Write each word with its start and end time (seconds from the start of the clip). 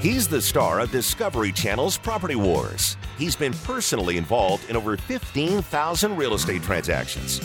He's 0.00 0.28
the 0.28 0.40
star 0.40 0.78
of 0.78 0.92
Discovery 0.92 1.50
Channel's 1.50 1.98
Property 1.98 2.36
Wars. 2.36 2.96
He's 3.18 3.34
been 3.34 3.52
personally 3.52 4.16
involved 4.16 4.70
in 4.70 4.76
over 4.76 4.96
15,000 4.96 6.16
real 6.16 6.34
estate 6.34 6.62
transactions. 6.62 7.40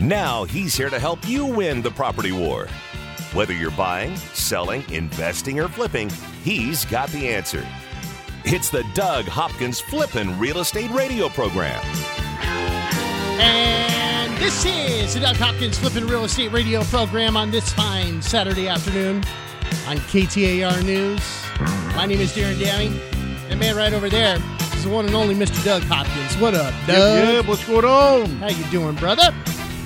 Now 0.00 0.44
he's 0.44 0.74
here 0.74 0.88
to 0.88 0.98
help 0.98 1.28
you 1.28 1.44
win 1.44 1.82
the 1.82 1.90
property 1.90 2.32
war. 2.32 2.68
Whether 3.34 3.52
you're 3.52 3.70
buying, 3.72 4.16
selling, 4.16 4.82
investing, 4.90 5.60
or 5.60 5.68
flipping, 5.68 6.08
he's 6.42 6.86
got 6.86 7.10
the 7.10 7.28
answer. 7.28 7.66
It's 8.46 8.70
the 8.70 8.84
Doug 8.94 9.26
Hopkins 9.26 9.78
Flippin' 9.78 10.38
Real 10.38 10.60
Estate 10.60 10.90
Radio 10.90 11.28
Program. 11.28 11.84
And 13.38 14.34
this 14.38 14.64
is 14.64 15.12
the 15.12 15.20
Doug 15.20 15.36
Hopkins 15.36 15.78
Flippin' 15.78 16.06
Real 16.06 16.24
Estate 16.24 16.50
Radio 16.50 16.82
program 16.84 17.36
on 17.36 17.50
this 17.50 17.70
fine 17.74 18.22
Saturday 18.22 18.68
afternoon 18.68 19.16
on 19.86 19.98
KTAR 19.98 20.82
News. 20.82 21.43
My 21.96 22.06
name 22.06 22.20
is 22.20 22.32
Darren 22.34 22.60
Downey. 22.60 22.88
That 23.48 23.56
man 23.58 23.76
right 23.76 23.92
over 23.92 24.10
there 24.10 24.36
is 24.74 24.84
the 24.84 24.90
one 24.90 25.06
and 25.06 25.14
only 25.14 25.34
Mr. 25.34 25.64
Doug 25.64 25.82
Hopkins. 25.84 26.36
What 26.40 26.54
up, 26.54 26.74
Doug? 26.86 27.24
Yep, 27.24 27.32
yep, 27.34 27.46
what's 27.46 27.64
going 27.64 27.84
on? 27.84 28.26
How 28.38 28.48
you 28.48 28.64
doing, 28.64 28.94
brother? 28.96 29.30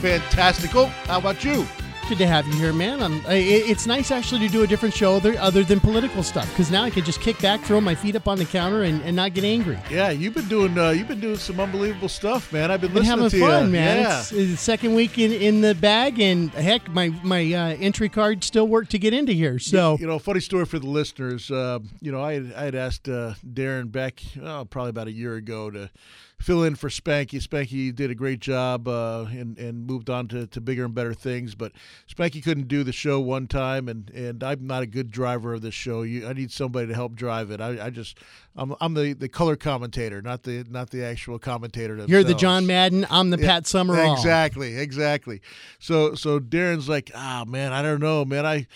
Fantastical. 0.01 0.87
How 0.87 1.19
about 1.19 1.45
you? 1.45 1.67
Good 2.09 2.17
to 2.19 2.27
have 2.27 2.47
you 2.47 2.55
here, 2.55 2.73
man. 2.73 3.03
I'm, 3.03 3.21
I, 3.27 3.35
it's 3.35 3.87
nice 3.87 4.11
actually 4.11 4.41
to 4.47 4.48
do 4.48 4.62
a 4.62 4.67
different 4.67 4.95
show 4.95 5.17
other, 5.17 5.39
other 5.39 5.62
than 5.62 5.79
political 5.79 6.23
stuff 6.23 6.48
because 6.48 6.71
now 6.71 6.83
I 6.83 6.89
can 6.89 7.05
just 7.05 7.21
kick 7.21 7.39
back, 7.43 7.61
throw 7.61 7.83
my 7.83 7.95
feet 7.95 8.17
up 8.17 8.27
on 8.27 8.39
the 8.39 8.47
counter, 8.47 8.84
and, 8.84 9.03
and 9.03 9.15
not 9.15 9.34
get 9.34 9.45
angry. 9.45 9.79
Yeah, 9.91 10.09
you've 10.09 10.33
been 10.33 10.48
doing 10.48 10.79
uh, 10.79 10.89
you've 10.89 11.07
been 11.07 11.21
doing 11.21 11.37
some 11.37 11.61
unbelievable 11.61 12.09
stuff, 12.09 12.51
man. 12.51 12.71
I've 12.71 12.81
been, 12.81 12.95
been 12.95 13.03
listening 13.03 13.25
having 13.25 13.39
to 13.39 13.47
fun, 13.47 13.67
you. 13.67 13.73
man. 13.73 13.97
Yeah. 13.98 14.21
It's, 14.21 14.33
it's 14.33 14.51
the 14.53 14.57
second 14.57 14.95
week 14.95 15.19
in, 15.19 15.33
in 15.33 15.61
the 15.61 15.75
bag, 15.75 16.19
and 16.19 16.48
heck, 16.53 16.89
my 16.89 17.11
my 17.23 17.53
uh, 17.53 17.77
entry 17.79 18.09
card 18.09 18.43
still 18.43 18.67
worked 18.67 18.91
to 18.93 18.98
get 18.98 19.12
into 19.12 19.33
here. 19.33 19.59
So 19.59 19.98
you 20.01 20.06
know, 20.06 20.19
funny 20.19 20.41
story 20.41 20.65
for 20.65 20.79
the 20.79 20.89
listeners. 20.89 21.51
Uh, 21.51 21.81
you 22.01 22.11
know, 22.11 22.23
I 22.23 22.33
had, 22.33 22.53
I 22.56 22.65
had 22.65 22.75
asked 22.75 23.06
uh, 23.11 23.34
Darren 23.47 23.93
Beck 23.93 24.22
oh, 24.43 24.65
probably 24.65 24.91
about 24.91 25.09
a 25.09 25.12
year 25.12 25.34
ago 25.34 25.70
to 25.70 25.91
fill 26.39 26.62
in 26.62 26.77
for 26.77 26.89
Spanky. 26.89 27.42
Spanky 27.42 27.94
did 27.94 28.11
a 28.11 28.14
great 28.14 28.41
job 28.41 28.86
uh, 28.89 29.27
and 29.31 29.58
and 29.58 29.86
moved 29.86 30.08
on 30.08 30.28
to, 30.28 30.47
to 30.47 30.61
bigger 30.61 30.84
and 30.84 30.94
better 30.94 31.14
things. 31.14 31.55
But 31.55 31.72
Spanky 32.12 32.42
couldn't 32.42 32.69
do 32.69 32.84
the 32.84 32.92
show 32.92 33.20
one 33.20 33.47
time, 33.47 33.89
and, 33.89 34.11
and 34.11 34.42
I'm 34.42 34.66
not 34.66 34.83
a 34.83 34.86
good 34.86 35.11
driver 35.11 35.55
of 35.55 35.62
this 35.62 35.75
show. 35.75 36.03
You, 36.03 36.27
I 36.27 36.33
need 36.33 36.50
somebody 36.50 36.86
to 36.89 36.94
help 36.94 37.14
drive 37.14 37.50
it. 37.50 37.61
I, 37.61 37.86
I 37.86 37.91
just 37.91 38.19
I'm, 38.56 38.75
I'm 38.81 38.94
the, 38.94 39.12
the 39.12 39.28
color 39.28 39.56
commentator, 39.56 40.22
not 40.22 40.42
the 40.44 40.64
not 40.70 40.91
the 40.91 41.05
actual 41.05 41.39
commentator. 41.39 41.94
Themselves. 41.94 42.11
You're 42.11 42.25
the 42.25 42.34
John 42.34 42.66
Madden. 42.66 43.06
I'm 43.11 43.31
the 43.31 43.39
Yeah, 43.39 43.47
Pat 43.47 43.66
Summerall. 43.66 44.12
Exactly, 44.14 44.77
exactly. 44.77 45.41
So 45.78 46.14
so 46.14 46.41
Darren's 46.41 46.89
like, 46.89 47.11
ah 47.14 47.44
man, 47.47 47.72
I 47.72 47.83
don't 47.83 48.00
know, 48.00 48.25
man. 48.25 48.47
I 48.47 48.66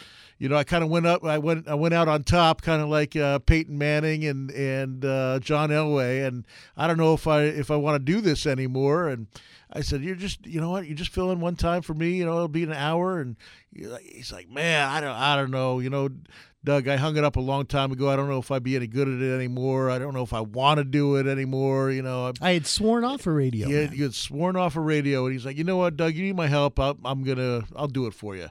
you 0.43 0.49
know, 0.49 0.57
I 0.57 0.65
kind 0.65 0.83
of 0.83 0.91
went 0.91 1.07
up. 1.07 1.25
I 1.25 1.39
went. 1.39 1.69
I 1.69 1.75
went 1.75 1.95
out 1.95 2.09
on 2.09 2.25
top, 2.25 2.63
kind 2.63 2.83
of 2.83 2.89
like 2.89 3.15
uh, 3.15 3.39
Peyton 3.39 3.79
Manning 3.79 4.25
and 4.25 4.51
and 4.51 5.05
uh, 5.05 5.39
John 5.39 5.69
Elway. 5.69 6.27
And 6.27 6.45
I 6.77 6.89
don't 6.89 6.97
know 6.97 7.15
if 7.15 7.29
I 7.29 7.43
if 7.43 7.71
I 7.71 7.77
want 7.77 8.05
to 8.05 8.13
do 8.13 8.21
this 8.21 8.45
anymore. 8.45 9.07
And 9.07 9.29
I 9.73 9.83
said, 9.83 10.03
"You're 10.03 10.17
just, 10.17 10.45
you 10.45 10.61
know 10.61 10.71
what? 10.71 10.89
You 10.89 10.97
just 10.97 11.13
fill 11.13 11.31
in 11.31 11.39
one 11.39 11.55
time 11.55 11.81
for 11.81 11.95
me. 11.95 12.15
You 12.15 12.25
know, 12.25 12.35
it'll 12.35 12.49
be 12.49 12.65
an 12.65 12.73
hour." 12.73 13.21
And 13.21 13.37
he's 13.73 14.33
like, 14.33 14.51
"Man, 14.51 14.89
I 14.89 15.01
don't, 15.01 15.15
I 15.15 15.37
don't 15.37 15.53
know. 15.53 15.79
You 15.79 15.91
know, 15.91 16.09
Doug, 16.65 16.89
I 16.89 16.97
hung 16.97 17.17
it 17.17 17.23
up 17.23 17.37
a 17.37 17.41
long 17.41 17.65
time 17.65 17.93
ago. 17.93 18.11
I 18.11 18.17
don't 18.17 18.29
know 18.29 18.39
if 18.39 18.51
I'd 18.51 18.65
be 18.65 18.75
any 18.75 18.89
good 18.89 19.07
at 19.07 19.23
it 19.23 19.33
anymore. 19.33 19.91
I 19.91 20.01
don't 20.01 20.13
know 20.13 20.25
if 20.25 20.33
I 20.33 20.41
want 20.41 20.79
to 20.79 20.85
do 20.85 21.15
it 21.19 21.29
anymore. 21.29 21.93
You 21.93 22.03
know, 22.03 22.33
I 22.41 22.55
had 22.55 22.67
sworn 22.67 23.05
off 23.05 23.29
a 23.29 23.31
radio. 23.31 23.69
had, 23.69 23.91
man. 23.91 23.99
had 24.01 24.15
sworn 24.15 24.57
off 24.57 24.75
a 24.75 24.81
radio, 24.81 25.25
and 25.27 25.35
he's 25.35 25.47
like, 25.47 25.57
"You 25.57 25.63
know 25.63 25.77
what, 25.77 25.97
Doug? 25.97 26.15
You 26.15 26.25
need 26.25 26.35
my 26.35 26.49
help. 26.49 26.81
I'll, 26.81 26.99
I'm 27.05 27.23
gonna, 27.23 27.63
I'll 27.77 27.87
do 27.87 28.09
it 28.09 28.15
for 28.15 28.35
you." 28.35 28.49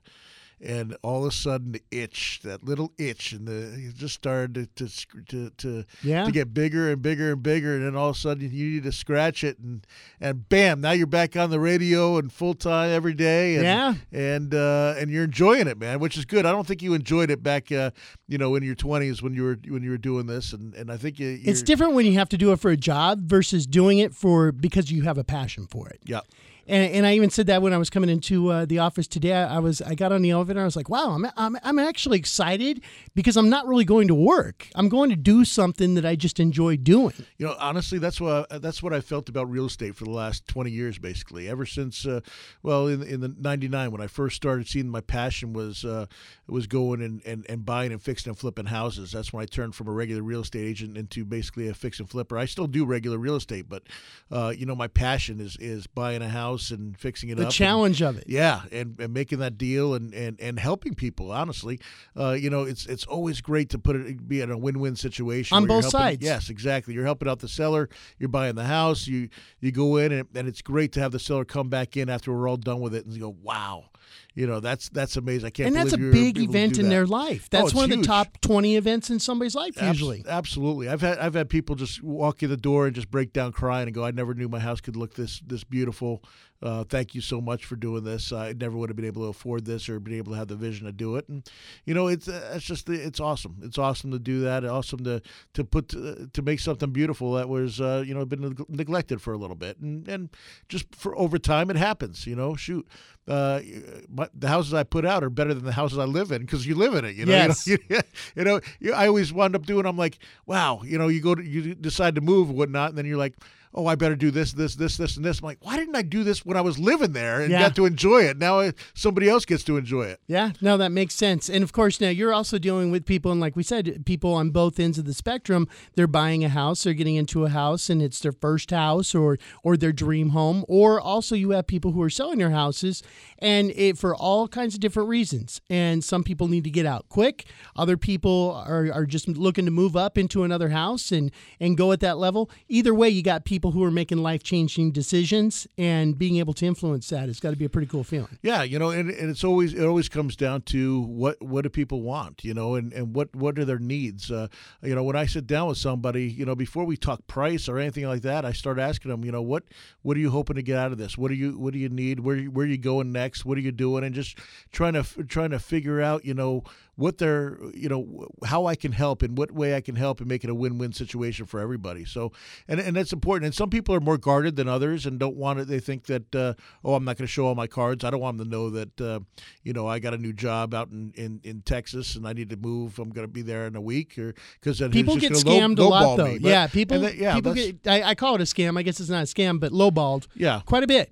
And 0.63 0.95
all 1.01 1.23
of 1.25 1.29
a 1.29 1.35
sudden, 1.35 1.71
the 1.71 1.81
itch, 1.89 2.41
that 2.43 2.63
little 2.63 2.93
itch, 2.99 3.31
and 3.31 3.47
the 3.47 3.73
it 3.89 3.95
just 3.95 4.13
started 4.13 4.53
to 4.75 4.87
to 4.87 4.89
to 5.29 5.49
to, 5.57 5.85
Yeah. 6.03 6.23
to 6.25 6.31
get 6.31 6.53
bigger 6.53 6.91
and 6.91 7.01
bigger 7.01 7.31
and 7.31 7.41
bigger, 7.41 7.75
and 7.75 7.83
then 7.83 7.95
all 7.95 8.09
of 8.09 8.15
a 8.15 8.19
sudden, 8.19 8.43
you 8.51 8.69
need 8.69 8.83
to 8.83 8.91
scratch 8.91 9.43
it, 9.43 9.57
and 9.57 9.87
and 10.19 10.47
bam, 10.49 10.79
now 10.79 10.91
you're 10.91 11.07
back 11.07 11.35
on 11.35 11.49
the 11.49 11.59
radio 11.59 12.17
and 12.19 12.31
full 12.31 12.53
time 12.53 12.91
every 12.91 13.15
day, 13.15 13.55
and, 13.55 13.63
Yeah. 13.63 13.95
and 14.11 14.53
uh, 14.53 14.93
and 14.99 15.09
you're 15.09 15.23
enjoying 15.23 15.65
it, 15.67 15.79
man, 15.79 15.99
which 15.99 16.15
is 16.15 16.25
good. 16.25 16.45
I 16.45 16.51
don't 16.51 16.67
think 16.67 16.83
you 16.83 16.93
enjoyed 16.93 17.31
it 17.31 17.41
back, 17.41 17.71
uh, 17.71 17.89
you 18.27 18.37
know, 18.37 18.53
in 18.53 18.61
your 18.61 18.75
20s 18.75 19.23
when 19.23 19.33
you 19.33 19.43
were 19.43 19.57
when 19.67 19.81
you 19.81 19.89
were 19.89 19.97
doing 19.97 20.27
this, 20.27 20.53
and 20.53 20.75
and 20.75 20.91
I 20.91 20.97
think 20.97 21.17
you, 21.19 21.39
It's 21.43 21.63
different 21.63 21.93
when 21.95 22.05
you 22.05 22.13
have 22.19 22.29
to 22.29 22.37
do 22.37 22.51
it 22.51 22.59
for 22.59 22.69
a 22.69 22.77
job 22.77 23.27
versus 23.27 23.65
doing 23.65 23.97
it 23.97 24.13
for 24.13 24.51
because 24.51 24.91
you 24.91 25.01
have 25.03 25.17
a 25.17 25.23
passion 25.23 25.65
for 25.65 25.89
it. 25.89 26.01
Yeah. 26.05 26.19
And, 26.67 26.93
and 26.93 27.05
I 27.05 27.15
even 27.15 27.29
said 27.29 27.47
that 27.47 27.61
when 27.61 27.73
I 27.73 27.77
was 27.77 27.89
coming 27.89 28.09
into 28.09 28.49
uh, 28.49 28.65
the 28.65 28.79
office 28.79 29.07
today. 29.07 29.33
I 29.33 29.59
was 29.59 29.81
I 29.81 29.95
got 29.95 30.11
on 30.11 30.21
the 30.21 30.31
elevator. 30.31 30.61
I 30.61 30.65
was 30.65 30.75
like, 30.75 30.89
"Wow, 30.89 31.11
I'm, 31.11 31.25
I'm 31.37 31.57
I'm 31.63 31.79
actually 31.79 32.17
excited 32.17 32.81
because 33.15 33.37
I'm 33.37 33.49
not 33.49 33.67
really 33.67 33.85
going 33.85 34.07
to 34.07 34.15
work. 34.15 34.67
I'm 34.75 34.89
going 34.89 35.09
to 35.09 35.15
do 35.15 35.45
something 35.45 35.95
that 35.95 36.05
I 36.05 36.15
just 36.15 36.39
enjoy 36.39 36.77
doing." 36.77 37.13
You 37.37 37.47
know, 37.47 37.55
honestly, 37.59 37.99
that's 37.99 38.21
what 38.21 38.49
that's 38.61 38.83
what 38.83 38.93
I 38.93 39.01
felt 39.01 39.29
about 39.29 39.49
real 39.49 39.65
estate 39.65 39.95
for 39.95 40.05
the 40.05 40.11
last 40.11 40.47
twenty 40.47 40.71
years, 40.71 40.97
basically. 40.97 41.49
Ever 41.49 41.65
since, 41.65 42.05
uh, 42.05 42.21
well, 42.63 42.87
in 42.87 43.03
in 43.03 43.21
the 43.21 43.33
'99 43.37 43.91
when 43.91 44.01
I 44.01 44.07
first 44.07 44.35
started 44.35 44.67
seeing 44.67 44.89
my 44.89 45.01
passion 45.01 45.53
was 45.53 45.83
uh, 45.85 46.05
was 46.47 46.67
going 46.67 47.01
and, 47.01 47.21
and, 47.25 47.45
and 47.49 47.65
buying 47.65 47.91
and 47.91 48.01
fixing 48.01 48.29
and 48.29 48.37
flipping 48.37 48.65
houses. 48.65 49.11
That's 49.11 49.31
when 49.31 49.41
I 49.41 49.45
turned 49.45 49.75
from 49.75 49.87
a 49.87 49.91
regular 49.91 50.21
real 50.21 50.41
estate 50.41 50.65
agent 50.65 50.97
into 50.97 51.25
basically 51.25 51.69
a 51.69 51.73
fix 51.73 51.99
and 51.99 52.09
flipper. 52.09 52.37
I 52.37 52.45
still 52.45 52.67
do 52.67 52.85
regular 52.85 53.17
real 53.17 53.35
estate, 53.35 53.67
but 53.67 53.83
uh, 54.31 54.53
you 54.55 54.65
know, 54.65 54.75
my 54.75 54.87
passion 54.87 55.39
is 55.39 55.57
is 55.57 55.87
buying 55.87 56.21
a 56.21 56.29
house 56.29 56.50
and 56.71 56.97
fixing 56.99 57.29
it 57.29 57.35
The 57.35 57.43
up. 57.43 57.47
and- 57.47 57.53
challenge 57.53 58.01
of 58.01 58.17
it. 58.17 58.25
yeah, 58.27 58.63
and, 58.71 58.99
and 58.99 59.13
making 59.13 59.39
that 59.39 59.57
deal 59.57 59.93
and, 59.93 60.13
and, 60.13 60.37
and 60.41 60.59
helping 60.59 60.93
people. 60.95 61.31
Honestly, 61.31 61.79
uh, 62.17 62.31
you 62.31 62.49
know, 62.49 62.63
it's 62.63 62.85
it's 62.85 63.05
always 63.05 63.39
great 63.39 63.69
to 63.69 63.79
put 63.79 63.95
it 63.95 64.27
be 64.27 64.41
in 64.41 64.51
a 64.51 64.57
win 64.57 64.79
win 64.79 64.95
situation 64.95 65.55
On 65.55 65.65
both 65.65 65.83
helping- 65.85 65.99
sides. 65.99 66.23
Yes, 66.23 66.49
exactly. 66.49 66.93
You're 66.93 67.05
helping 67.05 67.29
out 67.29 67.39
the 67.39 67.47
seller. 67.47 67.87
You're 68.19 68.29
buying 68.29 68.55
the 68.55 68.65
house. 68.65 69.07
You 69.07 69.29
you 69.61 69.71
go 69.71 69.95
in 69.97 70.11
and, 70.11 70.27
and 70.35 70.47
it's 70.47 70.61
great 70.61 70.91
to 70.93 70.99
have 70.99 71.11
the 71.13 71.19
seller 71.19 71.45
come 71.45 71.69
back 71.69 71.95
in 71.95 72.09
after 72.09 72.33
we're 72.33 72.49
all 72.49 72.57
done 72.57 72.81
with 72.81 72.93
it 72.93 73.05
and 73.05 73.19
go, 73.19 73.35
wow, 73.41 73.85
you 74.33 74.47
know, 74.47 74.61
that's 74.61 74.87
that's 74.89 75.17
amazing. 75.17 75.47
I 75.47 75.49
can't. 75.49 75.67
And 75.67 75.75
that's 75.75 75.93
a 75.93 75.97
big 75.97 76.39
event 76.39 76.79
in 76.79 76.87
their 76.89 77.05
life. 77.05 77.43
Oh, 77.45 77.57
That's 77.57 77.65
it's 77.67 77.73
one 77.73 77.91
of 77.91 77.97
the 77.97 78.05
top 78.05 78.39
20 78.41 78.77
events 78.77 79.09
in 79.09 79.19
somebody's 79.19 79.55
life 79.55 79.77
Abs- 79.77 79.87
usually. 79.87 80.23
Absolutely. 80.27 80.87
I've 80.87 81.01
had 81.01 81.17
I've 81.17 81.33
had 81.33 81.49
people 81.49 81.75
just 81.75 82.01
walk 82.01 82.41
in 82.41 82.49
the 82.49 82.57
door 82.57 82.85
and 82.85 82.95
just 82.95 83.11
break 83.11 83.33
down 83.33 83.51
crying 83.51 83.87
and 83.87 83.93
go, 83.93 84.05
I 84.05 84.11
never 84.11 84.33
knew 84.33 84.47
my 84.47 84.59
house 84.59 84.79
could 84.79 84.95
look 84.95 85.15
this 85.15 85.41
this 85.45 85.63
beautiful. 85.63 86.23
Uh, 86.61 86.83
thank 86.83 87.15
you 87.15 87.21
so 87.21 87.41
much 87.41 87.65
for 87.65 87.75
doing 87.75 88.03
this. 88.03 88.31
I 88.31 88.53
never 88.53 88.77
would 88.77 88.89
have 88.89 88.95
been 88.95 89.05
able 89.05 89.23
to 89.23 89.29
afford 89.29 89.65
this 89.65 89.89
or 89.89 89.99
been 89.99 90.13
able 90.13 90.33
to 90.33 90.37
have 90.37 90.47
the 90.47 90.55
vision 90.55 90.85
to 90.85 90.91
do 90.91 91.15
it. 91.15 91.27
And 91.27 91.43
you 91.85 91.93
know, 91.93 92.07
it's 92.07 92.27
uh, 92.27 92.51
it's 92.53 92.65
just 92.65 92.87
it's 92.89 93.19
awesome. 93.19 93.57
It's 93.63 93.77
awesome 93.77 94.11
to 94.11 94.19
do 94.19 94.41
that. 94.41 94.63
Awesome 94.63 95.03
to 95.05 95.21
to 95.53 95.63
put 95.63 95.95
uh, 95.95 96.27
to 96.31 96.41
make 96.41 96.59
something 96.59 96.91
beautiful 96.91 97.33
that 97.33 97.49
was 97.49 97.81
uh, 97.81 98.03
you 98.05 98.13
know 98.13 98.25
been 98.25 98.55
neglected 98.69 99.21
for 99.21 99.33
a 99.33 99.37
little 99.37 99.55
bit 99.55 99.79
and 99.79 100.07
and 100.07 100.29
just 100.69 100.93
for 100.93 101.17
over 101.17 101.39
time 101.39 101.69
it 101.69 101.77
happens. 101.77 102.27
You 102.27 102.35
know, 102.35 102.55
shoot. 102.55 102.87
Uh, 103.27 103.61
but 104.09 104.31
the 104.33 104.47
houses 104.47 104.73
I 104.73 104.83
put 104.83 105.05
out 105.05 105.23
are 105.23 105.29
better 105.29 105.53
than 105.53 105.63
the 105.63 105.71
houses 105.71 105.97
I 105.99 106.05
live 106.05 106.31
in 106.31 106.41
because 106.41 106.65
you 106.65 106.75
live 106.75 106.95
in 106.95 107.05
it. 107.05 107.15
You 107.15 107.25
know, 107.25 107.31
Yes. 107.31 107.67
you 107.67 107.77
know, 107.89 108.01
you 108.35 108.43
know, 108.43 108.59
you, 108.79 108.93
I 108.93 109.07
always 109.07 109.31
wound 109.31 109.55
up 109.55 109.65
doing. 109.65 109.85
I'm 109.85 109.97
like, 109.97 110.19
wow, 110.45 110.81
you 110.83 110.97
know, 110.97 111.07
you 111.07 111.21
go 111.21 111.35
to 111.35 111.43
you 111.43 111.75
decide 111.75 112.15
to 112.15 112.21
move 112.21 112.49
or 112.49 112.53
whatnot, 112.53 112.89
and 112.89 112.97
then 112.97 113.05
you're 113.05 113.17
like, 113.17 113.35
oh, 113.73 113.85
I 113.87 113.95
better 113.95 114.15
do 114.15 114.31
this, 114.31 114.51
this, 114.53 114.75
this, 114.75 114.97
this, 114.97 115.15
and 115.15 115.25
this. 115.25 115.39
I'm 115.39 115.45
like, 115.45 115.57
why 115.61 115.77
didn't 115.77 115.95
I 115.95 116.01
do 116.01 116.23
this 116.23 116.45
when 116.45 116.57
I 116.57 116.61
was 116.61 116.77
living 116.77 117.13
there 117.13 117.41
and 117.41 117.51
Yeah. 117.51 117.59
got 117.61 117.75
to 117.77 117.85
enjoy 117.85 118.23
it? 118.23 118.37
Now 118.37 118.59
I, 118.59 118.73
somebody 118.93 119.29
else 119.29 119.45
gets 119.45 119.63
to 119.65 119.77
enjoy 119.77 120.03
it. 120.03 120.19
Yeah, 120.27 120.51
no, 120.61 120.77
that 120.77 120.91
makes 120.91 121.15
sense. 121.15 121.49
And 121.49 121.63
of 121.63 121.71
course, 121.71 122.01
now 122.01 122.09
you're 122.09 122.33
also 122.33 122.57
dealing 122.57 122.91
with 122.91 123.05
people, 123.05 123.31
and 123.31 123.39
like 123.39 123.55
we 123.55 123.63
said, 123.63 124.05
people 124.05 124.33
on 124.33 124.49
both 124.49 124.79
ends 124.79 124.97
of 124.97 125.05
the 125.05 125.13
spectrum. 125.13 125.67
They're 125.95 126.07
buying 126.07 126.43
a 126.43 126.49
house, 126.49 126.83
they're 126.83 126.93
getting 126.93 127.15
into 127.15 127.45
a 127.45 127.49
house, 127.49 127.89
and 127.89 128.01
it's 128.01 128.19
their 128.19 128.31
first 128.31 128.71
house 128.71 129.13
or 129.15 129.37
or 129.63 129.77
their 129.77 129.93
dream 129.93 130.29
home. 130.29 130.65
Or 130.67 130.99
also, 130.99 131.35
you 131.35 131.51
have 131.51 131.67
people 131.67 131.91
who 131.91 132.01
are 132.01 132.09
selling 132.09 132.39
their 132.39 132.49
houses, 132.51 133.03
and 133.39 133.71
it 133.71 133.97
for 133.97 134.15
all 134.15 134.47
kinds 134.47 134.73
of 134.73 134.79
different 134.79 135.09
reasons. 135.09 135.61
And 135.69 136.03
some 136.03 136.23
people 136.23 136.47
need 136.47 136.63
to 136.63 136.69
get 136.71 136.85
out 136.85 137.07
quick. 137.09 137.45
Other 137.75 137.95
people 137.97 138.63
are, 138.67 138.91
are 138.91 139.05
just 139.05 139.27
looking 139.27 139.65
to 139.65 139.71
move 139.71 139.95
up 139.95 140.17
into 140.17 140.43
another 140.43 140.69
house 140.69 141.11
and 141.11 141.31
and 141.59 141.77
go 141.77 141.91
at 141.91 141.99
that 142.01 142.17
level. 142.17 142.49
Either 142.67 142.93
way, 142.93 143.07
you 143.09 143.21
got 143.21 143.45
people 143.45 143.60
who 143.69 143.83
are 143.83 143.91
making 143.91 144.17
life 144.17 144.41
changing 144.41 144.91
decisions, 144.91 145.67
and 145.77 146.17
being 146.17 146.37
able 146.37 146.53
to 146.53 146.65
influence 146.65 147.09
that 147.09 147.29
It's 147.29 147.39
got 147.39 147.51
to 147.51 147.55
be 147.55 147.65
a 147.65 147.69
pretty 147.69 147.87
cool 147.87 148.03
feeling. 148.03 148.39
Yeah, 148.41 148.63
you 148.63 148.79
know, 148.79 148.89
and, 148.89 149.11
and 149.11 149.29
it's 149.29 149.43
always 149.43 149.75
it 149.75 149.85
always 149.85 150.09
comes 150.09 150.35
down 150.35 150.63
to 150.63 151.01
what 151.01 151.39
what 151.39 151.61
do 151.61 151.69
people 151.69 152.01
want, 152.01 152.43
you 152.43 152.55
know, 152.55 152.73
and, 152.73 152.91
and 152.93 153.15
what 153.15 153.35
what 153.35 153.59
are 153.59 153.65
their 153.65 153.77
needs. 153.77 154.31
Uh, 154.31 154.47
you 154.81 154.95
know, 154.95 155.03
when 155.03 155.15
I 155.15 155.27
sit 155.27 155.45
down 155.45 155.67
with 155.67 155.77
somebody, 155.77 156.27
you 156.27 156.45
know, 156.45 156.55
before 156.55 156.85
we 156.85 156.97
talk 156.97 157.27
price 157.27 157.69
or 157.69 157.77
anything 157.77 158.07
like 158.07 158.23
that, 158.23 158.45
I 158.45 158.53
start 158.53 158.79
asking 158.79 159.11
them, 159.11 159.23
you 159.23 159.31
know, 159.31 159.43
what 159.43 159.65
what 160.01 160.17
are 160.17 160.19
you 160.19 160.31
hoping 160.31 160.55
to 160.55 160.63
get 160.63 160.77
out 160.77 160.91
of 160.91 160.97
this? 160.97 161.17
What 161.17 161.27
do 161.27 161.35
you 161.35 161.59
what 161.59 161.73
do 161.73 161.79
you 161.79 161.89
need? 161.89 162.21
Where 162.21 162.37
where 162.45 162.65
are 162.65 162.69
you 162.69 162.77
going 162.77 163.11
next? 163.11 163.45
What 163.45 163.57
are 163.57 163.61
you 163.61 163.71
doing? 163.71 164.03
And 164.03 164.15
just 164.15 164.37
trying 164.71 164.93
to 164.93 165.03
trying 165.25 165.51
to 165.51 165.59
figure 165.59 166.01
out, 166.01 166.25
you 166.25 166.33
know, 166.33 166.63
what 167.01 167.17
they're 167.17 167.57
you 167.73 167.89
know 167.89 168.27
how 168.45 168.65
I 168.67 168.75
can 168.75 168.91
help 168.91 169.21
and 169.23 169.37
what 169.37 169.51
way 169.51 169.75
I 169.75 169.81
can 169.81 169.95
help 169.95 170.19
and 170.19 170.29
make 170.29 170.43
it 170.43 170.49
a 170.49 170.55
win-win 170.55 170.93
situation 170.93 171.45
for 171.45 171.59
everybody. 171.59 172.05
So 172.05 172.31
and 172.67 172.79
and 172.79 172.95
that's 172.95 173.11
important. 173.11 173.45
And 173.47 173.55
some 173.55 173.69
people 173.69 173.93
are 173.95 173.99
more 173.99 174.17
guarded 174.17 174.55
than 174.55 174.67
others 174.67 175.05
and 175.05 175.19
don't 175.19 175.35
want 175.35 175.59
it. 175.59 175.67
They 175.67 175.79
think 175.79 176.05
that 176.05 176.35
uh, 176.35 176.53
oh 176.85 176.93
I'm 176.95 177.03
not 177.03 177.17
going 177.17 177.25
to 177.27 177.31
show 177.31 177.47
all 177.47 177.55
my 177.55 177.67
cards. 177.67 178.03
I 178.05 178.09
don't 178.11 178.21
want 178.21 178.37
them 178.37 178.47
to 178.47 178.51
know 178.51 178.69
that 178.69 179.01
uh, 179.01 179.19
you 179.63 179.73
know 179.73 179.87
I 179.87 179.99
got 179.99 180.13
a 180.13 180.17
new 180.17 180.33
job 180.33 180.73
out 180.73 180.89
in, 180.91 181.11
in, 181.15 181.41
in 181.43 181.61
Texas 181.63 182.15
and 182.15 182.27
I 182.27 182.33
need 182.33 182.49
to 182.51 182.57
move. 182.57 182.99
I'm 182.99 183.09
going 183.09 183.27
to 183.27 183.31
be 183.33 183.41
there 183.41 183.65
in 183.67 183.75
a 183.75 183.81
week 183.81 184.17
or 184.17 184.33
because 184.59 184.79
then 184.79 184.91
people 184.91 185.17
get 185.17 185.33
scammed 185.33 185.79
low, 185.79 185.87
a 185.87 185.89
lot 185.89 186.15
though. 186.17 186.25
But- 186.33 186.41
yeah, 186.41 186.67
people. 186.67 186.99
that- 187.01 187.15
yeah, 187.15 187.33
people 187.35 187.53
get. 187.53 187.87
I, 187.87 188.03
I 188.03 188.15
call 188.15 188.35
it 188.35 188.41
a 188.41 188.45
scam. 188.45 188.77
I 188.77 188.83
guess 188.83 188.99
it's 188.99 189.09
not 189.09 189.23
a 189.23 189.25
scam, 189.25 189.59
but 189.59 189.71
lowballed. 189.71 190.27
yeah. 190.35 190.61
quite 190.65 190.83
a 190.83 190.87
bit. 190.87 191.11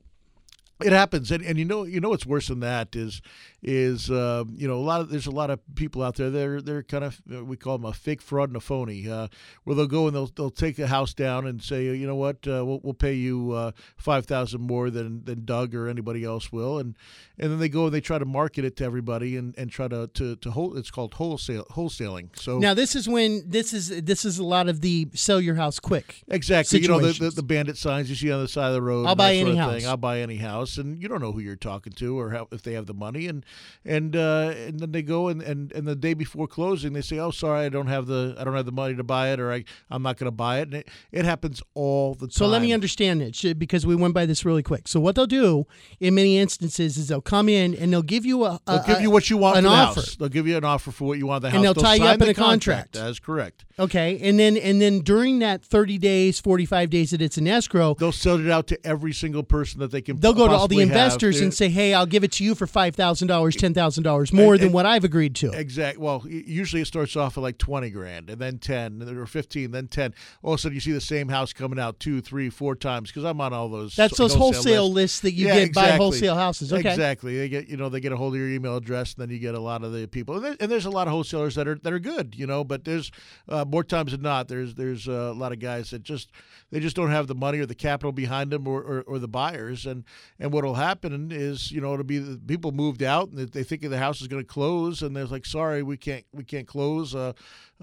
It 0.81 0.93
happens, 0.93 1.31
and, 1.31 1.43
and 1.43 1.57
you 1.57 1.65
know 1.65 1.83
you 1.83 1.99
know 1.99 2.09
what's 2.09 2.25
worse 2.25 2.47
than 2.47 2.61
that 2.61 2.95
is 2.95 3.21
is 3.61 4.09
uh, 4.09 4.45
you 4.55 4.67
know 4.67 4.75
a 4.75 4.85
lot 4.85 5.01
of 5.01 5.09
there's 5.09 5.27
a 5.27 5.31
lot 5.31 5.49
of 5.49 5.59
people 5.75 6.01
out 6.01 6.15
there 6.15 6.29
they're 6.29 6.61
they're 6.61 6.83
kind 6.83 7.03
of 7.03 7.19
we 7.27 7.57
call 7.57 7.77
them 7.77 7.85
a 7.85 7.93
fake 7.93 8.21
fraud 8.21 8.49
and 8.49 8.55
a 8.55 8.61
phony 8.61 9.09
uh, 9.09 9.27
where 9.63 9.75
they'll 9.75 9.87
go 9.87 10.07
and 10.07 10.15
they'll 10.15 10.27
they'll 10.27 10.49
take 10.49 10.79
a 10.79 10.87
house 10.87 11.13
down 11.13 11.45
and 11.45 11.61
say 11.61 11.85
you 11.85 12.07
know 12.07 12.15
what 12.15 12.37
uh, 12.47 12.63
we'll, 12.65 12.79
we'll 12.83 12.93
pay 12.93 13.13
you 13.13 13.51
uh, 13.51 13.71
five 13.97 14.25
thousand 14.25 14.61
more 14.61 14.89
than 14.89 15.23
than 15.25 15.43
Doug 15.45 15.75
or 15.75 15.87
anybody 15.87 16.23
else 16.23 16.51
will 16.51 16.79
and 16.79 16.95
and 17.37 17.51
then 17.51 17.59
they 17.59 17.69
go 17.69 17.85
and 17.85 17.93
they 17.93 18.01
try 18.01 18.17
to 18.17 18.25
market 18.25 18.63
it 18.63 18.77
to 18.77 18.85
everybody 18.85 19.35
and, 19.35 19.53
and 19.57 19.71
try 19.71 19.87
to 19.87 20.07
to 20.07 20.35
to 20.37 20.51
hold 20.51 20.77
it's 20.77 20.91
called 20.91 21.15
wholesale 21.15 21.65
wholesaling 21.71 22.29
so 22.39 22.57
Now 22.59 22.73
this 22.73 22.95
is 22.95 23.07
when 23.07 23.43
this 23.45 23.73
is 23.73 24.01
this 24.01 24.25
is 24.25 24.39
a 24.39 24.43
lot 24.43 24.69
of 24.69 24.81
the 24.81 25.07
sell 25.13 25.41
your 25.41 25.55
house 25.55 25.79
quick. 25.79 26.21
Exactly. 26.27 26.79
You 26.79 26.87
know 26.87 26.99
the, 26.99 27.13
the, 27.13 27.29
the 27.31 27.43
bandit 27.43 27.77
signs 27.77 28.09
you 28.09 28.15
see 28.15 28.31
on 28.31 28.41
the 28.41 28.47
side 28.47 28.67
of 28.67 28.73
the 28.73 28.81
road. 28.81 29.05
I'll 29.05 29.15
buy 29.15 29.35
any 29.35 29.55
house. 29.55 29.85
I'll 29.85 29.97
buy 29.97 30.21
any 30.21 30.37
house, 30.37 30.68
and 30.77 31.01
you 31.01 31.07
don't 31.07 31.21
know 31.21 31.31
who 31.31 31.39
you're 31.39 31.55
talking 31.55 31.93
to 31.93 32.19
or 32.19 32.31
how, 32.31 32.47
if 32.51 32.61
they 32.61 32.73
have 32.73 32.85
the 32.85 32.93
money. 32.93 33.27
And 33.27 33.45
and 33.85 34.15
uh, 34.15 34.53
and 34.55 34.79
then 34.79 34.91
they 34.91 35.01
go 35.01 35.27
and, 35.27 35.41
and, 35.41 35.71
and 35.71 35.87
the 35.87 35.95
day 35.95 36.13
before 36.13 36.47
closing, 36.47 36.93
they 36.93 37.01
say, 37.01 37.19
"Oh, 37.19 37.31
sorry, 37.31 37.65
I 37.65 37.69
don't 37.69 37.87
have 37.87 38.07
the 38.07 38.35
I 38.37 38.43
don't 38.43 38.55
have 38.55 38.65
the 38.65 38.71
money 38.71 38.95
to 38.95 39.03
buy 39.03 39.29
it, 39.31 39.39
or 39.39 39.51
I 39.51 39.63
I'm 39.89 40.03
not 40.03 40.17
going 40.17 40.25
to 40.27 40.31
buy 40.31 40.59
it." 40.59 40.63
And 40.63 40.73
it, 40.75 40.87
it 41.11 41.25
happens 41.25 41.61
all 41.73 42.13
the 42.13 42.27
time. 42.27 42.31
So 42.31 42.47
let 42.47 42.61
me 42.61 42.73
understand 42.73 43.21
it 43.21 43.59
because 43.59 43.85
we 43.85 43.95
went 43.95 44.13
by 44.13 44.25
this 44.25 44.45
really 44.45 44.63
quick. 44.63 44.87
So 44.87 44.99
what 44.99 45.15
they'll 45.15 45.25
do 45.25 45.65
in 45.99 46.15
many 46.15 46.37
instances 46.37 46.97
is 46.97 47.07
they'll 47.07 47.21
come 47.21 47.49
in 47.49 47.73
and 47.75 47.91
they'll 47.91 48.01
give 48.01 48.25
you 48.25 48.43
a, 48.45 48.59
a 48.67 48.79
They'll 48.79 48.83
give 48.83 49.01
you 49.01 49.11
what 49.11 49.29
you 49.29 49.37
want 49.37 49.57
an 49.57 49.65
offer. 49.65 50.01
house. 50.01 50.15
They'll 50.15 50.29
give 50.29 50.47
you 50.47 50.57
an 50.57 50.63
offer 50.63 50.91
for 50.91 51.05
what 51.07 51.17
you 51.17 51.27
want 51.27 51.41
the 51.41 51.49
house. 51.49 51.55
And 51.55 51.63
they'll 51.63 51.73
tie 51.73 51.95
you 51.95 52.05
up 52.05 52.13
in 52.15 52.19
the 52.19 52.29
a 52.29 52.33
contract. 52.33 52.93
That 52.93 53.09
is 53.09 53.19
correct. 53.19 53.65
Okay, 53.79 54.19
and 54.21 54.37
then 54.37 54.57
and 54.57 54.81
then 54.81 54.99
during 54.99 55.39
that 55.39 55.63
thirty 55.63 55.97
days, 55.97 56.39
forty 56.39 56.65
five 56.65 56.89
days 56.89 57.11
that 57.11 57.21
it's 57.21 57.37
in 57.37 57.47
escrow, 57.47 57.93
They'll 57.95 58.11
sell 58.11 58.39
it 58.39 58.49
out 58.51 58.67
to 58.67 58.85
every 58.85 59.13
single 59.13 59.43
person 59.43 59.79
that 59.79 59.91
they 59.91 60.01
can. 60.01 60.19
they'll 60.19 60.33
go 60.33 60.47
to 60.47 60.53
all 60.53 60.67
the 60.67 60.75
possibly 60.75 60.77
have. 60.85 60.89
investors 60.89 61.39
and 61.41 61.53
say, 61.53 61.69
"Hey, 61.69 61.93
I'll 61.93 62.05
give 62.05 62.23
it 62.23 62.31
to 62.33 62.43
you 62.43 62.55
for 62.55 62.67
five 62.67 62.95
thousand 62.95 63.27
dollars, 63.29 63.55
ten 63.55 63.73
thousand 63.73 64.03
dollars 64.03 64.33
more 64.33 64.57
than 64.57 64.67
and- 64.67 64.73
what 64.73 64.85
I've 64.85 65.03
agreed 65.03 65.35
to." 65.35 65.51
Exact. 65.51 65.97
Well, 65.97 66.23
usually 66.27 66.81
it 66.81 66.85
starts 66.85 67.15
off 67.15 67.37
at 67.37 67.41
like 67.41 67.57
twenty 67.57 67.89
grand, 67.89 68.29
and 68.29 68.39
then 68.41 68.57
ten, 68.59 69.01
or 69.17 69.25
fifteen, 69.25 69.71
then 69.71 69.87
ten. 69.87 70.13
All 70.43 70.53
of 70.53 70.59
a 70.59 70.61
sudden, 70.61 70.75
you 70.75 70.81
see 70.81 70.91
the 70.91 70.99
same 71.01 71.29
house 71.29 71.53
coming 71.53 71.79
out 71.79 71.99
two, 71.99 72.21
three, 72.21 72.49
four 72.49 72.75
times 72.75 73.09
because 73.09 73.23
I'm 73.23 73.39
on 73.39 73.53
all 73.53 73.69
those. 73.69 73.95
That's 73.95 74.17
those 74.17 74.33
wholesale 74.33 74.83
lists. 74.91 74.95
lists 74.95 75.19
that 75.21 75.31
you 75.33 75.47
Yeah, 75.47 75.65
get 75.65 75.73
by 75.73 75.91
wholesale 75.91 76.35
houses. 76.35 76.73
Okay, 76.73 76.89
Exactly. 76.89 77.37
They 77.37 77.47
get 77.47 77.69
you 77.69 77.77
know 77.77 77.87
they 77.89 77.99
get 78.01 78.11
a 78.11 78.17
hold 78.17 78.33
of 78.33 78.39
your 78.39 78.49
email 78.49 78.75
address, 78.75 79.13
and 79.13 79.21
then 79.21 79.29
you 79.33 79.39
get 79.39 79.55
a 79.55 79.59
lot 79.59 79.83
of 79.83 79.93
the 79.93 80.05
people. 80.07 80.43
And, 80.43 80.57
and 80.59 80.69
there's 80.71 80.85
a 80.85 80.89
lot 80.89 81.07
of 81.07 81.11
wholesalers 81.11 81.55
that 81.55 81.67
are 81.67 81.75
that 81.75 81.93
are 81.93 81.99
good, 81.99 82.35
you 82.37 82.45
know. 82.45 82.63
But 82.63 82.83
there's 82.83 83.11
uh, 83.47 83.65
more 83.69 83.83
times 83.83 84.11
than 84.11 84.21
not, 84.21 84.47
there's 84.47 84.75
there's 84.75 85.07
a 85.07 85.31
lot 85.33 85.51
of 85.51 85.59
guys 85.59 85.89
that 85.91 86.03
just 86.03 86.31
they 86.71 86.79
just 86.79 86.95
don't 86.95 87.11
have 87.11 87.27
the 87.27 87.35
money 87.35 87.59
or 87.59 87.65
the 87.65 87.75
capital 87.75 88.11
behind 88.11 88.51
them 88.51 88.67
or, 88.67 88.81
or, 88.81 89.01
or 89.01 89.19
the 89.19 89.27
buyers. 89.27 89.85
And 89.85 90.03
and 90.39 90.51
what'll 90.51 90.75
happen 90.75 91.31
is 91.31 91.71
you 91.71 91.81
know 91.81 91.93
it'll 91.93 92.03
be 92.05 92.19
the 92.19 92.37
people 92.37 92.71
moved 92.71 93.03
out 93.03 93.29
and 93.29 93.37
they- 93.37 93.45
they 93.45 93.63
think 93.63 93.81
the 93.81 93.97
house 93.97 94.21
is 94.21 94.27
going 94.27 94.43
to 94.43 94.47
close, 94.47 95.01
and 95.01 95.15
they're 95.15 95.25
like, 95.25 95.45
sorry, 95.45 95.83
we 95.83 95.97
can't 95.97 96.25
we 96.33 96.43
can't 96.43 96.67
close. 96.67 97.13
Uh, 97.15 97.33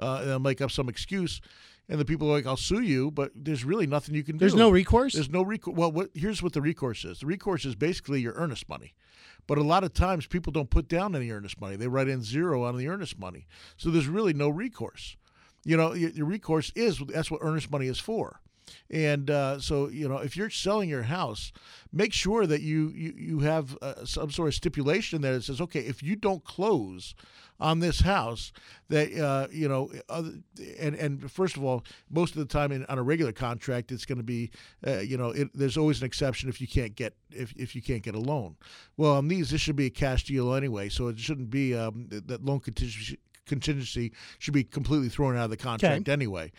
uh, 0.00 0.18
and 0.20 0.30
they'll 0.30 0.38
make 0.38 0.60
up 0.60 0.70
some 0.70 0.88
excuse. 0.88 1.40
And 1.88 2.00
the 2.00 2.04
people 2.04 2.28
are 2.28 2.32
like, 2.32 2.46
"I'll 2.46 2.56
sue 2.56 2.80
you," 2.80 3.12
but 3.12 3.30
there's 3.36 3.64
really 3.64 3.86
nothing 3.86 4.14
you 4.16 4.24
can 4.24 4.36
do. 4.36 4.40
there's 4.40 4.54
no 4.56 4.70
recourse. 4.70 5.12
There's 5.14 5.30
no 5.30 5.42
recourse. 5.42 5.76
Well, 5.76 5.92
what, 5.92 6.10
here's 6.14 6.42
what 6.42 6.52
the 6.52 6.60
recourse 6.60 7.04
is. 7.04 7.20
The 7.20 7.26
recourse 7.26 7.64
is 7.64 7.76
basically 7.76 8.20
your 8.20 8.32
earnest 8.34 8.68
money. 8.68 8.94
But 9.46 9.58
a 9.58 9.62
lot 9.62 9.84
of 9.84 9.92
times 9.94 10.26
people 10.26 10.52
don't 10.52 10.68
put 10.68 10.88
down 10.88 11.14
any 11.14 11.30
earnest 11.30 11.60
money. 11.60 11.76
They 11.76 11.86
write 11.86 12.08
in 12.08 12.24
zero 12.24 12.64
on 12.64 12.76
the 12.76 12.88
earnest 12.88 13.20
money. 13.20 13.46
So 13.76 13.90
there's 13.90 14.08
really 14.08 14.32
no 14.34 14.48
recourse. 14.48 15.16
You 15.66 15.76
know, 15.76 15.94
your, 15.94 16.26
recourse 16.26 16.70
is 16.76 17.02
that's 17.08 17.28
what 17.28 17.40
earnest 17.42 17.72
money 17.72 17.88
is 17.88 17.98
for. 17.98 18.40
And 18.88 19.30
uh, 19.30 19.58
so, 19.58 19.88
you 19.88 20.08
know, 20.08 20.18
if 20.18 20.36
you're 20.36 20.48
selling 20.48 20.88
your 20.88 21.02
house, 21.02 21.52
make 21.92 22.12
sure 22.12 22.46
that 22.46 22.62
you 22.62 22.90
you, 22.94 23.14
you 23.16 23.38
have 23.40 23.76
uh, 23.82 24.04
some 24.04 24.30
sort 24.30 24.48
of 24.48 24.54
stipulation 24.54 25.22
there 25.22 25.34
that 25.34 25.42
says, 25.42 25.60
okay, 25.60 25.80
if 25.80 26.04
you 26.04 26.14
don't 26.14 26.44
close 26.44 27.16
on 27.58 27.80
this 27.80 28.00
house, 28.00 28.52
that 28.90 29.12
uh, 29.18 29.48
you 29.50 29.68
know, 29.68 29.90
other, 30.08 30.34
and 30.78 30.94
and 30.94 31.30
first 31.30 31.56
of 31.56 31.64
all, 31.64 31.82
most 32.10 32.36
of 32.36 32.38
the 32.38 32.52
time 32.52 32.70
in, 32.70 32.84
on 32.86 32.98
a 32.98 33.02
regular 33.02 33.32
contract, 33.32 33.90
it's 33.90 34.04
going 34.04 34.18
to 34.18 34.24
be, 34.24 34.50
uh, 34.86 34.98
you 34.98 35.16
know, 35.16 35.30
it, 35.30 35.48
there's 35.52 35.76
always 35.76 36.00
an 36.00 36.06
exception 36.06 36.48
if 36.48 36.60
you 36.60 36.68
can't 36.68 36.94
get 36.94 37.14
if, 37.30 37.52
if 37.56 37.74
you 37.74 37.82
can't 37.82 38.04
get 38.04 38.14
a 38.14 38.20
loan. 38.20 38.56
Well, 38.96 39.14
on 39.14 39.26
these, 39.26 39.50
this 39.50 39.60
should 39.60 39.76
be 39.76 39.86
a 39.86 39.90
cash 39.90 40.24
deal 40.24 40.54
anyway, 40.54 40.90
so 40.90 41.08
it 41.08 41.18
shouldn't 41.18 41.50
be 41.50 41.74
um, 41.74 42.06
that 42.10 42.44
loan 42.44 42.60
contingency 42.60 43.18
contingency 43.46 44.12
should 44.38 44.54
be 44.54 44.64
completely 44.64 45.08
thrown 45.08 45.36
out 45.36 45.44
of 45.44 45.50
the 45.50 45.56
contract 45.56 46.08
anyway. 46.08 46.52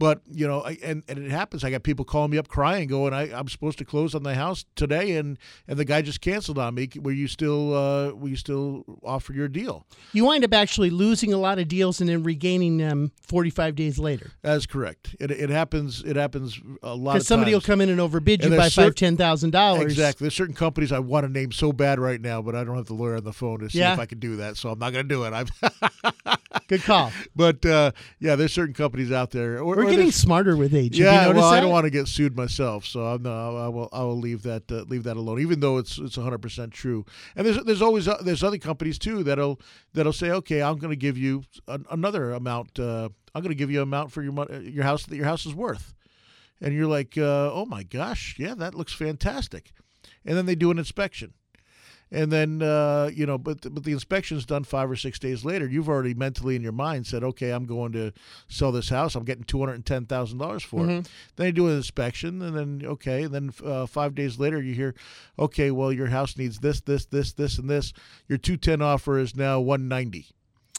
But 0.00 0.22
you 0.32 0.48
know, 0.48 0.62
I, 0.62 0.78
and 0.82 1.02
and 1.08 1.18
it 1.18 1.30
happens. 1.30 1.62
I 1.62 1.70
got 1.70 1.82
people 1.82 2.06
calling 2.06 2.30
me 2.30 2.38
up 2.38 2.48
crying, 2.48 2.88
going, 2.88 3.12
I, 3.12 3.30
"I'm 3.38 3.48
supposed 3.48 3.76
to 3.78 3.84
close 3.84 4.14
on 4.14 4.22
the 4.22 4.34
house 4.34 4.64
today, 4.74 5.16
and 5.16 5.36
and 5.68 5.78
the 5.78 5.84
guy 5.84 6.00
just 6.00 6.22
canceled 6.22 6.56
on 6.58 6.74
me. 6.74 6.88
Were 6.96 7.12
you 7.12 7.28
still 7.28 7.76
uh, 7.76 8.14
will 8.14 8.30
you 8.30 8.36
still 8.36 8.84
offer 9.04 9.34
your 9.34 9.46
deal?" 9.46 9.84
you 10.14 10.24
wind 10.24 10.42
up 10.42 10.54
actually 10.54 10.88
losing 10.88 11.34
a 11.34 11.36
lot 11.36 11.58
of 11.58 11.68
deals 11.68 12.00
and 12.00 12.08
then 12.08 12.22
regaining 12.22 12.78
them 12.78 13.12
45 13.20 13.74
days 13.76 13.98
later 13.98 14.30
That's 14.40 14.64
correct. 14.64 15.14
It, 15.20 15.30
it 15.30 15.50
happens. 15.50 16.02
It 16.02 16.16
happens 16.16 16.58
a 16.82 16.94
lot. 16.94 17.12
because 17.12 17.26
somebody 17.28 17.52
will 17.52 17.60
come 17.60 17.82
in 17.82 17.90
and 17.90 18.00
overbid 18.00 18.42
you 18.42 18.48
by 18.48 18.56
there's 18.56 18.74
five 18.74 18.94
ten 18.94 19.18
thousand 19.18 19.50
dollars 19.50 19.82
Exactly. 19.82 20.24
There's 20.24 20.34
certain 20.34 20.54
companies 20.54 20.92
I 20.92 20.98
want 21.00 21.26
to 21.26 21.32
name 21.32 21.52
so 21.52 21.72
bad 21.74 22.00
right 22.00 22.20
now, 22.22 22.40
but 22.40 22.54
I 22.54 22.64
don't 22.64 22.76
have 22.76 22.86
the 22.86 22.94
lawyer 22.94 23.16
on 23.16 23.24
the 23.24 23.34
phone 23.34 23.58
to 23.60 23.68
see 23.68 23.80
Yeah. 23.80 23.92
if 23.92 23.98
I 23.98 24.06
can 24.06 24.18
do 24.18 24.36
that. 24.36 24.56
So 24.56 24.70
I'm 24.70 24.78
not 24.78 24.94
going 24.94 25.06
to 25.06 25.14
do 25.14 25.24
it. 25.24 25.32
I'm 25.34 25.46
good 26.68 26.82
call 26.82 27.12
but 27.36 27.64
uh, 27.66 27.90
yeah, 28.18 28.36
there's 28.36 28.52
certain 28.52 28.74
companies 28.74 29.12
out 29.12 29.30
there. 29.30 29.58
Or, 29.58 29.64
we're 29.76 29.84
or 29.84 29.89
getting 29.90 30.10
smarter 30.10 30.56
with 30.56 30.74
age 30.74 30.98
Yeah, 30.98 31.28
well, 31.28 31.44
I 31.44 31.60
don't 31.60 31.70
want 31.70 31.84
to 31.84 31.90
get 31.90 32.08
sued 32.08 32.36
myself, 32.36 32.84
so 32.84 33.04
I'm 33.04 33.22
no, 33.22 33.56
I 33.56 33.68
will. 33.68 33.88
I 33.92 34.02
will 34.02 34.18
leave 34.18 34.42
that 34.42 34.70
uh, 34.70 34.82
leave 34.88 35.04
that 35.04 35.16
alone, 35.16 35.40
even 35.40 35.60
though 35.60 35.78
it's 35.78 35.98
it's 35.98 36.16
100 36.16 36.38
percent 36.38 36.72
true. 36.72 37.04
And 37.36 37.46
there's 37.46 37.62
there's 37.64 37.82
always 37.82 38.08
uh, 38.08 38.20
there's 38.22 38.42
other 38.42 38.58
companies 38.58 38.98
too 38.98 39.22
that'll 39.24 39.60
that'll 39.94 40.12
say, 40.12 40.30
okay, 40.30 40.62
I'm 40.62 40.78
going 40.78 40.90
to 40.90 40.96
give 40.96 41.18
you 41.18 41.42
an, 41.68 41.84
another 41.90 42.32
amount. 42.32 42.78
Uh, 42.78 43.10
I'm 43.34 43.42
going 43.42 43.50
to 43.50 43.58
give 43.58 43.70
you 43.70 43.78
an 43.78 43.84
amount 43.84 44.12
for 44.12 44.22
your 44.22 44.32
your 44.60 44.84
house 44.84 45.06
that 45.06 45.16
your 45.16 45.26
house 45.26 45.46
is 45.46 45.54
worth, 45.54 45.94
and 46.60 46.74
you're 46.74 46.86
like, 46.86 47.16
uh, 47.18 47.52
oh 47.52 47.66
my 47.66 47.82
gosh, 47.82 48.36
yeah, 48.38 48.54
that 48.54 48.74
looks 48.74 48.92
fantastic. 48.92 49.72
And 50.24 50.36
then 50.36 50.46
they 50.46 50.54
do 50.54 50.70
an 50.70 50.78
inspection. 50.78 51.34
And 52.12 52.32
then 52.32 52.60
uh, 52.60 53.10
you 53.14 53.24
know, 53.24 53.38
but 53.38 53.60
but 53.72 53.84
the 53.84 53.92
inspection's 53.92 54.44
done 54.44 54.64
five 54.64 54.90
or 54.90 54.96
six 54.96 55.18
days 55.18 55.44
later. 55.44 55.68
You've 55.68 55.88
already 55.88 56.12
mentally 56.12 56.56
in 56.56 56.62
your 56.62 56.72
mind 56.72 57.06
said, 57.06 57.22
okay, 57.22 57.50
I'm 57.50 57.66
going 57.66 57.92
to 57.92 58.12
sell 58.48 58.72
this 58.72 58.88
house. 58.88 59.14
I'm 59.14 59.24
getting 59.24 59.44
two 59.44 59.60
hundred 59.60 59.74
and 59.74 59.86
ten 59.86 60.06
thousand 60.06 60.38
dollars 60.38 60.64
for 60.64 60.84
it. 60.98 61.08
Then 61.36 61.46
you 61.46 61.52
do 61.52 61.68
an 61.68 61.76
inspection, 61.76 62.42
and 62.42 62.56
then 62.56 62.82
okay, 62.84 63.22
and 63.22 63.34
then 63.34 63.52
uh, 63.64 63.86
five 63.86 64.16
days 64.16 64.40
later 64.40 64.60
you 64.60 64.74
hear, 64.74 64.94
okay, 65.38 65.70
well 65.70 65.92
your 65.92 66.08
house 66.08 66.36
needs 66.36 66.58
this, 66.58 66.80
this, 66.80 67.04
this, 67.06 67.32
this, 67.32 67.58
and 67.58 67.70
this. 67.70 67.92
Your 68.26 68.38
two 68.38 68.56
ten 68.56 68.82
offer 68.82 69.16
is 69.18 69.36
now 69.36 69.60
one 69.60 69.86
ninety 69.86 70.26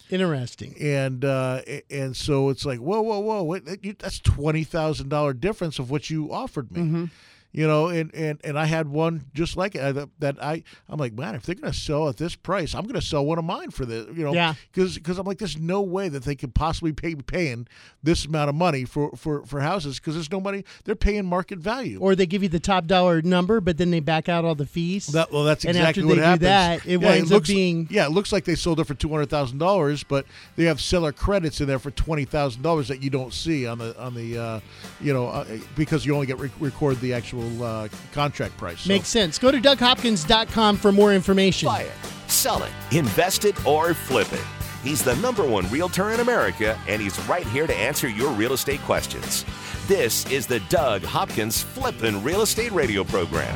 interesting 0.09 0.75
and 0.81 1.23
uh, 1.23 1.61
and 1.89 2.17
so 2.17 2.50
it's 2.50 2.65
like 2.65 2.79
whoa 2.79 3.01
whoa 3.01 3.19
whoa 3.19 3.41
wait, 3.43 3.63
that's 4.00 4.19
twenty 4.19 4.65
thousand 4.65 5.07
dollar 5.07 5.31
difference 5.33 5.79
of 5.79 5.89
what 5.89 6.09
you 6.09 6.33
offered 6.33 6.69
me 6.71 6.81
Mm-hmm. 6.81 7.05
You 7.53 7.67
know 7.67 7.88
and, 7.88 8.13
and 8.15 8.39
and 8.43 8.58
I 8.58 8.65
had 8.65 8.88
one 8.88 9.25
just 9.34 9.58
like 9.58 9.75
it 9.75 10.10
that 10.20 10.41
I 10.41 10.63
I'm 10.89 10.98
like 11.00 11.13
man 11.13 11.36
if 11.36 11.43
they're 11.43 11.55
gonna 11.55 11.74
sell 11.74 12.08
at 12.10 12.17
this 12.17 12.36
price 12.36 12.74
I'm 12.74 12.86
gonna 12.88 13.01
sell 13.01 13.25
one 13.25 13.38
of 13.38 13.46
mine 13.46 13.72
for 13.72 13.86
this 13.86 14.08
you 14.15 14.24
know 14.24 14.34
Yeah. 14.34 14.53
because 14.72 14.96
because 14.96 15.17
I'm 15.17 15.25
like 15.25 15.38
there's 15.38 15.58
no 15.58 15.81
way 15.81 16.08
that 16.10 16.24
they 16.24 16.36
could 16.36 16.55
possibly 16.55 16.93
pay 16.93 17.15
paying 17.15 17.67
this 18.03 18.25
amount 18.25 18.50
of 18.50 18.55
money 18.55 18.86
for 18.86 19.12
for 19.17 19.46
for 19.46 19.60
houses 19.60 20.00
because 20.00 20.13
there's 20.15 20.31
no 20.31 20.39
money 20.39 20.63
they're 20.86 20.96
paying 20.96 21.25
market 21.25 21.60
value 21.60 22.00
or 22.00 22.15
they 22.15 22.25
give 22.25 22.41
you 22.43 22.50
the 22.50 22.60
top 22.60 22.86
dollar 22.88 23.22
number 23.22 23.60
but 23.60 23.77
then 23.77 23.91
they 23.91 24.00
back 24.00 24.29
out 24.29 24.46
all 24.46 24.55
the 24.55 24.65
fees 24.65 25.08
That, 25.08 25.31
well, 25.31 25.43
that's 25.43 25.65
And 25.65 25.75
exactly 25.75 26.03
after 26.03 26.08
what 26.08 26.15
they 26.15 26.22
do 26.22 26.46
happens. 26.46 26.84
that, 26.84 26.86
it 26.86 26.98
winds 26.98 27.31
up 27.31 27.36
looks, 27.36 27.50
being- 27.50 27.88
yeah, 27.91 28.05
it 28.05 28.12
looks 28.12 28.31
like 28.31 28.46
they 28.46 28.55
sold 28.55 28.79
it 28.79 28.86
for 28.86 28.93
two 28.93 29.10
hundred 29.10 29.29
thousand 29.29 29.58
dollars, 29.58 30.03
but 30.03 30.25
they 30.55 30.65
have 30.65 30.79
seller 30.79 31.12
credits 31.12 31.60
in 31.62 31.67
there 31.67 31.79
for 31.79 31.91
twenty 31.91 32.25
thousand 32.25 32.62
dollars 32.62 32.88
that 32.88 33.03
you 33.03 33.10
don't 33.10 33.34
see 33.34 33.67
on 33.67 33.77
the 33.77 34.00
on 34.01 34.13
the 34.13 34.38
uh, 34.38 34.60
you 35.01 35.13
know 35.13 35.27
uh, 35.27 35.46
because 35.75 36.05
you 36.05 36.13
only 36.13 36.27
get 36.27 36.39
re- 36.39 36.50
record 36.60 37.00
the 37.01 37.13
actual 37.13 37.40
uh, 37.62 37.88
contract 38.12 38.57
price. 38.57 38.81
So- 38.81 38.89
makes 38.89 39.07
sense 39.07 39.38
go 39.38 39.51
to 39.51 39.60
DougHopkins.com 39.60 40.77
for 40.77 40.91
more 40.91 41.13
information 41.13 41.67
Buy 41.67 41.81
it, 41.81 41.91
sell 42.27 42.63
it, 42.63 42.71
invest 42.91 43.45
it, 43.45 43.65
or 43.65 43.93
flip 43.93 44.31
it. 44.33 44.43
He's 44.83 45.03
the 45.03 45.15
number 45.17 45.48
one 45.48 45.69
realtor 45.69 46.12
in 46.12 46.21
America, 46.21 46.77
and 46.88 47.01
he's 47.01 47.19
right 47.27 47.45
here 47.48 47.67
to 47.67 47.75
answer 47.75 48.07
your 48.07 48.31
real 48.31 48.53
estate 48.53 48.79
questions. 48.81 49.45
This 49.88 50.25
is 50.31 50.48
the 50.48 50.60
Doug 50.69 51.03
Hopkins 51.03 51.62
Flippin' 51.62 52.24
Real 52.24 52.41
Estate 52.41 52.71
Radio 52.71 53.03
Program. 53.03 53.55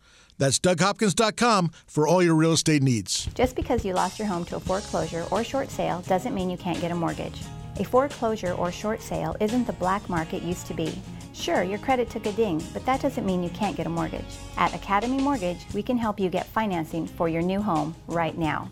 That's 0.41 0.57
DougHopkins.com 0.57 1.69
for 1.85 2.07
all 2.07 2.23
your 2.23 2.33
real 2.33 2.53
estate 2.53 2.81
needs. 2.81 3.27
Just 3.35 3.55
because 3.55 3.85
you 3.85 3.93
lost 3.93 4.17
your 4.17 4.27
home 4.27 4.43
to 4.45 4.55
a 4.55 4.59
foreclosure 4.59 5.23
or 5.29 5.43
short 5.43 5.69
sale 5.69 6.01
doesn't 6.07 6.33
mean 6.33 6.49
you 6.49 6.57
can't 6.57 6.81
get 6.81 6.89
a 6.89 6.95
mortgage. 6.95 7.39
A 7.77 7.83
foreclosure 7.83 8.53
or 8.53 8.71
short 8.71 9.03
sale 9.03 9.35
isn't 9.39 9.67
the 9.67 9.73
black 9.73 10.09
market 10.09 10.41
used 10.41 10.65
to 10.65 10.73
be. 10.73 10.99
Sure, 11.33 11.61
your 11.61 11.77
credit 11.77 12.09
took 12.09 12.25
a 12.25 12.31
ding, 12.31 12.59
but 12.73 12.83
that 12.87 13.01
doesn't 13.01 13.23
mean 13.23 13.43
you 13.43 13.51
can't 13.51 13.77
get 13.77 13.85
a 13.85 13.89
mortgage. 13.89 14.25
At 14.57 14.73
Academy 14.73 15.21
Mortgage, 15.21 15.63
we 15.75 15.83
can 15.83 15.95
help 15.95 16.19
you 16.19 16.27
get 16.27 16.47
financing 16.47 17.05
for 17.05 17.29
your 17.29 17.43
new 17.43 17.61
home 17.61 17.93
right 18.07 18.35
now. 18.35 18.71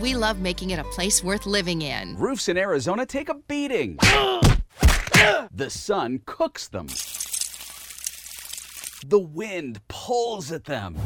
we 0.00 0.14
love 0.14 0.40
making 0.40 0.70
it 0.70 0.78
a 0.78 0.84
place 0.84 1.22
worth 1.22 1.46
living 1.46 1.82
in. 1.82 2.16
Roofs 2.16 2.48
in 2.48 2.56
Arizona 2.56 3.06
take 3.06 3.28
a 3.28 3.34
beating. 3.34 3.96
the 5.52 5.68
sun 5.68 6.20
cooks 6.26 6.68
them. 6.68 6.86
The 9.06 9.18
wind 9.18 9.80
pulls 9.88 10.50
at 10.50 10.64
them. 10.64 10.96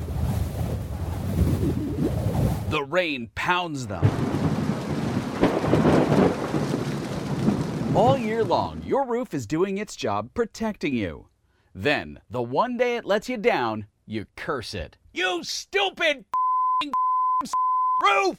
The 2.70 2.84
rain 2.84 3.30
pounds 3.34 3.86
them. 3.86 4.04
All 7.96 8.16
year 8.16 8.44
long, 8.44 8.82
your 8.86 9.06
roof 9.06 9.34
is 9.34 9.46
doing 9.46 9.78
its 9.78 9.96
job 9.96 10.32
protecting 10.34 10.94
you. 10.94 11.26
Then, 11.74 12.20
the 12.30 12.42
one 12.42 12.76
day 12.76 12.96
it 12.96 13.04
lets 13.04 13.28
you 13.28 13.36
down, 13.36 13.86
you 14.06 14.26
curse 14.36 14.74
it. 14.74 14.96
You 15.12 15.42
stupid 15.42 16.24
roof! 18.02 18.38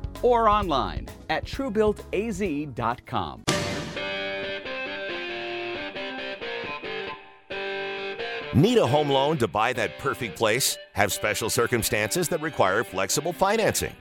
or 0.21 0.47
online 0.49 1.07
at 1.29 1.45
truebuiltaz.com. 1.45 3.43
Need 8.53 8.79
a 8.79 8.85
home 8.85 9.09
loan 9.09 9.37
to 9.37 9.47
buy 9.47 9.71
that 9.73 9.97
perfect 9.97 10.37
place? 10.37 10.77
Have 10.91 11.13
special 11.13 11.49
circumstances 11.49 12.27
that 12.27 12.41
require 12.41 12.83
flexible 12.83 13.31
financing? 13.31 13.93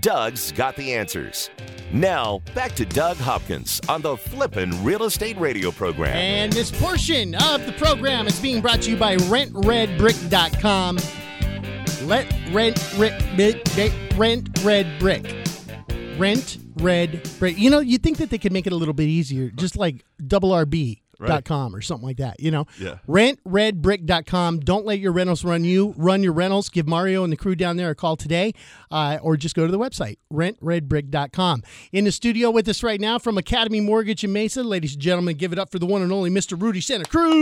Doug's 0.00 0.50
got 0.52 0.76
the 0.76 0.94
answers. 0.94 1.50
Now, 1.92 2.40
back 2.54 2.72
to 2.76 2.86
Doug 2.86 3.18
Hopkins 3.18 3.82
on 3.86 4.00
the 4.00 4.16
Flippin' 4.16 4.82
Real 4.82 5.02
Estate 5.04 5.38
Radio 5.38 5.70
program. 5.70 6.16
And 6.16 6.50
this 6.50 6.70
portion 6.70 7.34
of 7.34 7.66
the 7.66 7.72
program 7.72 8.26
is 8.26 8.40
being 8.40 8.62
brought 8.62 8.80
to 8.82 8.90
you 8.90 8.96
by 8.96 9.16
RentRedBrick.com. 9.16 10.98
Let 12.08 12.32
rent, 12.50 12.94
rent, 12.96 14.16
rent 14.16 14.64
red 14.64 14.98
brick. 14.98 15.47
Rent 16.18 16.58
red 16.76 17.28
brick. 17.38 17.58
You 17.58 17.70
know, 17.70 17.78
you 17.78 17.96
think 17.98 18.18
that 18.18 18.30
they 18.30 18.38
could 18.38 18.52
make 18.52 18.66
it 18.66 18.72
a 18.72 18.76
little 18.76 18.94
bit 18.94 19.06
easier, 19.06 19.50
just 19.50 19.76
like 19.76 20.04
double 20.26 20.50
RB. 20.50 21.00
Dot 21.26 21.44
com 21.44 21.74
or 21.74 21.80
something 21.80 22.06
like 22.06 22.18
that, 22.18 22.38
you 22.38 22.52
know. 22.52 22.66
Yeah. 22.78 22.98
Rentredbrick.com. 23.08 24.60
Don't 24.60 24.86
let 24.86 25.00
your 25.00 25.10
rentals 25.10 25.42
run 25.42 25.64
you. 25.64 25.92
Run 25.96 26.22
your 26.22 26.32
rentals. 26.32 26.68
Give 26.68 26.86
Mario 26.86 27.24
and 27.24 27.32
the 27.32 27.36
crew 27.36 27.56
down 27.56 27.76
there 27.76 27.90
a 27.90 27.96
call 27.96 28.14
today, 28.14 28.52
uh, 28.92 29.18
or 29.20 29.36
just 29.36 29.56
go 29.56 29.66
to 29.66 29.72
the 29.72 29.80
website 29.80 30.18
rentredbrick.com. 30.32 31.64
In 31.90 32.04
the 32.04 32.12
studio 32.12 32.52
with 32.52 32.68
us 32.68 32.84
right 32.84 33.00
now 33.00 33.18
from 33.18 33.36
Academy 33.36 33.80
Mortgage 33.80 34.22
in 34.22 34.32
Mesa, 34.32 34.62
ladies 34.62 34.92
and 34.92 35.02
gentlemen, 35.02 35.36
give 35.36 35.52
it 35.52 35.58
up 35.58 35.72
for 35.72 35.80
the 35.80 35.86
one 35.86 36.02
and 36.02 36.12
only 36.12 36.30
Mr. 36.30 36.60
Rudy 36.60 36.80
Santa 36.80 37.04
Cruz. 37.04 37.32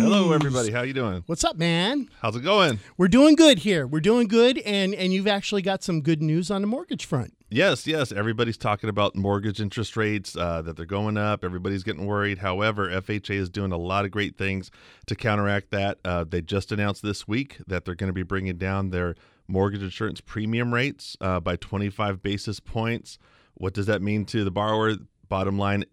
Hello, 0.00 0.30
everybody. 0.30 0.70
How 0.70 0.82
you 0.82 0.92
doing? 0.92 1.24
What's 1.26 1.42
up, 1.42 1.56
man? 1.56 2.08
How's 2.22 2.36
it 2.36 2.44
going? 2.44 2.78
We're 2.96 3.08
doing 3.08 3.34
good 3.34 3.58
here. 3.58 3.88
We're 3.88 3.98
doing 3.98 4.28
good, 4.28 4.58
and 4.58 4.94
and 4.94 5.12
you've 5.12 5.26
actually 5.26 5.62
got 5.62 5.82
some 5.82 6.00
good 6.00 6.22
news 6.22 6.48
on 6.48 6.60
the 6.60 6.68
mortgage 6.68 7.04
front. 7.04 7.35
Yes, 7.48 7.86
yes. 7.86 8.10
Everybody's 8.10 8.56
talking 8.56 8.90
about 8.90 9.14
mortgage 9.14 9.60
interest 9.60 9.96
rates, 9.96 10.36
uh, 10.36 10.62
that 10.62 10.76
they're 10.76 10.84
going 10.84 11.16
up. 11.16 11.44
Everybody's 11.44 11.84
getting 11.84 12.04
worried. 12.04 12.38
However, 12.38 12.88
FHA 12.88 13.36
is 13.36 13.48
doing 13.48 13.70
a 13.70 13.76
lot 13.76 14.04
of 14.04 14.10
great 14.10 14.36
things 14.36 14.72
to 15.06 15.14
counteract 15.14 15.70
that. 15.70 15.98
Uh, 16.04 16.24
they 16.24 16.42
just 16.42 16.72
announced 16.72 17.02
this 17.02 17.28
week 17.28 17.58
that 17.68 17.84
they're 17.84 17.94
going 17.94 18.08
to 18.08 18.14
be 18.14 18.24
bringing 18.24 18.56
down 18.56 18.90
their 18.90 19.14
mortgage 19.46 19.82
insurance 19.82 20.20
premium 20.20 20.74
rates 20.74 21.16
uh, 21.20 21.38
by 21.38 21.54
25 21.54 22.20
basis 22.20 22.58
points. 22.58 23.16
What 23.54 23.74
does 23.74 23.86
that 23.86 24.02
mean 24.02 24.24
to 24.26 24.42
the 24.42 24.50
borrower? 24.50 24.96
Bottom 25.28 25.56
line, 25.56 25.84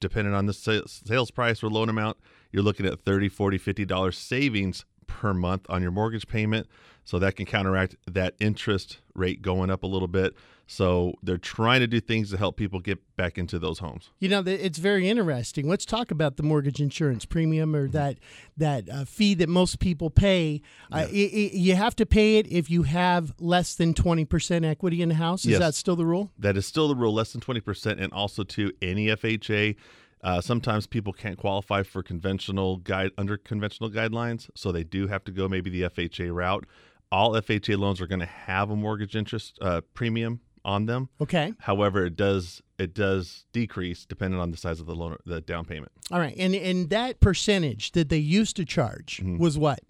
depending 0.00 0.32
on 0.32 0.46
the 0.46 0.54
sales 0.54 1.30
price 1.30 1.62
or 1.62 1.68
loan 1.68 1.90
amount, 1.90 2.16
you're 2.52 2.62
looking 2.62 2.86
at 2.86 3.04
30 3.04 3.28
40 3.28 3.58
$50 3.58 4.14
savings 4.14 4.86
per 5.06 5.34
month 5.34 5.66
on 5.68 5.82
your 5.82 5.90
mortgage 5.90 6.26
payment. 6.26 6.66
So 7.04 7.18
that 7.18 7.36
can 7.36 7.46
counteract 7.46 7.96
that 8.06 8.34
interest 8.40 8.98
rate 9.14 9.42
going 9.42 9.70
up 9.70 9.82
a 9.82 9.86
little 9.86 10.08
bit. 10.08 10.34
So 10.68 11.14
they're 11.22 11.38
trying 11.38 11.80
to 11.80 11.86
do 11.86 12.00
things 12.00 12.30
to 12.32 12.36
help 12.36 12.56
people 12.56 12.80
get 12.80 12.98
back 13.16 13.38
into 13.38 13.58
those 13.58 13.78
homes. 13.78 14.10
You 14.18 14.28
know, 14.28 14.42
it's 14.44 14.78
very 14.78 15.08
interesting. 15.08 15.68
Let's 15.68 15.84
talk 15.84 16.10
about 16.10 16.36
the 16.36 16.42
mortgage 16.42 16.80
insurance 16.80 17.24
premium 17.24 17.76
or 17.76 17.88
that 17.88 18.18
that 18.56 18.88
uh, 18.88 19.04
fee 19.04 19.34
that 19.34 19.48
most 19.48 19.78
people 19.78 20.10
pay. 20.10 20.62
Uh, 20.90 21.06
it, 21.10 21.14
it, 21.14 21.56
you 21.56 21.76
have 21.76 21.94
to 21.96 22.06
pay 22.06 22.38
it 22.38 22.48
if 22.48 22.68
you 22.68 22.82
have 22.82 23.32
less 23.38 23.76
than 23.76 23.94
twenty 23.94 24.24
percent 24.24 24.64
equity 24.64 25.02
in 25.02 25.08
the 25.08 25.14
house. 25.14 25.44
Is 25.44 25.52
yes. 25.52 25.60
that 25.60 25.74
still 25.74 25.96
the 25.96 26.06
rule? 26.06 26.32
That 26.38 26.56
is 26.56 26.66
still 26.66 26.88
the 26.88 26.96
rule. 26.96 27.14
Less 27.14 27.32
than 27.32 27.40
twenty 27.40 27.60
percent, 27.60 28.00
and 28.00 28.12
also 28.12 28.42
to 28.42 28.72
any 28.82 29.06
FHA 29.06 29.76
uh, 30.22 30.40
sometimes 30.40 30.88
people 30.88 31.12
can't 31.12 31.38
qualify 31.38 31.84
for 31.84 32.02
conventional 32.02 32.78
guide 32.78 33.12
under 33.16 33.36
conventional 33.36 33.88
guidelines, 33.90 34.50
so 34.54 34.72
they 34.72 34.82
do 34.82 35.06
have 35.06 35.22
to 35.24 35.30
go 35.30 35.48
maybe 35.48 35.70
the 35.70 35.82
FHA 35.82 36.34
route. 36.34 36.64
All 37.12 37.32
FHA 37.32 37.78
loans 37.78 38.00
are 38.00 38.08
going 38.08 38.20
to 38.20 38.26
have 38.26 38.70
a 38.70 38.76
mortgage 38.76 39.14
interest 39.14 39.56
uh, 39.60 39.82
premium 39.94 40.40
on 40.66 40.84
them. 40.84 41.08
Okay. 41.20 41.54
However, 41.60 42.04
it 42.04 42.16
does 42.16 42.60
it 42.78 42.92
does 42.92 43.46
decrease 43.52 44.04
depending 44.04 44.38
on 44.38 44.50
the 44.50 44.58
size 44.58 44.80
of 44.80 44.86
the 44.86 44.94
loan, 44.94 45.16
the 45.24 45.40
down 45.40 45.64
payment. 45.64 45.92
All 46.10 46.18
right, 46.18 46.34
and 46.36 46.54
and 46.54 46.90
that 46.90 47.20
percentage 47.20 47.92
that 47.92 48.10
they 48.10 48.18
used 48.18 48.56
to 48.56 48.66
charge 48.66 49.20
mm-hmm. 49.22 49.38
was 49.38 49.56
what? 49.56 49.80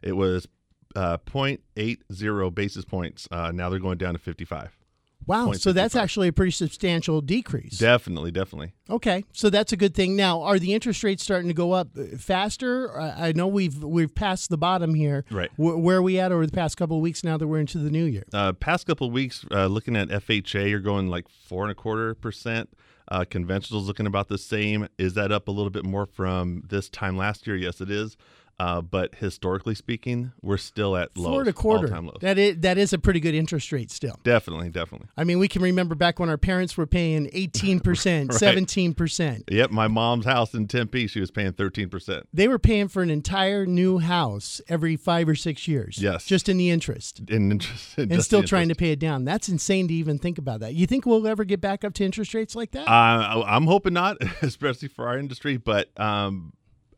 It 0.00 0.16
was 0.16 0.48
uh, 0.96 1.18
0.80 1.18 2.54
basis 2.54 2.84
points. 2.84 3.28
Uh, 3.30 3.52
now 3.52 3.70
they're 3.70 3.78
going 3.78 3.98
down 3.98 4.14
to 4.14 4.18
55. 4.18 4.76
Wow. 5.26 5.52
So 5.52 5.72
that's 5.72 5.96
actually 5.96 6.28
a 6.28 6.32
pretty 6.32 6.52
substantial 6.52 7.20
decrease. 7.20 7.78
Definitely, 7.78 8.30
definitely. 8.30 8.72
Okay. 8.90 9.24
So 9.32 9.50
that's 9.50 9.72
a 9.72 9.76
good 9.76 9.94
thing. 9.94 10.16
Now, 10.16 10.42
are 10.42 10.58
the 10.58 10.74
interest 10.74 11.02
rates 11.04 11.22
starting 11.22 11.48
to 11.48 11.54
go 11.54 11.72
up 11.72 11.88
uh, 11.98 12.16
faster? 12.16 12.98
I 12.98 13.32
know 13.32 13.46
we've 13.46 13.82
we've 13.82 14.14
passed 14.14 14.50
the 14.50 14.58
bottom 14.58 14.94
here. 14.94 15.24
Right. 15.30 15.50
where 15.56 15.98
are 15.98 16.02
we 16.02 16.18
at 16.18 16.32
over 16.32 16.46
the 16.46 16.52
past 16.52 16.76
couple 16.76 16.96
of 16.96 17.02
weeks 17.02 17.24
now 17.24 17.36
that 17.36 17.46
we're 17.46 17.60
into 17.60 17.78
the 17.78 17.90
new 17.90 18.04
year? 18.04 18.24
Uh, 18.32 18.52
past 18.52 18.86
couple 18.86 19.06
of 19.06 19.12
weeks, 19.12 19.44
uh, 19.50 19.66
looking 19.66 19.96
at 19.96 20.08
FHA, 20.08 20.68
you're 20.68 20.80
going 20.80 21.08
like 21.08 21.28
four 21.28 21.62
and 21.62 21.72
a 21.72 21.74
quarter 21.74 22.14
percent. 22.14 22.70
Uh, 23.08 23.24
conventionals 23.24 23.86
looking 23.86 24.06
about 24.06 24.28
the 24.28 24.38
same. 24.38 24.88
Is 24.96 25.14
that 25.14 25.32
up 25.32 25.48
a 25.48 25.50
little 25.50 25.70
bit 25.70 25.84
more 25.84 26.06
from 26.06 26.62
this 26.68 26.88
time 26.88 27.16
last 27.16 27.46
year? 27.46 27.56
Yes, 27.56 27.80
it 27.80 27.90
is. 27.90 28.16
Uh, 28.62 28.80
but 28.80 29.16
historically 29.16 29.74
speaking, 29.74 30.30
we're 30.40 30.56
still 30.56 30.96
at 30.96 31.16
low. 31.16 31.32
Four 31.32 31.42
a 31.42 31.52
quarter. 31.52 31.88
Lows. 31.88 32.18
That 32.20 32.38
is 32.38 32.58
that 32.60 32.78
is 32.78 32.92
a 32.92 32.98
pretty 32.98 33.18
good 33.18 33.34
interest 33.34 33.72
rate 33.72 33.90
still. 33.90 34.20
Definitely, 34.22 34.68
definitely. 34.68 35.08
I 35.16 35.24
mean, 35.24 35.40
we 35.40 35.48
can 35.48 35.62
remember 35.62 35.96
back 35.96 36.20
when 36.20 36.28
our 36.28 36.38
parents 36.38 36.76
were 36.76 36.86
paying 36.86 37.28
eighteen 37.32 37.80
percent, 37.88 38.32
seventeen 38.32 38.94
percent. 38.94 39.48
Yep, 39.50 39.72
my 39.72 39.88
mom's 39.88 40.26
house 40.26 40.54
in 40.54 40.68
Tempe, 40.68 41.08
she 41.08 41.18
was 41.18 41.32
paying 41.32 41.54
thirteen 41.54 41.88
percent. 41.88 42.28
They 42.32 42.46
were 42.46 42.60
paying 42.60 42.86
for 42.86 43.02
an 43.02 43.10
entire 43.10 43.66
new 43.66 43.98
house 43.98 44.60
every 44.68 44.94
five 44.94 45.28
or 45.28 45.34
six 45.34 45.66
years. 45.66 45.98
Yes, 45.98 46.24
just 46.24 46.48
in 46.48 46.56
the 46.56 46.70
interest. 46.70 47.18
In 47.26 47.50
interest, 47.50 47.94
and 47.98 48.22
still 48.22 48.44
trying 48.44 48.68
to 48.68 48.76
pay 48.76 48.92
it 48.92 49.00
down. 49.00 49.24
That's 49.24 49.48
insane 49.48 49.88
to 49.88 49.94
even 49.94 50.20
think 50.20 50.38
about 50.38 50.60
that. 50.60 50.74
You 50.74 50.86
think 50.86 51.04
we'll 51.04 51.26
ever 51.26 51.42
get 51.42 51.60
back 51.60 51.82
up 51.82 51.94
to 51.94 52.04
interest 52.04 52.32
rates 52.32 52.54
like 52.54 52.70
that? 52.70 52.86
Uh, 52.88 53.42
I'm 53.44 53.66
hoping 53.66 53.94
not, 53.94 54.18
especially 54.40 54.86
for 54.86 55.08
our 55.08 55.18
industry. 55.18 55.56
But 55.56 55.88
um, 55.98 56.52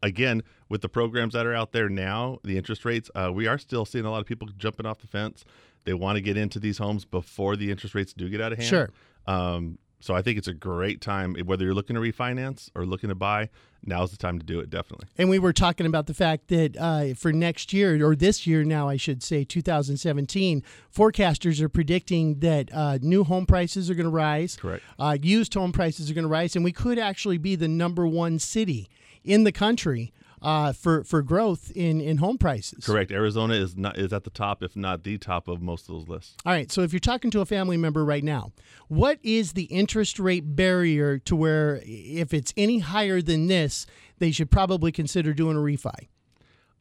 again, 0.04 0.42
with 0.68 0.82
the 0.82 0.88
programs 0.88 1.34
that 1.34 1.46
are 1.46 1.54
out 1.54 1.72
there 1.72 1.88
now, 1.88 2.38
the 2.44 2.56
interest 2.56 2.84
rates, 2.84 3.10
uh, 3.14 3.30
we 3.32 3.46
are 3.46 3.58
still 3.58 3.84
seeing 3.84 4.04
a 4.04 4.10
lot 4.10 4.20
of 4.20 4.26
people 4.26 4.48
jumping 4.56 4.86
off 4.86 4.98
the 4.98 5.06
fence. 5.06 5.44
They 5.84 5.94
want 5.94 6.16
to 6.16 6.20
get 6.20 6.36
into 6.36 6.58
these 6.58 6.78
homes 6.78 7.04
before 7.04 7.56
the 7.56 7.70
interest 7.70 7.94
rates 7.94 8.12
do 8.12 8.28
get 8.28 8.40
out 8.40 8.52
of 8.52 8.58
hand. 8.58 8.68
Sure. 8.68 8.90
Um, 9.26 9.78
so 10.00 10.14
I 10.14 10.20
think 10.20 10.36
it's 10.36 10.48
a 10.48 10.54
great 10.54 11.00
time, 11.00 11.34
whether 11.46 11.64
you're 11.64 11.74
looking 11.74 11.94
to 11.94 12.00
refinance 12.00 12.70
or 12.74 12.84
looking 12.84 13.08
to 13.08 13.14
buy. 13.14 13.48
Now's 13.86 14.10
the 14.10 14.18
time 14.18 14.38
to 14.38 14.44
do 14.44 14.60
it, 14.60 14.68
definitely. 14.68 15.06
And 15.16 15.30
we 15.30 15.38
were 15.38 15.52
talking 15.52 15.86
about 15.86 16.06
the 16.06 16.14
fact 16.14 16.48
that 16.48 16.76
uh, 16.78 17.14
for 17.14 17.32
next 17.32 17.72
year, 17.72 18.06
or 18.06 18.14
this 18.14 18.46
year 18.46 18.64
now, 18.64 18.88
I 18.88 18.96
should 18.96 19.22
say, 19.22 19.44
2017, 19.44 20.62
forecasters 20.94 21.60
are 21.60 21.70
predicting 21.70 22.40
that 22.40 22.70
uh, 22.74 22.98
new 23.00 23.24
home 23.24 23.46
prices 23.46 23.88
are 23.88 23.94
going 23.94 24.04
to 24.04 24.10
rise. 24.10 24.56
Correct. 24.56 24.82
Uh, 24.98 25.16
used 25.22 25.54
home 25.54 25.72
prices 25.72 26.10
are 26.10 26.14
going 26.14 26.24
to 26.24 26.28
rise, 26.28 26.54
and 26.54 26.64
we 26.64 26.72
could 26.72 26.98
actually 26.98 27.38
be 27.38 27.56
the 27.56 27.68
number 27.68 28.06
one 28.06 28.38
city 28.38 28.88
in 29.24 29.44
the 29.44 29.52
country 29.52 30.12
uh, 30.42 30.72
for 30.72 31.02
for 31.04 31.22
growth 31.22 31.72
in 31.74 32.00
in 32.00 32.18
home 32.18 32.36
prices. 32.38 32.84
Correct. 32.84 33.10
Arizona 33.10 33.54
is 33.54 33.76
not 33.76 33.98
is 33.98 34.12
at 34.12 34.24
the 34.24 34.30
top, 34.30 34.62
if 34.62 34.76
not 34.76 35.02
the 35.02 35.16
top 35.18 35.48
of 35.48 35.62
most 35.62 35.88
of 35.88 35.94
those 35.94 36.08
lists. 36.08 36.36
All 36.44 36.52
right. 36.52 36.70
So 36.70 36.82
if 36.82 36.92
you're 36.92 37.00
talking 37.00 37.30
to 37.32 37.40
a 37.40 37.46
family 37.46 37.76
member 37.78 38.04
right 38.04 38.22
now, 38.22 38.52
what 38.88 39.18
is 39.22 39.52
the 39.54 39.64
interest 39.64 40.18
rate 40.18 40.54
barrier 40.54 41.18
to 41.20 41.34
where 41.34 41.80
if 41.84 42.34
it's 42.34 42.52
any 42.56 42.80
higher 42.80 43.22
than 43.22 43.46
this, 43.46 43.86
they 44.18 44.30
should 44.30 44.50
probably 44.50 44.92
consider 44.92 45.32
doing 45.32 45.56
a 45.56 45.60
refi? 45.60 46.08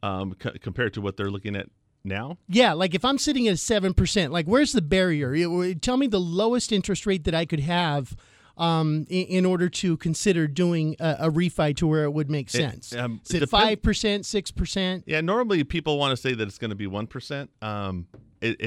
Um, 0.02 0.36
c- 0.42 0.58
compared 0.60 0.92
to 0.94 1.00
what 1.00 1.16
they're 1.16 1.30
looking 1.30 1.56
at 1.56 1.70
now? 2.04 2.36
Yeah, 2.46 2.74
like 2.74 2.94
if 2.94 3.02
I'm 3.02 3.16
sitting 3.16 3.48
at 3.48 3.58
seven 3.58 3.94
percent, 3.94 4.30
like 4.30 4.44
where's 4.44 4.72
the 4.72 4.82
barrier? 4.82 5.74
Tell 5.76 5.96
me 5.96 6.06
the 6.06 6.20
lowest 6.20 6.70
interest 6.70 7.06
rate 7.06 7.24
that 7.24 7.34
I 7.34 7.46
could 7.46 7.60
have 7.60 8.14
um, 8.56 9.06
in, 9.08 9.26
in, 9.26 9.46
order 9.46 9.68
to 9.68 9.96
consider 9.96 10.46
doing 10.46 10.96
a, 11.00 11.16
a, 11.20 11.30
refi 11.30 11.76
to 11.76 11.86
where 11.86 12.04
it 12.04 12.12
would 12.12 12.30
make 12.30 12.50
sense? 12.50 12.92
It, 12.92 12.98
um, 12.98 13.20
Is 13.28 13.34
it 13.34 13.48
five 13.48 13.82
percent, 13.82 14.26
six 14.26 14.50
percent? 14.50 15.04
Yeah, 15.06 15.20
normally 15.20 15.64
people 15.64 15.98
want 15.98 16.12
to 16.12 16.16
say 16.16 16.34
that 16.34 16.46
it's 16.46 16.58
going 16.58 16.70
to 16.70 16.76
be 16.76 16.86
one 16.86 17.06
percent. 17.06 17.50
Um, 17.62 18.06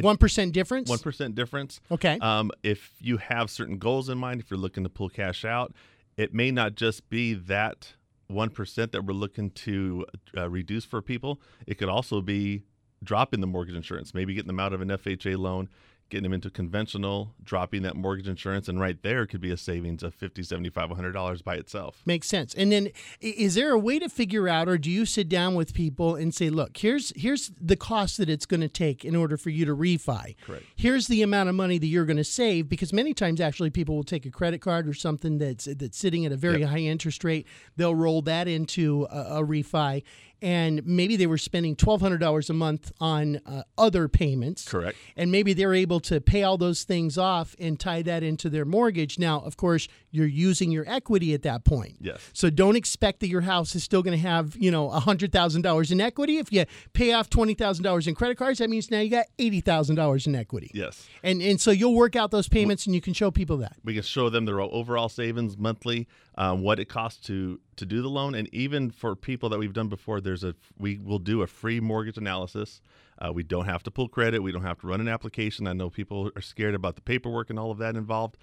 one 0.01 0.17
percent 0.17 0.53
difference. 0.53 0.89
One 0.89 0.99
percent 0.99 1.35
difference. 1.35 1.79
Okay. 1.91 2.17
Um, 2.19 2.51
if 2.63 2.93
you 2.99 3.17
have 3.17 3.49
certain 3.49 3.77
goals 3.77 4.09
in 4.09 4.17
mind, 4.17 4.41
if 4.41 4.51
you're 4.51 4.59
looking 4.59 4.83
to 4.83 4.89
pull 4.89 5.09
cash 5.09 5.45
out, 5.45 5.73
it 6.17 6.33
may 6.33 6.51
not 6.51 6.75
just 6.75 7.09
be 7.09 7.33
that 7.33 7.93
one 8.27 8.49
percent 8.49 8.91
that 8.91 9.05
we're 9.05 9.13
looking 9.13 9.51
to 9.51 10.05
uh, 10.35 10.49
reduce 10.49 10.83
for 10.83 11.01
people. 11.01 11.39
It 11.65 11.75
could 11.75 11.89
also 11.89 12.21
be 12.21 12.63
dropping 13.03 13.41
the 13.41 13.47
mortgage 13.47 13.75
insurance, 13.75 14.13
maybe 14.13 14.33
getting 14.33 14.47
them 14.47 14.59
out 14.59 14.73
of 14.73 14.81
an 14.81 14.89
FHA 14.89 15.37
loan 15.37 15.69
getting 16.09 16.23
them 16.23 16.33
into 16.33 16.49
conventional, 16.49 17.33
dropping 17.43 17.81
that 17.83 17.95
mortgage 17.95 18.27
insurance, 18.27 18.67
and 18.67 18.79
right 18.79 19.01
there 19.03 19.25
could 19.25 19.41
be 19.41 19.51
a 19.51 19.57
savings 19.57 20.03
of 20.03 20.13
fifty, 20.13 20.43
seventy-five, 20.43 20.89
hundred 20.89 21.11
dollars 21.11 21.41
by 21.41 21.55
itself. 21.55 22.01
Makes 22.05 22.27
sense. 22.27 22.53
And 22.53 22.71
then, 22.71 22.89
is 23.21 23.55
there 23.55 23.71
a 23.71 23.79
way 23.79 23.99
to 23.99 24.09
figure 24.09 24.47
out, 24.47 24.67
or 24.67 24.77
do 24.77 24.89
you 24.89 25.05
sit 25.05 25.29
down 25.29 25.55
with 25.55 25.73
people 25.73 26.15
and 26.15 26.33
say, 26.33 26.49
"Look, 26.49 26.77
here's 26.77 27.11
here's 27.15 27.51
the 27.59 27.75
cost 27.75 28.17
that 28.17 28.29
it's 28.29 28.45
going 28.45 28.61
to 28.61 28.67
take 28.67 29.03
in 29.03 29.15
order 29.15 29.37
for 29.37 29.49
you 29.49 29.65
to 29.65 29.75
refi. 29.75 30.35
Correct. 30.41 30.65
Here's 30.75 31.07
the 31.07 31.21
amount 31.21 31.49
of 31.49 31.55
money 31.55 31.77
that 31.77 31.87
you're 31.87 32.05
going 32.05 32.17
to 32.17 32.23
save." 32.23 32.69
Because 32.69 32.93
many 32.93 33.13
times, 33.13 33.41
actually, 33.41 33.69
people 33.69 33.95
will 33.95 34.03
take 34.03 34.25
a 34.25 34.31
credit 34.31 34.61
card 34.61 34.87
or 34.87 34.93
something 34.93 35.37
that's 35.37 35.65
that's 35.65 35.97
sitting 35.97 36.25
at 36.25 36.31
a 36.31 36.37
very 36.37 36.61
yep. 36.61 36.69
high 36.69 36.79
interest 36.79 37.23
rate. 37.23 37.47
They'll 37.75 37.95
roll 37.95 38.21
that 38.23 38.47
into 38.47 39.07
a, 39.11 39.39
a 39.39 39.43
refi, 39.43 40.03
and 40.41 40.85
maybe 40.85 41.15
they 41.15 41.27
were 41.27 41.37
spending 41.37 41.75
$1,200 41.75 42.49
a 42.49 42.53
month 42.53 42.91
on 42.99 43.41
uh, 43.45 43.63
other 43.77 44.07
payments. 44.07 44.67
Correct. 44.67 44.97
And 45.15 45.31
maybe 45.31 45.53
they're 45.53 45.73
able 45.73 45.99
to 46.01 46.21
pay 46.21 46.43
all 46.43 46.57
those 46.57 46.83
things 46.83 47.17
off 47.17 47.55
and 47.59 47.79
tie 47.79 48.01
that 48.03 48.23
into 48.23 48.49
their 48.49 48.65
mortgage. 48.65 49.17
Now, 49.17 49.39
of 49.41 49.57
course, 49.57 49.87
you're 50.17 50.27
using 50.27 50.71
your 50.71 50.83
equity 50.87 51.33
at 51.33 51.43
that 51.43 51.63
point. 51.63 51.95
Yes. 52.01 52.19
So 52.33 52.49
don't 52.49 52.75
expect 52.75 53.19
that 53.21 53.27
your 53.27 53.41
house 53.41 53.75
is 53.75 53.83
still 53.83 54.03
going 54.03 54.17
to 54.17 54.27
have, 54.27 54.55
you 54.57 54.71
know, 54.71 54.89
$100,000 54.89 55.91
in 55.91 56.01
equity. 56.01 56.37
If 56.37 56.51
you 56.51 56.65
pay 56.93 57.13
off 57.13 57.29
$20,000 57.29 58.07
in 58.07 58.15
credit 58.15 58.37
cards, 58.37 58.59
that 58.59 58.69
means 58.69 58.91
now 58.91 58.99
you 58.99 59.09
got 59.09 59.27
$80,000 59.39 60.27
in 60.27 60.35
equity. 60.35 60.71
Yes. 60.73 61.07
And 61.23 61.41
and 61.41 61.61
so 61.61 61.71
you'll 61.71 61.95
work 61.95 62.15
out 62.15 62.31
those 62.31 62.49
payments 62.49 62.85
and 62.85 62.95
you 62.95 63.01
can 63.01 63.13
show 63.13 63.31
people 63.31 63.57
that. 63.57 63.77
We 63.83 63.93
can 63.93 64.03
show 64.03 64.29
them 64.29 64.45
their 64.45 64.59
overall 64.59 65.09
savings 65.09 65.57
monthly, 65.57 66.07
um, 66.37 66.61
what 66.61 66.79
it 66.79 66.85
costs 66.85 67.25
to 67.27 67.59
to 67.77 67.85
do 67.85 68.01
the 68.01 68.09
loan, 68.09 68.33
and 68.35 68.51
even 68.53 68.89
for 68.89 69.15
people 69.15 69.49
that 69.49 69.59
we've 69.59 69.73
done 69.73 69.87
before, 69.87 70.19
there's 70.19 70.43
a 70.43 70.55
we 70.77 70.97
will 70.97 71.19
do 71.19 71.41
a 71.41 71.47
free 71.47 71.79
mortgage 71.79 72.17
analysis. 72.17 72.81
Uh, 73.19 73.31
we 73.33 73.43
don't 73.43 73.65
have 73.65 73.83
to 73.83 73.91
pull 73.91 74.07
credit. 74.07 74.43
We 74.43 74.51
don't 74.51 74.63
have 74.63 74.79
to 74.81 74.87
run 74.87 75.01
an 75.01 75.07
application. 75.07 75.67
I 75.67 75.73
know 75.73 75.89
people 75.89 76.31
are 76.35 76.41
scared 76.41 76.75
about 76.75 76.95
the 76.95 77.01
paperwork 77.01 77.49
and 77.49 77.57
all 77.57 77.71
of 77.71 77.79
that 77.79 77.95
involved. 77.95 78.37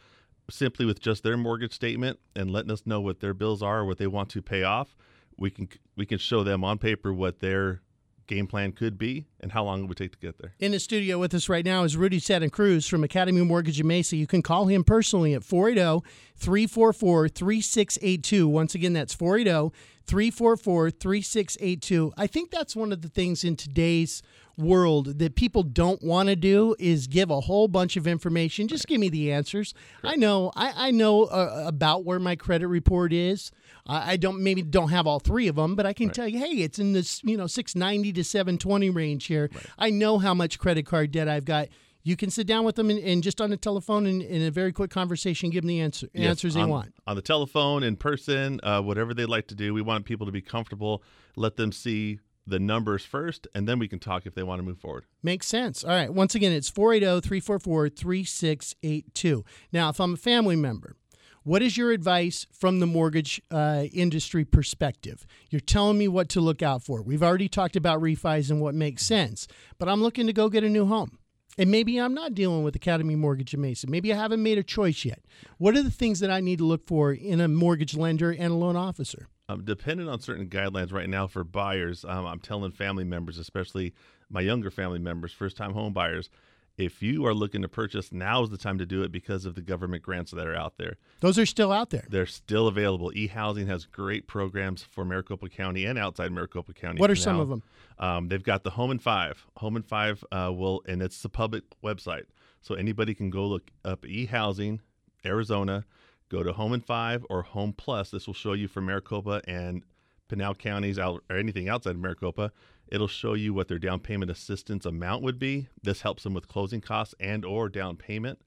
Simply 0.50 0.84
with 0.84 1.00
just 1.00 1.22
their 1.22 1.36
mortgage 1.36 1.72
statement 1.72 2.18
and 2.36 2.50
letting 2.50 2.70
us 2.70 2.82
know 2.84 3.00
what 3.00 3.20
their 3.20 3.34
bills 3.34 3.62
are, 3.62 3.84
what 3.84 3.98
they 3.98 4.06
want 4.06 4.28
to 4.30 4.42
pay 4.42 4.62
off, 4.62 4.94
we 5.38 5.50
can 5.50 5.68
we 5.96 6.06
can 6.06 6.18
show 6.18 6.44
them 6.44 6.64
on 6.64 6.78
paper 6.78 7.12
what 7.12 7.40
their 7.40 7.80
game 8.26 8.46
plan 8.46 8.72
could 8.72 8.98
be 8.98 9.26
and 9.40 9.52
how 9.52 9.64
long 9.64 9.84
it 9.84 9.86
would 9.86 9.96
take 9.96 10.12
to 10.12 10.18
get 10.18 10.38
there. 10.38 10.54
In 10.58 10.72
the 10.72 10.80
studio 10.80 11.18
with 11.18 11.34
us 11.34 11.48
right 11.48 11.64
now 11.64 11.84
is 11.84 11.96
Rudy 11.96 12.18
Santa 12.18 12.48
Cruz 12.48 12.86
from 12.86 13.04
Academy 13.04 13.42
Mortgage 13.42 13.80
in 13.80 13.86
Mesa. 13.86 14.16
You 14.16 14.26
can 14.26 14.42
call 14.42 14.66
him 14.66 14.84
personally 14.84 15.34
at 15.34 15.44
480 15.44 16.06
344 16.36 17.28
3682. 17.28 18.48
Once 18.48 18.74
again, 18.74 18.92
that's 18.92 19.14
480 19.14 19.74
344 20.06 20.90
3682. 20.90 22.12
I 22.16 22.26
think 22.26 22.50
that's 22.50 22.76
one 22.76 22.92
of 22.92 23.02
the 23.02 23.08
things 23.08 23.44
in 23.44 23.56
today's 23.56 24.22
world 24.56 25.18
that 25.18 25.34
people 25.34 25.62
don't 25.62 26.02
want 26.02 26.28
to 26.28 26.36
do 26.36 26.74
is 26.78 27.06
give 27.06 27.30
a 27.30 27.40
whole 27.40 27.68
bunch 27.68 27.96
of 27.96 28.06
information. 28.06 28.68
Just 28.68 28.86
give 28.86 29.00
me 29.00 29.08
the 29.08 29.32
answers. 29.32 29.74
I 30.02 30.16
know 30.16 30.52
I, 30.56 30.88
I 30.88 30.90
know 30.90 31.24
uh, 31.24 31.64
about 31.66 32.04
where 32.04 32.18
my 32.18 32.36
credit 32.36 32.68
report 32.68 33.12
is. 33.12 33.50
I, 33.86 34.12
I 34.12 34.16
don't 34.16 34.42
maybe 34.42 34.62
don't 34.62 34.90
have 34.90 35.06
all 35.06 35.18
three 35.18 35.48
of 35.48 35.56
them, 35.56 35.74
but 35.74 35.86
I 35.86 35.92
can 35.92 36.10
tell 36.10 36.28
you, 36.28 36.38
hey, 36.38 36.62
it's 36.62 36.78
in 36.78 36.92
this 36.92 37.22
you 37.24 37.36
know 37.36 37.46
690 37.46 38.12
to 38.12 38.24
720 38.24 38.90
range 38.90 39.26
here. 39.26 39.50
I 39.78 39.90
know 39.90 40.18
how 40.18 40.34
much 40.34 40.58
credit 40.58 40.86
card 40.86 41.10
debt 41.10 41.28
I've 41.28 41.44
got. 41.44 41.68
You 42.06 42.16
can 42.16 42.28
sit 42.28 42.46
down 42.46 42.66
with 42.66 42.76
them 42.76 42.90
and, 42.90 42.98
and 42.98 43.22
just 43.22 43.40
on 43.40 43.48
the 43.48 43.56
telephone 43.56 44.04
and 44.04 44.20
in 44.20 44.42
a 44.42 44.50
very 44.50 44.72
quick 44.72 44.90
conversation, 44.90 45.48
give 45.48 45.62
them 45.62 45.68
the 45.68 45.80
answer, 45.80 46.06
Yes, 46.12 46.28
answers 46.28 46.52
they 46.52 46.60
on, 46.60 46.68
want. 46.68 46.94
on 47.06 47.16
the 47.16 47.22
telephone, 47.22 47.82
in 47.82 47.96
person, 47.96 48.60
uh, 48.62 48.82
whatever 48.82 49.14
they 49.14 49.24
like 49.24 49.46
to 49.46 49.54
do. 49.54 49.72
We 49.72 49.80
want 49.80 50.04
people 50.04 50.26
to 50.26 50.32
be 50.32 50.42
comfortable. 50.42 51.02
Let 51.34 51.56
them 51.56 51.72
see 51.72 52.20
the 52.46 52.58
numbers 52.58 53.04
first, 53.04 53.46
and 53.54 53.68
then 53.68 53.78
we 53.78 53.88
can 53.88 53.98
talk 53.98 54.26
if 54.26 54.34
they 54.34 54.42
want 54.42 54.58
to 54.58 54.62
move 54.62 54.78
forward. 54.78 55.04
Makes 55.22 55.46
sense. 55.46 55.84
All 55.84 55.90
right. 55.90 56.12
Once 56.12 56.34
again, 56.34 56.52
it's 56.52 56.68
480 56.68 57.26
344 57.26 57.88
3682. 57.88 59.44
Now, 59.72 59.88
if 59.88 60.00
I'm 60.00 60.14
a 60.14 60.18
family 60.18 60.56
member, 60.56 60.96
what 61.42 61.62
is 61.62 61.76
your 61.76 61.92
advice 61.92 62.46
from 62.52 62.80
the 62.80 62.86
mortgage 62.86 63.40
uh, 63.50 63.84
industry 63.92 64.44
perspective? 64.44 65.26
You're 65.50 65.60
telling 65.60 65.98
me 65.98 66.08
what 66.08 66.30
to 66.30 66.40
look 66.40 66.62
out 66.62 66.82
for. 66.82 67.02
We've 67.02 67.22
already 67.22 67.48
talked 67.48 67.76
about 67.76 68.00
refis 68.00 68.50
and 68.50 68.60
what 68.60 68.74
makes 68.74 69.04
sense, 69.04 69.46
but 69.78 69.88
I'm 69.88 70.02
looking 70.02 70.26
to 70.26 70.32
go 70.32 70.48
get 70.48 70.64
a 70.64 70.70
new 70.70 70.86
home. 70.86 71.18
And 71.56 71.70
maybe 71.70 71.98
I'm 71.98 72.14
not 72.14 72.34
dealing 72.34 72.64
with 72.64 72.74
Academy 72.74 73.14
Mortgage 73.14 73.52
and 73.52 73.62
Mesa. 73.62 73.86
Maybe 73.88 74.12
I 74.12 74.16
haven't 74.16 74.42
made 74.42 74.58
a 74.58 74.62
choice 74.62 75.04
yet. 75.04 75.20
What 75.58 75.76
are 75.76 75.82
the 75.82 75.90
things 75.90 76.20
that 76.20 76.30
I 76.30 76.40
need 76.40 76.58
to 76.58 76.64
look 76.64 76.86
for 76.86 77.12
in 77.12 77.40
a 77.40 77.46
mortgage 77.46 77.94
lender 77.94 78.30
and 78.32 78.52
a 78.52 78.56
loan 78.56 78.74
officer? 78.74 79.28
Um, 79.48 79.64
depending 79.64 80.08
on 80.08 80.20
certain 80.20 80.48
guidelines 80.48 80.92
right 80.92 81.08
now 81.08 81.26
for 81.26 81.44
buyers, 81.44 82.04
um, 82.04 82.24
I'm 82.24 82.40
telling 82.40 82.72
family 82.72 83.04
members, 83.04 83.38
especially 83.38 83.92
my 84.30 84.40
younger 84.40 84.70
family 84.70 84.98
members, 84.98 85.32
first 85.32 85.56
time 85.56 85.74
home 85.74 85.92
buyers, 85.92 86.30
if 86.76 87.02
you 87.02 87.24
are 87.26 87.34
looking 87.34 87.62
to 87.62 87.68
purchase, 87.68 88.10
now 88.10 88.42
is 88.42 88.50
the 88.50 88.58
time 88.58 88.78
to 88.78 88.86
do 88.86 89.02
it 89.02 89.12
because 89.12 89.44
of 89.44 89.54
the 89.54 89.62
government 89.62 90.02
grants 90.02 90.32
that 90.32 90.46
are 90.46 90.56
out 90.56 90.76
there. 90.76 90.96
Those 91.20 91.38
are 91.38 91.46
still 91.46 91.70
out 91.70 91.90
there. 91.90 92.04
They're 92.08 92.26
still 92.26 92.66
available. 92.66 93.12
E-housing 93.14 93.68
has 93.68 93.86
great 93.86 94.26
programs 94.26 94.82
for 94.82 95.04
Maricopa 95.04 95.48
County 95.48 95.84
and 95.84 95.98
outside 95.98 96.32
Maricopa 96.32 96.72
County. 96.72 96.98
What 96.98 97.10
are 97.10 97.16
some 97.16 97.38
of 97.38 97.48
them? 97.48 97.62
Um, 97.98 98.28
they've 98.28 98.42
got 98.42 98.64
the 98.64 98.70
Home 98.70 98.90
in 98.90 98.98
Five. 98.98 99.46
Home 99.58 99.76
in 99.76 99.82
Five 99.82 100.24
uh, 100.32 100.50
will, 100.52 100.82
and 100.88 101.00
it's 101.00 101.22
the 101.22 101.28
public 101.28 101.62
website, 101.82 102.24
so 102.60 102.74
anybody 102.74 103.14
can 103.14 103.30
go 103.30 103.46
look 103.46 103.70
up 103.84 104.04
e-housing, 104.04 104.80
Arizona, 105.24 105.84
go 106.28 106.42
to 106.42 106.52
Home 106.52 106.72
in 106.72 106.80
Five 106.80 107.24
or 107.30 107.42
Home 107.42 107.72
Plus. 107.72 108.10
This 108.10 108.26
will 108.26 108.34
show 108.34 108.52
you 108.52 108.68
for 108.68 108.80
Maricopa 108.80 109.42
and 109.46 109.82
Pinal 110.28 110.54
counties 110.54 110.98
out 110.98 111.22
or 111.28 111.36
anything 111.36 111.68
outside 111.68 111.90
of 111.90 111.98
Maricopa. 111.98 112.50
It'll 112.88 113.08
show 113.08 113.34
you 113.34 113.54
what 113.54 113.68
their 113.68 113.78
down 113.78 114.00
payment 114.00 114.30
assistance 114.30 114.86
amount 114.86 115.22
would 115.22 115.38
be. 115.38 115.68
This 115.82 116.02
helps 116.02 116.22
them 116.22 116.34
with 116.34 116.48
closing 116.48 116.80
costs 116.80 117.14
and 117.20 117.44
or 117.44 117.68
down 117.68 117.96
payment. 117.96 118.40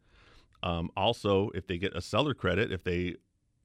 Um, 0.63 0.89
also, 0.97 1.49
if 1.51 1.67
they 1.67 1.77
get 1.77 1.95
a 1.95 2.01
seller 2.01 2.33
credit, 2.33 2.71
if 2.71 2.83
they 2.83 3.15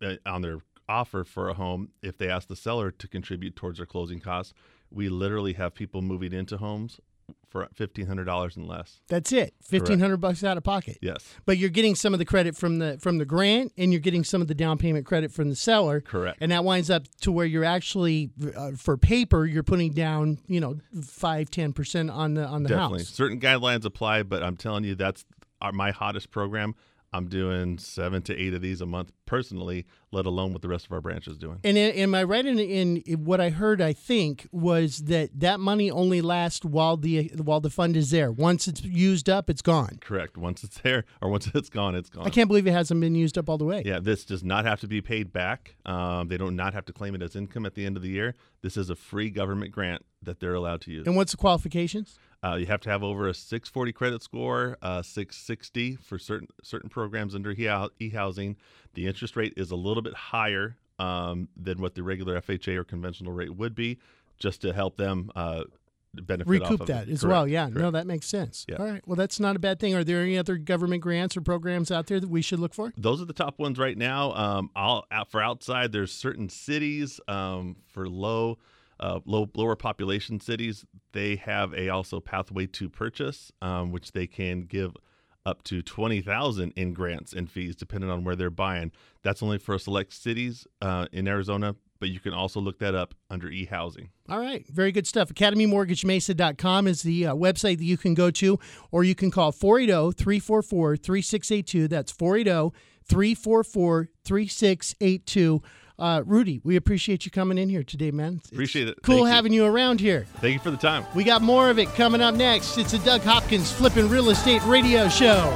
uh, 0.03 0.16
on 0.27 0.42
their 0.42 0.59
offer 0.88 1.25
for 1.25 1.48
a 1.48 1.55
home, 1.55 1.90
if 2.03 2.18
they 2.18 2.29
ask 2.29 2.48
the 2.48 2.57
seller 2.57 2.90
to 2.90 3.09
contribute 3.09 3.57
towards 3.57 3.79
their 3.79 3.87
closing 3.87 4.20
costs, 4.20 4.53
we 4.90 5.09
literally 5.09 5.55
have 5.55 5.75
people 5.75 6.03
moving 6.03 6.33
into 6.33 6.59
homes 6.59 7.01
for 7.49 7.68
fifteen 7.75 8.07
hundred 8.07 8.25
dollars 8.25 8.57
and 8.57 8.66
less. 8.66 9.01
That's 9.09 9.33
it. 9.33 9.55
Fifteen 9.62 10.01
hundred 10.01 10.18
bucks 10.18 10.42
out 10.42 10.57
of 10.57 10.64
pocket. 10.64 10.99
Yes, 11.01 11.35
But 11.45 11.59
you're 11.59 11.71
getting 11.71 11.95
some 11.95 12.12
of 12.12 12.18
the 12.18 12.25
credit 12.25 12.57
from 12.57 12.79
the 12.79 12.99
from 13.01 13.18
the 13.18 13.25
grant, 13.25 13.73
and 13.77 13.92
you're 13.92 14.01
getting 14.01 14.25
some 14.25 14.40
of 14.40 14.49
the 14.49 14.55
down 14.55 14.79
payment 14.79 15.07
credit 15.07 15.33
from 15.33 15.49
the 15.49 15.57
seller. 15.57 16.01
Correct. 16.01 16.38
And 16.40 16.51
that 16.53 16.64
winds 16.64 16.90
up 16.90 17.05
to 17.23 17.33
where 17.33 17.47
you're 17.47 17.64
actually, 17.64 18.31
uh, 18.57 18.73
for 18.77 18.97
paper, 18.97 19.45
you're 19.47 19.62
putting 19.62 19.92
down, 19.92 20.38
you 20.47 20.61
know, 20.61 20.79
five, 21.03 21.51
ten 21.51 21.73
percent 21.73 22.11
on 22.11 22.35
the 22.35 22.47
on 22.47 22.62
the 22.62 22.71
definitely. 22.71 23.01
house. 23.01 23.09
Certain 23.09 23.38
guidelines 23.40 23.85
apply, 23.85 24.23
but 24.23 24.42
I'm 24.42 24.57
telling 24.57 24.85
you, 24.85 24.95
that's 24.95 25.25
our, 25.61 25.73
my 25.73 25.90
hottest 25.90 26.31
program. 26.31 26.75
I'm 27.12 27.29
doing 27.29 27.79
seven 27.79 28.22
to 28.22 28.37
eight 28.37 28.55
of 28.55 28.62
these 28.62 28.81
a 28.81 28.87
month 28.87 29.12
personally, 29.27 29.87
let 30.12 30.25
alone 30.25 30.53
what 30.53 30.62
the 30.62 30.68
rest 30.68 30.87
of 30.87 30.92
our 30.92 31.01
branch 31.01 31.29
is 31.29 31.37
doing. 31.37 31.59
And 31.62 31.77
am 31.77 32.14
I 32.14 32.22
right 32.25 32.44
in, 32.44 32.59
in 32.59 33.25
what 33.25 33.40
I 33.40 33.51
heard? 33.51 33.83
I 33.83 33.92
think 33.92 34.48
was 34.51 35.05
that 35.05 35.31
that 35.40 35.61
money 35.61 35.90
only 35.90 36.22
lasts 36.22 36.64
while 36.64 36.96
the 36.96 37.31
while 37.37 37.61
the 37.61 37.70
fund 37.70 37.96
is 37.96 38.11
there. 38.11 38.33
Once 38.33 38.66
it's 38.66 38.83
used 38.83 39.29
up, 39.29 39.51
it's 39.51 39.62
gone. 39.62 39.98
Correct. 40.01 40.37
Once 40.38 40.64
it's 40.64 40.79
there 40.81 41.05
or 41.20 41.29
once 41.29 41.48
it's 41.55 41.68
gone, 41.68 41.94
it's 41.94 42.09
gone. 42.09 42.27
I 42.27 42.31
can't 42.31 42.48
believe 42.48 42.66
it 42.66 42.72
hasn't 42.72 43.01
been 43.01 43.14
used 43.14 43.37
up 43.37 43.48
all 43.48 43.59
the 43.59 43.64
way. 43.64 43.83
Yeah, 43.85 44.01
this 44.01 44.25
does 44.25 44.42
not 44.42 44.64
have 44.64 44.81
to 44.81 44.88
be 44.88 45.01
paid 45.01 45.33
back. 45.33 45.77
Um, 45.85 46.29
they 46.29 46.38
do 46.38 46.51
not 46.51 46.72
have 46.72 46.87
to 46.87 46.92
claim 46.92 47.14
it 47.14 47.22
as 47.22 47.37
income 47.37 47.66
at 47.66 47.75
the 47.75 47.85
end 47.85 47.96
of 47.96 48.03
the 48.03 48.09
year. 48.11 48.35
This 48.62 48.77
is 48.77 48.90
a 48.90 48.96
free 48.96 49.29
government 49.29 49.72
grant 49.72 50.05
that 50.22 50.40
they're 50.40 50.55
allowed 50.55 50.81
to 50.83 50.90
use. 50.92 51.07
And 51.07 51.16
what's 51.16 51.33
the 51.33 51.38
qualifications? 51.38 52.18
Uh, 52.44 52.57
you 52.57 52.66
have 52.66 52.81
to 52.81 52.90
have 52.90 53.02
over 53.05 53.28
a 53.28 53.35
640 53.35 53.92
credit 53.92 54.22
score, 54.22 54.76
uh, 54.83 55.02
660 55.02 55.96
for 55.96 56.18
certain 56.18 56.48
certain 56.62 56.90
programs 56.90 57.35
under 57.35 57.52
e 57.52 58.11
housing. 58.11 58.57
The 58.94 59.07
interest 59.07 59.37
rate 59.37 59.55
is 59.57 59.70
a 59.70 59.76
little 59.76 60.02
bit 60.02 60.14
higher 60.14 60.76
um, 60.98 61.48
than 61.57 61.81
what 61.81 61.94
the 61.94 62.02
regular 62.02 62.40
FHA 62.40 62.76
or 62.76 62.85
conventional 62.85 63.33
rate 63.33 63.55
would 63.55 63.74
be, 63.74 63.98
just 64.38 64.61
to 64.62 64.72
help 64.72 64.96
them 64.96 65.31
uh, 65.37 65.64
benefit 66.14 66.48
recoup 66.48 66.81
of 66.81 66.87
that 66.88 67.09
it. 67.09 67.12
as 67.12 67.20
Correct, 67.22 67.33
well. 67.33 67.48
Yeah, 67.48 67.68
no, 67.68 67.90
that 67.90 68.07
makes 68.07 68.26
sense. 68.26 68.66
Yeah. 68.68 68.76
All 68.76 68.87
right, 68.87 69.07
well, 69.07 69.16
that's 69.16 69.40
not 69.40 69.57
a 69.57 69.59
bad 69.59 69.81
thing. 69.81 69.94
Are 69.94 70.05
there 70.05 70.22
any 70.22 70.37
other 70.37 70.57
government 70.57 71.02
grants 71.02 71.37
or 71.37 71.40
programs 71.40 71.90
out 71.90 72.07
there 72.07 72.20
that 72.20 72.28
we 72.28 72.42
should 72.42 72.59
look 72.59 72.74
for? 72.74 72.92
those 72.96 73.22
are 73.22 73.24
the 73.24 73.33
top 73.33 73.59
ones 73.59 73.78
right 73.78 73.96
now. 73.96 74.33
Um, 74.35 74.70
all 74.76 75.07
out 75.11 75.31
for 75.31 75.40
outside, 75.40 75.92
there's 75.92 76.12
certain 76.12 76.48
cities 76.48 77.20
um, 77.28 77.76
for 77.87 78.09
low, 78.09 78.59
uh, 79.03 79.21
low, 79.27 79.51
lower 79.55 79.77
population 79.77 80.41
cities. 80.41 80.85
They 81.12 81.37
have 81.37 81.75
a 81.75 81.88
also 81.88 82.21
pathway 82.21 82.67
to 82.69 82.88
purchase, 82.88 83.53
um, 83.61 83.91
which 83.91 84.12
they 84.12 84.27
can 84.27 84.62
give 84.62 84.97
up 85.45 85.65
to 85.65 85.83
twenty 85.83 86.21
thousand 86.21 86.73
in 86.77 86.95
grants 86.95 87.33
and 87.33 87.51
fees, 87.51 87.75
depending 87.75 88.09
on 88.11 88.23
where 88.23 88.37
they're 88.37 88.49
buying. 88.49 88.93
That's 89.23 89.43
only 89.43 89.59
for 89.59 89.77
select 89.77 90.12
cities 90.12 90.67
uh, 90.81 91.09
in 91.12 91.27
Arizona, 91.27 91.75
but 91.99 92.11
you 92.11 92.21
can 92.21 92.33
also 92.33 92.61
look 92.61 92.79
that 92.79 92.95
up 92.95 93.15
under 93.29 93.49
e-housing. 93.49 94.11
All 94.29 94.38
right, 94.38 94.65
very 94.69 94.93
good 94.93 95.07
stuff. 95.07 95.31
AcademyMortgageMesa.com 95.31 96.87
is 96.87 97.03
the 97.03 97.27
uh, 97.27 97.35
website 97.35 97.79
that 97.79 97.85
you 97.85 97.97
can 97.97 98.15
go 98.15 98.31
to, 98.31 98.59
or 98.93 99.03
you 99.03 99.17
can 99.17 99.33
call 99.33 99.51
480 99.51 100.17
344 100.17 100.97
3682. 100.97 101.88
That's 101.88 102.12
480 102.12 102.73
344 103.09 104.09
3682. 104.25 105.62
Uh, 105.98 106.22
Rudy, 106.24 106.61
we 106.64 106.76
appreciate 106.76 107.24
you 107.24 107.31
coming 107.31 107.59
in 107.59 107.68
here 107.68 107.83
today, 107.83 108.11
man. 108.11 108.37
It's 108.38 108.50
Appreciate 108.50 108.88
it. 108.88 108.98
Cool 109.02 109.16
Thank 109.16 109.26
you. 109.26 109.33
having 109.33 109.52
you 109.52 109.64
around 109.64 110.00
here. 110.00 110.26
Thank 110.40 110.55
you 110.55 110.61
for 110.61 110.70
the 110.70 110.76
time. 110.76 111.05
We 111.14 111.22
got 111.24 111.42
more 111.42 111.70
of 111.70 111.78
it 111.78 111.88
coming 111.94 112.20
up 112.20 112.35
next. 112.35 112.78
It's 112.78 112.92
a 112.92 112.98
Doug 113.00 113.20
Hopkins 113.22 113.70
Flipping 113.70 114.09
Real 114.09 114.31
Estate 114.31 114.64
Radio 114.64 115.09
Show. 115.09 115.50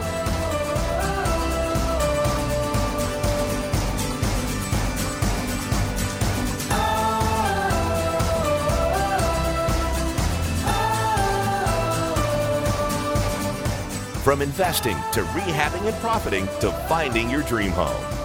From 14.23 14.43
investing 14.43 14.97
to 15.13 15.23
rehabbing 15.23 15.87
and 15.87 15.95
profiting 16.01 16.47
to 16.61 16.73
finding 16.89 17.31
your 17.31 17.43
dream 17.43 17.71
home. 17.71 18.16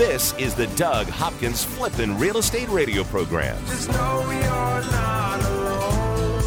This 0.00 0.32
is 0.38 0.54
the 0.54 0.66
Doug 0.68 1.08
Hopkins 1.08 1.62
Flippin' 1.62 2.16
Real 2.18 2.38
Estate 2.38 2.70
Radio 2.70 3.04
Program. 3.04 3.62
Just 3.66 3.90
know 3.90 4.22
you're 4.30 4.40
not 4.40 5.44
alone. 5.44 6.40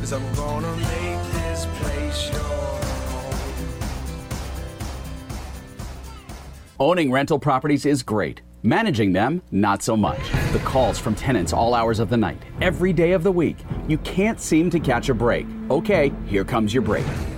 Cause 0.00 0.12
I'm 0.12 0.34
gonna 0.34 0.76
make 0.76 1.32
this 1.32 1.64
place 1.80 2.30
your 2.30 2.42
home. 3.08 3.32
Owning 6.78 7.10
rental 7.10 7.38
properties 7.38 7.86
is 7.86 8.02
great. 8.02 8.42
Managing 8.62 9.14
them, 9.14 9.40
not 9.50 9.82
so 9.82 9.96
much. 9.96 10.20
The 10.52 10.60
calls 10.66 10.98
from 10.98 11.14
tenants 11.14 11.54
all 11.54 11.72
hours 11.72 11.98
of 11.98 12.10
the 12.10 12.18
night, 12.18 12.42
every 12.60 12.92
day 12.92 13.12
of 13.12 13.22
the 13.22 13.32
week. 13.32 13.56
You 13.88 13.96
can't 13.98 14.38
seem 14.38 14.68
to 14.68 14.78
catch 14.78 15.08
a 15.08 15.14
break. 15.14 15.46
Okay, 15.70 16.12
here 16.26 16.44
comes 16.44 16.74
your 16.74 16.82
break. 16.82 17.06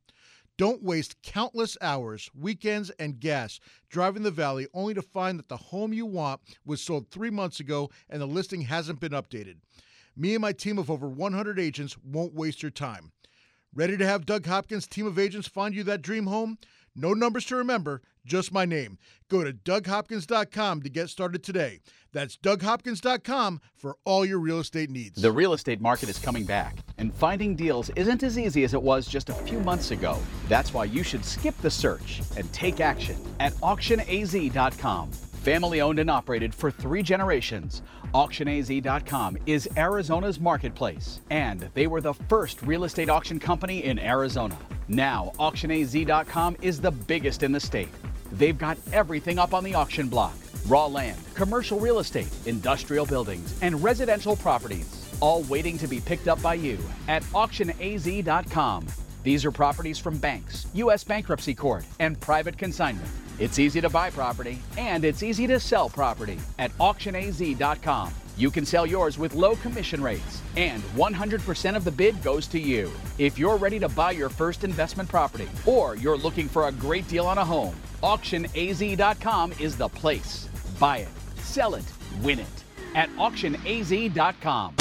Don't 0.61 0.83
waste 0.83 1.19
countless 1.23 1.75
hours, 1.81 2.29
weekends, 2.39 2.91
and 2.99 3.19
gas 3.19 3.59
driving 3.89 4.21
the 4.21 4.29
valley 4.29 4.67
only 4.75 4.93
to 4.93 5.01
find 5.01 5.39
that 5.39 5.49
the 5.49 5.57
home 5.57 5.91
you 5.91 6.05
want 6.05 6.39
was 6.63 6.83
sold 6.83 7.09
three 7.09 7.31
months 7.31 7.59
ago 7.59 7.89
and 8.11 8.21
the 8.21 8.27
listing 8.27 8.61
hasn't 8.61 8.99
been 8.99 9.11
updated. 9.11 9.55
Me 10.15 10.35
and 10.35 10.41
my 10.43 10.51
team 10.51 10.77
of 10.77 10.91
over 10.91 11.09
100 11.09 11.57
agents 11.57 11.97
won't 12.03 12.35
waste 12.35 12.61
your 12.61 12.69
time. 12.69 13.11
Ready 13.73 13.97
to 13.97 14.05
have 14.05 14.27
Doug 14.27 14.45
Hopkins' 14.45 14.85
team 14.85 15.07
of 15.07 15.17
agents 15.17 15.47
find 15.47 15.73
you 15.73 15.83
that 15.85 16.03
dream 16.03 16.27
home? 16.27 16.59
No 16.95 17.13
numbers 17.13 17.45
to 17.45 17.55
remember, 17.55 18.01
just 18.25 18.51
my 18.51 18.65
name. 18.65 18.97
Go 19.29 19.43
to 19.43 19.53
DougHopkins.com 19.53 20.81
to 20.81 20.89
get 20.89 21.09
started 21.09 21.43
today. 21.43 21.79
That's 22.11 22.35
DougHopkins.com 22.37 23.61
for 23.77 23.95
all 24.03 24.25
your 24.25 24.39
real 24.39 24.59
estate 24.59 24.89
needs. 24.89 25.21
The 25.21 25.31
real 25.31 25.53
estate 25.53 25.79
market 25.79 26.09
is 26.09 26.19
coming 26.19 26.43
back, 26.43 26.79
and 26.97 27.13
finding 27.13 27.55
deals 27.55 27.89
isn't 27.91 28.23
as 28.23 28.37
easy 28.37 28.65
as 28.65 28.73
it 28.73 28.81
was 28.81 29.07
just 29.07 29.29
a 29.29 29.33
few 29.33 29.59
months 29.61 29.91
ago. 29.91 30.17
That's 30.49 30.73
why 30.73 30.83
you 30.85 31.03
should 31.03 31.23
skip 31.23 31.57
the 31.61 31.71
search 31.71 32.21
and 32.35 32.51
take 32.51 32.81
action 32.81 33.15
at 33.39 33.53
AuctionAZ.com. 33.53 35.11
Family 35.11 35.81
owned 35.81 35.97
and 35.97 36.11
operated 36.11 36.53
for 36.53 36.69
three 36.69 37.01
generations, 37.01 37.81
AuctionAZ.com 38.13 39.37
is 39.45 39.69
Arizona's 39.77 40.39
marketplace, 40.39 41.21
and 41.29 41.61
they 41.73 41.87
were 41.87 42.01
the 42.01 42.13
first 42.13 42.61
real 42.63 42.83
estate 42.83 43.09
auction 43.09 43.39
company 43.39 43.85
in 43.85 43.97
Arizona. 43.97 44.57
Now, 44.89 45.31
AuctionAZ.com 45.39 46.57
is 46.61 46.81
the 46.81 46.91
biggest 46.91 47.43
in 47.43 47.53
the 47.53 47.59
state. 47.59 47.87
They've 48.33 48.57
got 48.57 48.77
everything 48.91 49.39
up 49.39 49.53
on 49.53 49.63
the 49.63 49.75
auction 49.75 50.09
block 50.09 50.33
raw 50.67 50.85
land, 50.85 51.19
commercial 51.33 51.79
real 51.79 51.99
estate, 51.99 52.29
industrial 52.45 53.05
buildings, 53.05 53.57
and 53.61 53.81
residential 53.81 54.35
properties, 54.35 55.09
all 55.19 55.41
waiting 55.43 55.77
to 55.77 55.87
be 55.87 55.99
picked 55.99 56.27
up 56.27 56.39
by 56.41 56.53
you 56.53 56.77
at 57.07 57.23
AuctionAZ.com. 57.23 58.85
These 59.23 59.45
are 59.45 59.51
properties 59.51 59.99
from 59.99 60.17
banks, 60.17 60.65
U.S. 60.73 61.03
bankruptcy 61.03 61.53
court, 61.53 61.85
and 61.99 62.19
private 62.19 62.57
consignment. 62.57 63.07
It's 63.39 63.59
easy 63.59 63.81
to 63.81 63.89
buy 63.89 64.09
property 64.09 64.59
and 64.77 65.03
it's 65.03 65.23
easy 65.23 65.47
to 65.47 65.59
sell 65.59 65.89
property 65.89 66.37
at 66.59 66.71
auctionaz.com. 66.77 68.13
You 68.37 68.49
can 68.49 68.65
sell 68.65 68.85
yours 68.85 69.17
with 69.17 69.33
low 69.33 69.55
commission 69.57 70.01
rates 70.01 70.41
and 70.57 70.81
100% 70.95 71.75
of 71.75 71.83
the 71.83 71.91
bid 71.91 72.21
goes 72.23 72.47
to 72.47 72.59
you. 72.59 72.91
If 73.17 73.37
you're 73.37 73.57
ready 73.57 73.79
to 73.79 73.89
buy 73.89 74.11
your 74.11 74.29
first 74.29 74.63
investment 74.63 75.09
property 75.09 75.49
or 75.65 75.95
you're 75.95 76.17
looking 76.17 76.47
for 76.47 76.67
a 76.67 76.71
great 76.71 77.07
deal 77.07 77.25
on 77.25 77.37
a 77.37 77.45
home, 77.45 77.75
auctionaz.com 78.03 79.53
is 79.59 79.77
the 79.77 79.89
place. 79.89 80.47
Buy 80.79 80.97
it, 80.99 81.09
sell 81.37 81.75
it, 81.75 81.85
win 82.21 82.39
it 82.39 82.63
at 82.95 83.09
auctionaz.com. 83.15 84.75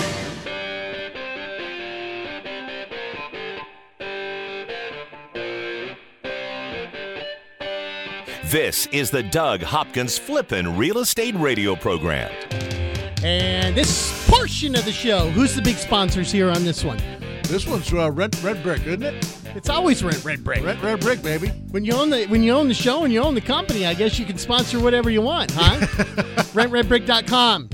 This 8.51 8.87
is 8.87 9.13
the 9.13 9.23
Doug 9.23 9.63
Hopkins 9.63 10.19
Flippin' 10.19 10.77
Real 10.77 10.99
Estate 10.99 11.37
Radio 11.37 11.77
Program. 11.77 12.33
And 13.23 13.77
this 13.77 14.29
portion 14.29 14.75
of 14.75 14.85
the 14.85 14.91
show, 14.91 15.31
who's 15.31 15.55
the 15.55 15.63
big 15.63 15.77
sponsors 15.77 16.33
here 16.33 16.51
on 16.51 16.65
this 16.65 16.83
one? 16.83 16.99
This 17.45 17.65
one's 17.65 17.93
uh, 17.93 18.11
Red, 18.11 18.37
Red 18.43 18.61
Brick, 18.65 18.85
isn't 18.89 19.05
it? 19.05 19.39
It's 19.55 19.69
always 19.69 20.03
Rent 20.03 20.25
Red 20.25 20.43
Brick. 20.43 20.65
Red, 20.65 20.83
Red 20.83 20.99
Brick, 20.99 21.23
baby. 21.23 21.51
When 21.71 21.85
you 21.85 21.93
own 21.93 22.11
the 22.11 22.27
when 22.27 22.43
you 22.43 22.53
own 22.53 22.67
the 22.67 22.75
show 22.75 23.05
and 23.05 23.13
you 23.13 23.21
own 23.21 23.37
the 23.37 23.41
company, 23.41 23.87
I 23.87 23.95
guess 23.95 24.19
you 24.19 24.27
can 24.27 24.37
sponsor 24.37 24.81
whatever 24.81 25.11
you 25.11 25.23
want, 25.23 25.53
huh? 25.53 25.77
RentRedBrick.com 26.53 27.71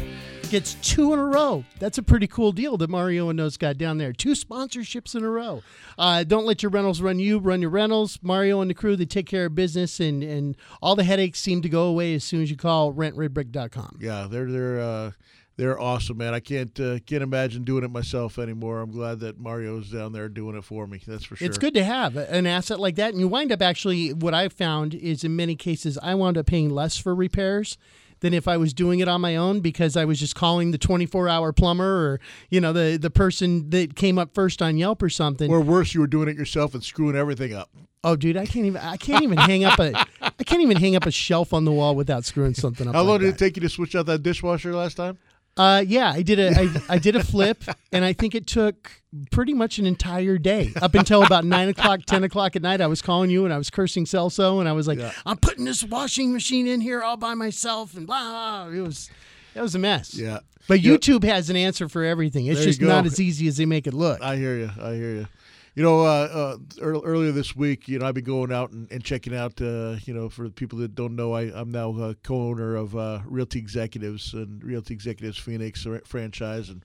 gets 0.50 0.74
two 0.82 1.12
in 1.12 1.18
a 1.18 1.24
row. 1.24 1.64
That's 1.78 1.98
a 1.98 2.02
pretty 2.02 2.26
cool 2.26 2.52
deal 2.52 2.76
that 2.78 2.90
Mario 2.90 3.28
and 3.28 3.38
those 3.38 3.56
got 3.56 3.78
down 3.78 3.98
there. 3.98 4.12
Two 4.12 4.32
sponsorships 4.32 5.14
in 5.14 5.22
a 5.22 5.28
row. 5.28 5.62
Uh, 5.98 6.24
don't 6.24 6.46
let 6.46 6.62
your 6.62 6.70
rentals 6.70 7.00
run 7.00 7.18
you. 7.18 7.38
Run 7.38 7.61
your 7.61 7.70
rentals. 7.70 8.18
Mario 8.22 8.61
and 8.61 8.70
the 8.70 8.74
crew 8.74 8.96
they 8.96 9.04
take 9.04 9.26
care 9.26 9.46
of 9.46 9.54
business, 9.54 10.00
and 10.00 10.22
and 10.22 10.56
all 10.80 10.96
the 10.96 11.04
headaches 11.04 11.40
seem 11.40 11.62
to 11.62 11.68
go 11.68 11.85
away 11.85 12.14
as 12.14 12.24
soon 12.24 12.42
as 12.42 12.50
you 12.50 12.56
call 12.56 12.92
RentRedBrick.com. 12.92 13.98
Yeah, 14.00 14.26
they're 14.30 14.50
they're 14.50 14.80
uh, 14.80 15.11
they're 15.56 15.80
awesome, 15.80 16.18
man. 16.18 16.35
I 16.35 16.40
can't 16.40 16.78
uh, 16.78 16.98
can't 17.00 17.22
imagine 17.22 17.64
doing 17.64 17.85
it 17.85 17.90
myself 17.90 18.38
anymore. 18.38 18.80
I'm 18.80 18.90
glad 18.90 19.20
that 19.20 19.38
Mario's 19.38 19.90
down 19.90 20.12
there 20.12 20.28
doing 20.28 20.56
it 20.56 20.64
for 20.64 20.87
me. 20.87 21.00
That's 21.06 21.24
for 21.24 21.37
sure. 21.37 21.46
It's 21.46 21.59
good 21.59 21.74
to 21.74 21.85
have 21.85 22.16
an 22.16 22.46
asset 22.46 22.78
like 22.78 22.96
that, 22.96 23.11
and 23.11 23.20
you 23.20 23.28
wind 23.28 23.52
up 23.52 23.62
actually. 23.62 24.12
What 24.12 24.35
I've 24.35 24.52
found 24.52 24.94
is, 24.94 25.24
in 25.24 25.35
many 25.35 25.56
cases, 25.56 25.98
I 26.02 26.14
wound 26.14 26.37
up 26.37 26.46
paying 26.46 26.70
less 26.70 26.98
for 26.98 27.14
repairs 27.14 27.78
than 28.26 28.34
if 28.34 28.48
I 28.48 28.56
was 28.56 28.74
doing 28.74 28.98
it 28.98 29.06
on 29.06 29.20
my 29.20 29.36
own 29.36 29.60
because 29.60 29.96
I 29.96 30.04
was 30.04 30.18
just 30.18 30.34
calling 30.34 30.72
the 30.72 30.78
24 30.78 31.28
hour 31.28 31.52
plumber 31.52 31.84
or 31.84 32.20
you 32.50 32.60
know 32.60 32.72
the 32.72 32.98
the 33.00 33.10
person 33.10 33.70
that 33.70 33.94
came 33.94 34.18
up 34.18 34.34
first 34.34 34.60
on 34.60 34.76
Yelp 34.76 35.00
or 35.00 35.08
something. 35.08 35.48
Or 35.50 35.60
worse, 35.60 35.94
you 35.94 36.00
were 36.00 36.08
doing 36.08 36.28
it 36.28 36.36
yourself 36.36 36.74
and 36.74 36.82
screwing 36.82 37.14
everything 37.14 37.54
up. 37.54 37.70
Oh, 38.02 38.16
dude, 38.16 38.36
I 38.36 38.46
can't 38.46 38.66
even 38.66 38.80
I 38.80 38.96
can't 38.96 39.22
even 39.22 39.38
hang 39.38 39.64
up 39.64 39.78
a 39.78 39.92
I 40.20 40.44
can't 40.44 40.60
even 40.62 40.76
hang 40.76 40.96
up 40.96 41.06
a 41.06 41.10
shelf 41.12 41.52
on 41.52 41.64
the 41.64 41.72
wall 41.72 41.94
without 41.94 42.24
screwing 42.24 42.54
something 42.54 42.88
up. 42.88 42.94
How 42.94 43.02
like 43.02 43.08
long 43.08 43.18
did 43.20 43.26
that. 43.28 43.34
it 43.36 43.38
take 43.38 43.56
you 43.56 43.62
to 43.62 43.68
switch 43.68 43.94
out 43.94 44.06
that 44.06 44.22
dishwasher 44.24 44.74
last 44.74 44.96
time? 44.96 45.18
Uh, 45.56 45.82
yeah, 45.86 46.10
I 46.12 46.22
did 46.22 46.38
a 46.38 46.50
I, 46.58 46.94
I 46.96 46.98
did 46.98 47.16
a 47.16 47.24
flip, 47.24 47.64
and 47.92 48.04
I 48.04 48.12
think 48.12 48.34
it 48.34 48.46
took 48.46 48.90
pretty 49.30 49.54
much 49.54 49.78
an 49.78 49.86
entire 49.86 50.36
day 50.36 50.72
up 50.82 50.94
until 50.94 51.22
about 51.22 51.44
nine 51.46 51.68
o'clock, 51.70 52.00
ten 52.06 52.24
o'clock 52.24 52.56
at 52.56 52.62
night. 52.62 52.80
I 52.82 52.86
was 52.86 53.00
calling 53.00 53.30
you 53.30 53.44
and 53.44 53.54
I 53.54 53.58
was 53.58 53.70
cursing 53.70 54.04
Celso, 54.04 54.60
and 54.60 54.68
I 54.68 54.72
was 54.72 54.86
like, 54.86 54.98
Yeah. 54.98 55.12
"I'm 55.24 55.38
putting 55.38 55.64
this 55.64 55.82
washing 55.82 56.32
machine 56.32 56.66
in 56.66 56.80
here 56.82 57.02
all 57.02 57.16
by 57.16 57.34
myself," 57.34 57.96
and 57.96 58.06
blah. 58.06 58.68
It 58.68 58.80
was 58.80 59.08
it 59.54 59.60
was 59.62 59.74
a 59.74 59.78
mess. 59.78 60.14
Yeah. 60.14 60.40
But. 60.68 60.80
YouTube 60.80 61.22
has 61.24 61.48
an 61.48 61.56
answer 61.56 61.88
for 61.88 62.04
everything. 62.04 62.46
It's 62.46 62.58
There 62.58 62.66
just 62.66 62.80
not 62.82 63.06
as 63.06 63.20
easy 63.20 63.46
as 63.48 63.56
they 63.56 63.66
make 63.66 63.86
it 63.86 63.94
look. 63.94 64.20
I 64.20 64.36
hear 64.36 64.58
you. 64.58 64.70
I 64.82 64.94
hear 64.94 65.10
you. 65.14 65.28
You 65.76 65.82
know, 65.82 66.00
uh, 66.06 66.28
uh, 66.32 66.56
ear- 66.80 67.02
earlier 67.04 67.32
this 67.32 67.54
week, 67.54 67.86
you 67.86 67.98
know, 67.98 68.06
I've 68.06 68.14
been 68.14 68.24
going 68.24 68.50
out 68.50 68.70
and, 68.72 68.90
and 68.90 69.04
checking 69.04 69.36
out. 69.36 69.60
Uh, 69.60 69.96
you 70.06 70.14
know, 70.14 70.30
for 70.30 70.48
people 70.48 70.78
that 70.78 70.94
don't 70.94 71.14
know, 71.14 71.34
I, 71.34 71.42
I'm 71.54 71.70
now 71.70 71.90
a 72.00 72.14
co-owner 72.14 72.76
of 72.76 72.96
uh, 72.96 73.20
Realty 73.26 73.58
Executives 73.58 74.32
and 74.32 74.64
Realty 74.64 74.94
Executives 74.94 75.36
Phoenix 75.36 75.82
fr- 75.82 75.98
franchise, 76.06 76.70
and 76.70 76.82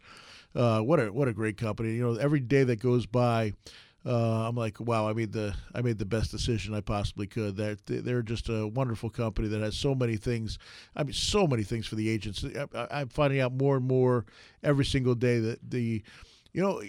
uh, 0.56 0.82
what 0.82 1.00
a 1.00 1.12
what 1.12 1.30
a 1.30 1.34
great 1.34 1.58
company. 1.58 1.94
You 1.94 2.04
know, 2.04 2.16
every 2.16 2.42
day 2.42 2.64
that 2.66 2.78
goes 2.82 3.06
by. 3.06 3.54
Uh, 4.04 4.48
I'm 4.48 4.56
like, 4.56 4.80
wow! 4.80 5.08
I 5.08 5.14
made 5.14 5.32
the 5.32 5.54
I 5.76 5.82
made 5.82 6.00
the 6.00 6.06
best 6.06 6.32
decision 6.32 6.74
I 6.74 6.82
possibly 6.82 7.28
could. 7.28 7.56
They're 7.56 7.78
they're 7.86 8.24
just 8.24 8.50
a 8.50 8.68
wonderful 8.68 9.12
company 9.12 9.48
that 9.50 9.62
has 9.62 9.78
so 9.78 9.94
many 9.94 10.18
things. 10.18 10.58
I 10.96 11.04
mean, 11.04 11.14
so 11.14 11.46
many 11.46 11.62
things 11.64 11.86
for 11.86 11.96
the 11.96 12.10
agents. 12.10 12.44
I- 12.74 12.88
I'm 12.90 13.10
finding 13.10 13.42
out 13.42 13.54
more 13.54 13.78
and 13.78 13.88
more 13.88 14.26
every 14.64 14.86
single 14.86 15.14
day 15.14 15.40
that 15.42 15.60
the 15.70 16.02
you 16.54 16.62
know, 16.62 16.82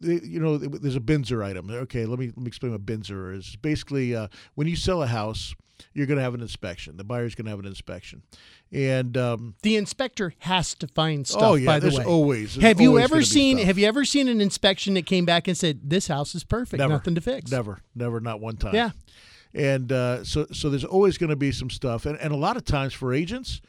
you 0.00 0.40
know, 0.40 0.58
there's 0.58 0.96
a 0.96 1.00
BINSR 1.00 1.44
item. 1.44 1.70
Okay, 1.70 2.06
let 2.06 2.18
me 2.18 2.26
let 2.28 2.38
me 2.38 2.46
explain 2.46 2.72
what 2.72 2.84
BINSR 2.86 3.36
is. 3.36 3.56
Basically, 3.56 4.14
uh, 4.14 4.28
when 4.54 4.66
you 4.68 4.76
sell 4.76 5.02
a 5.02 5.06
house, 5.06 5.54
you're 5.94 6.06
going 6.06 6.18
to 6.18 6.22
have 6.22 6.34
an 6.34 6.40
inspection. 6.40 6.96
The 6.96 7.04
buyer's 7.04 7.34
going 7.34 7.46
to 7.46 7.50
have 7.50 7.58
an 7.58 7.66
inspection, 7.66 8.22
and 8.70 9.16
um, 9.16 9.54
The 9.62 9.76
inspector 9.76 10.34
has 10.40 10.74
to 10.76 10.86
find 10.86 11.26
stuff. 11.26 11.42
Oh, 11.42 11.54
yeah, 11.54 11.66
by 11.66 11.78
the 11.80 11.88
there's 11.88 11.98
way, 11.98 12.04
always- 12.04 12.54
there's 12.54 12.62
have 12.64 12.80
you 12.80 12.90
always 12.90 13.04
ever 13.04 13.22
seen? 13.22 13.58
Have 13.58 13.78
you 13.78 13.86
ever 13.86 14.04
seen 14.04 14.28
an 14.28 14.40
inspection 14.40 14.94
that 14.94 15.06
came 15.06 15.24
back 15.24 15.48
and 15.48 15.56
said 15.56 15.80
this 15.90 16.06
house 16.08 16.34
is 16.34 16.44
perfect, 16.44 16.78
never, 16.78 16.92
nothing 16.94 17.14
to 17.14 17.20
fix? 17.20 17.50
Never, 17.50 17.80
never, 17.94 18.20
not 18.20 18.40
one 18.40 18.56
time. 18.56 18.74
Yeah. 18.74 18.90
and 19.54 19.90
uh, 19.90 20.24
so 20.24 20.46
so 20.52 20.70
there's 20.70 20.84
always 20.84 21.18
going 21.18 21.30
to 21.30 21.36
be 21.36 21.50
some 21.50 21.70
stuff, 21.70 22.06
and 22.06 22.16
and 22.18 22.32
a 22.32 22.36
lot 22.36 22.56
of 22.56 22.64
times 22.64 22.92
for 22.94 23.12
agents. 23.12 23.60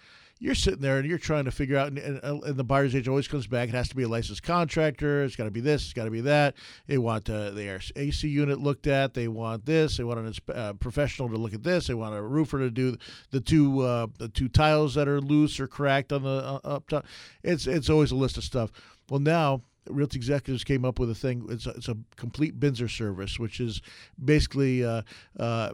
You're 0.43 0.55
sitting 0.55 0.81
there 0.81 0.97
and 0.97 1.07
you're 1.07 1.17
trying 1.17 1.45
to 1.45 1.51
figure 1.51 1.77
out, 1.77 1.87
and, 1.87 1.97
and, 1.97 2.43
and 2.43 2.57
the 2.57 2.65
buyer's 2.65 2.93
agent 2.93 3.07
always 3.07 3.29
comes 3.29 3.47
back. 3.47 3.69
It 3.69 3.75
has 3.75 3.87
to 3.87 3.95
be 3.95 4.03
a 4.03 4.09
licensed 4.09 4.43
contractor. 4.43 5.23
It's 5.23 5.37
got 5.37 5.45
to 5.45 5.51
be 5.51 5.61
this. 5.61 5.85
It's 5.85 5.93
got 5.93 6.03
to 6.03 6.11
be 6.11 6.19
that. 6.19 6.55
They 6.85 6.97
want 6.97 7.29
uh, 7.29 7.51
their 7.51 7.79
AC 7.95 8.27
unit 8.27 8.59
looked 8.59 8.85
at. 8.85 9.13
They 9.13 9.29
want 9.29 9.65
this. 9.65 9.95
They 9.95 10.03
want 10.03 10.19
an 10.19 10.29
inspe- 10.29 10.53
uh, 10.53 10.73
professional 10.73 11.29
to 11.29 11.37
look 11.37 11.53
at 11.53 11.63
this. 11.63 11.87
They 11.87 11.93
want 11.93 12.13
a 12.13 12.21
roofer 12.21 12.59
to 12.59 12.69
do 12.69 12.97
the 13.31 13.39
two 13.39 13.79
uh, 13.83 14.07
the 14.17 14.27
two 14.27 14.49
tiles 14.49 14.95
that 14.95 15.07
are 15.07 15.21
loose 15.21 15.61
or 15.61 15.67
cracked 15.67 16.11
on 16.11 16.23
the 16.23 16.29
uh, 16.29 16.59
up 16.65 16.89
top. 16.89 17.05
It's 17.41 17.65
it's 17.65 17.89
always 17.89 18.11
a 18.11 18.17
list 18.17 18.35
of 18.35 18.43
stuff. 18.43 18.69
Well, 19.09 19.21
now 19.21 19.61
Realty 19.87 20.17
Executives 20.17 20.65
came 20.65 20.83
up 20.83 20.99
with 20.99 21.09
a 21.09 21.15
thing. 21.15 21.47
It's 21.49 21.67
a, 21.67 21.69
it's 21.69 21.87
a 21.87 21.95
complete 22.17 22.59
BINSR 22.59 22.89
service, 22.89 23.39
which 23.39 23.61
is 23.61 23.81
basically 24.21 24.83
uh, 24.83 25.03
uh, 25.39 25.71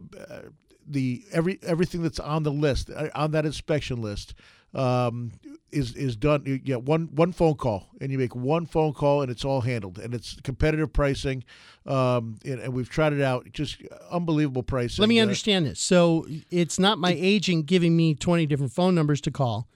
the 0.89 1.23
every 1.31 1.59
everything 1.63 2.01
that's 2.01 2.19
on 2.19 2.43
the 2.43 2.51
list 2.51 2.89
uh, 2.89 3.09
on 3.15 3.31
that 3.31 3.47
inspection 3.47 3.99
list 3.99 4.35
um, 4.73 5.31
is 5.71 5.95
is 5.95 6.15
done. 6.15 6.43
You 6.45 6.57
get 6.57 6.83
one 6.83 7.09
one 7.15 7.31
phone 7.31 7.55
call, 7.55 7.89
and 8.01 8.11
you 8.11 8.17
make 8.17 8.35
one 8.35 8.65
phone 8.65 8.93
call, 8.93 9.21
and 9.21 9.31
it's 9.31 9.45
all 9.45 9.61
handled, 9.61 9.99
and 9.99 10.13
it's 10.13 10.37
competitive 10.43 10.91
pricing. 10.93 11.43
Um, 11.85 12.37
and, 12.45 12.59
and 12.59 12.73
we've 12.73 12.89
tried 12.89 13.13
it 13.13 13.21
out, 13.21 13.47
just 13.51 13.81
unbelievable 14.11 14.63
pricing. 14.63 15.01
Let 15.01 15.09
me 15.09 15.19
Uh, 15.19 15.23
understand 15.23 15.65
this. 15.65 15.79
So 15.79 16.27
it's 16.51 16.77
not 16.79 16.99
my 16.99 17.15
agent 17.17 17.65
giving 17.65 17.95
me 17.95 18.13
20 18.15 18.45
different 18.45 18.73
phone 18.73 18.93
numbers 18.95 19.21
to 19.21 19.31
call. 19.31 19.67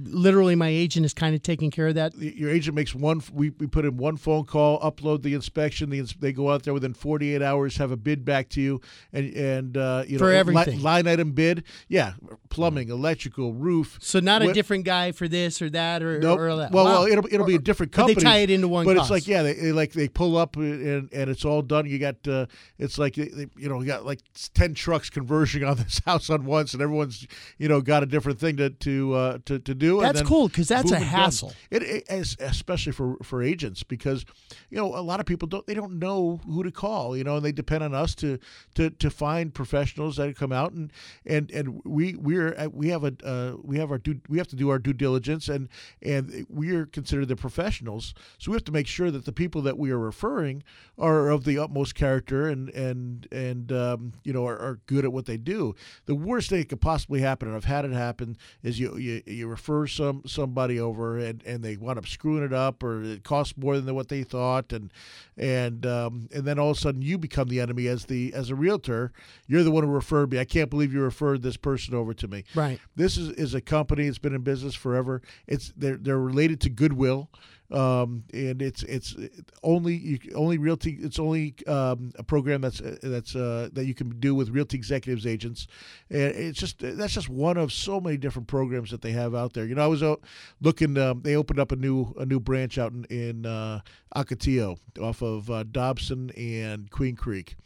Literally, 0.00 0.54
my 0.54 0.68
agent 0.68 1.04
is 1.04 1.12
kind 1.12 1.34
of 1.34 1.42
taking 1.42 1.72
care 1.72 1.88
of 1.88 1.96
that. 1.96 2.16
your 2.16 2.50
agent 2.50 2.76
makes 2.76 2.94
one. 2.94 3.20
We, 3.32 3.50
we 3.50 3.66
put 3.66 3.84
in 3.84 3.96
one 3.96 4.16
phone 4.16 4.44
call, 4.44 4.78
upload 4.80 5.22
the 5.22 5.34
inspection. 5.34 5.90
The 5.90 6.02
they 6.20 6.32
go 6.32 6.50
out 6.52 6.62
there 6.62 6.72
within 6.72 6.94
48 6.94 7.42
hours, 7.42 7.76
have 7.78 7.90
a 7.90 7.96
bid 7.96 8.24
back 8.24 8.48
to 8.50 8.60
you, 8.60 8.80
and 9.12 9.34
and 9.34 9.76
uh, 9.76 10.04
you 10.06 10.18
For 10.18 10.26
know 10.26 10.30
li- 10.30 10.36
everything. 10.36 10.82
line 10.82 11.08
item 11.08 11.32
bid. 11.32 11.64
Yeah, 11.88 12.12
plumbing, 12.48 12.90
electrical, 12.90 13.52
roof. 13.54 13.98
So 14.00 14.20
not 14.20 14.40
a 14.42 14.52
different 14.52 14.84
guy 14.84 15.10
for 15.10 15.26
this 15.26 15.60
or 15.60 15.68
that 15.70 16.00
or, 16.02 16.20
Nope. 16.20 16.38
or 16.38 16.54
that. 16.56 16.70
Well, 16.70 16.84
Wow. 16.84 16.90
well, 16.92 17.06
it'll 17.06 17.26
it'll 17.32 17.46
be 17.46 17.56
a 17.56 17.58
different 17.58 17.90
But 17.90 18.06
they 18.06 18.14
tie 18.14 18.38
it 18.38 18.50
into 18.50 18.68
one 18.68 18.84
But 18.84 18.96
cost. 18.98 19.06
it's 19.06 19.10
like 19.10 19.26
yeah, 19.26 19.42
they, 19.42 19.54
they 19.54 19.72
like 19.72 19.92
they 19.92 20.06
pull 20.08 20.36
up 20.36 20.54
and 20.56 21.12
and 21.12 21.28
it's 21.28 21.44
all 21.44 21.60
done. 21.62 21.86
You 21.86 21.98
got 21.98 22.16
uh, 22.28 22.46
it's 22.78 22.98
like 22.98 23.14
they, 23.16 23.28
they- 23.28 23.46
you 23.56 23.68
know 23.68 23.80
you 23.80 23.86
got 23.86 24.06
like 24.06 24.20
ten 24.54 24.74
trucks 24.74 25.10
converging 25.10 25.64
on 25.64 25.76
this 25.82 26.00
house 26.06 26.30
on 26.30 26.44
once, 26.44 26.72
and 26.72 26.80
everyone's 26.80 27.26
you 27.58 27.68
know 27.68 27.80
got 27.80 28.04
a 28.04 28.06
different 28.06 28.38
thing 28.38 28.56
to 28.58 28.70
to 28.70 29.14
uh, 29.14 29.38
to, 29.46 29.58
to 29.58 29.74
do. 29.74 29.87
And 29.96 30.06
That's 30.16 30.28
cool, 30.28 30.48
'cause 30.48 30.68
that's 30.68 30.90
a 30.90 30.98
hassle. 31.00 31.52
It, 31.70 31.82
it 31.82 32.36
especially 32.40 32.92
for 32.92 33.16
for 33.22 33.42
agents 33.42 33.82
because 33.82 34.24
you 34.70 34.76
know 34.76 34.94
a 34.94 35.00
lot 35.00 35.20
of 35.20 35.26
people 35.26 35.48
don't 35.48 35.66
they 35.66 35.74
don't 35.74 35.98
know 35.98 36.40
who 36.46 36.62
to 36.62 36.70
call. 36.70 37.16
You 37.16 37.24
know, 37.24 37.36
and 37.36 37.44
they 37.44 37.52
depend 37.52 37.82
on 37.82 37.94
us 37.94 38.14
to 38.16 38.38
to 38.74 38.90
to 38.90 39.10
find 39.10 39.52
professionals 39.54 40.16
that 40.16 40.36
come 40.36 40.52
out 40.52 40.72
and 40.72 40.92
and 41.26 41.50
and 41.50 41.80
we 41.84 42.14
we're 42.16 42.54
uh, 42.58 42.68
we 42.72 42.88
have 42.88 43.04
a 43.04 43.12
uh, 43.24 43.56
we 43.62 43.78
have 43.78 43.90
our 43.90 43.98
due, 43.98 44.20
we 44.28 44.38
have 44.38 44.48
to 44.48 44.56
do 44.56 44.68
our 44.70 44.78
due 44.78 44.92
diligence 44.92 45.48
and 45.48 45.68
and 46.02 46.46
we 46.48 46.70
are 46.74 46.86
considered 46.86 47.28
the 47.28 47.36
professionals. 47.36 48.14
So 48.38 48.50
we 48.50 48.56
have 48.56 48.64
to 48.64 48.72
make 48.72 48.86
sure 48.86 49.10
that 49.10 49.24
the 49.24 49.32
people 49.32 49.62
that 49.62 49.78
we 49.78 49.90
are 49.90 49.98
referring 49.98 50.62
are 50.98 51.28
of 51.30 51.44
the 51.44 51.58
utmost 51.58 51.94
character 51.94 52.48
and 52.48 52.68
and 52.70 53.26
and 53.32 53.72
um, 53.72 54.12
you 54.24 54.32
know 54.32 54.46
are, 54.46 54.58
are 54.58 54.80
good 54.86 55.04
at 55.04 55.12
what 55.12 55.26
they 55.26 55.36
do. 55.36 55.74
The 56.06 56.14
worst 56.14 56.50
thing 56.50 56.58
that 56.60 56.68
could 56.68 56.80
possibly 56.80 57.20
happen, 57.20 57.48
and 57.48 57.56
I've 57.56 57.64
had 57.64 57.84
it 57.84 57.92
happen, 57.92 58.36
is 58.62 58.78
you 58.80 58.96
you, 58.96 59.22
you 59.26 59.46
refer 59.48 59.77
some 59.86 60.22
somebody 60.26 60.80
over 60.80 61.18
and, 61.18 61.42
and 61.44 61.62
they 61.62 61.76
wind 61.76 61.98
up 61.98 62.06
screwing 62.06 62.42
it 62.42 62.52
up 62.52 62.82
or 62.82 63.02
it 63.02 63.24
costs 63.24 63.56
more 63.56 63.78
than 63.78 63.94
what 63.94 64.08
they 64.08 64.22
thought 64.22 64.72
and 64.72 64.92
and 65.36 65.86
um, 65.86 66.28
and 66.34 66.44
then 66.44 66.58
all 66.58 66.70
of 66.70 66.76
a 66.76 66.80
sudden 66.80 67.02
you 67.02 67.18
become 67.18 67.48
the 67.48 67.60
enemy 67.60 67.86
as 67.86 68.06
the 68.06 68.32
as 68.34 68.50
a 68.50 68.54
realtor. 68.54 69.12
You're 69.46 69.62
the 69.62 69.70
one 69.70 69.84
who 69.84 69.90
referred 69.90 70.32
me. 70.32 70.38
I 70.38 70.44
can't 70.44 70.70
believe 70.70 70.92
you 70.92 71.00
referred 71.00 71.42
this 71.42 71.56
person 71.56 71.94
over 71.94 72.12
to 72.14 72.28
me. 72.28 72.44
Right. 72.54 72.80
This 72.96 73.16
is, 73.16 73.30
is 73.30 73.54
a 73.54 73.60
company 73.60 74.06
that's 74.06 74.18
been 74.18 74.34
in 74.34 74.42
business 74.42 74.74
forever. 74.74 75.22
It's 75.46 75.72
they're 75.76 75.96
they're 75.96 76.18
related 76.18 76.60
to 76.62 76.70
Goodwill, 76.70 77.30
um, 77.70 78.24
and 78.32 78.62
it's 78.62 78.82
it's 78.84 79.14
only 79.62 79.94
you 79.94 80.18
only 80.34 80.58
realty. 80.58 80.98
It's 81.00 81.18
only 81.18 81.54
um, 81.66 82.12
a 82.18 82.22
program 82.22 82.62
that's 82.62 82.80
that's 83.02 83.36
uh, 83.36 83.68
that 83.72 83.84
you 83.84 83.94
can 83.94 84.18
do 84.20 84.34
with 84.34 84.50
Realty 84.50 84.76
Executives 84.76 85.26
agents, 85.26 85.66
and 86.08 86.34
it's 86.34 86.58
just 86.58 86.78
that's 86.78 87.12
just 87.12 87.28
one 87.28 87.56
of 87.56 87.72
so 87.72 88.00
many 88.00 88.16
different 88.16 88.48
programs 88.48 88.90
that 88.90 89.02
they 89.02 89.12
have 89.12 89.34
out 89.34 89.52
there. 89.52 89.66
You 89.66 89.74
know, 89.74 89.84
I 89.84 89.88
was 89.88 90.02
out 90.02 90.22
looking. 90.60 90.96
Um, 90.96 91.20
they 91.22 91.36
opened 91.36 91.60
up 91.60 91.72
a 91.72 91.76
new 91.76 92.14
a 92.18 92.24
new 92.24 92.40
branch 92.40 92.78
out 92.78 92.92
in 92.92 93.04
in 93.04 93.46
uh, 93.46 93.80
off 94.16 95.22
of 95.22 95.50
uh, 95.50 95.64
Dobson 95.64 96.30
and 96.36 96.90
Queen 96.90 97.16
Creek. 97.16 97.56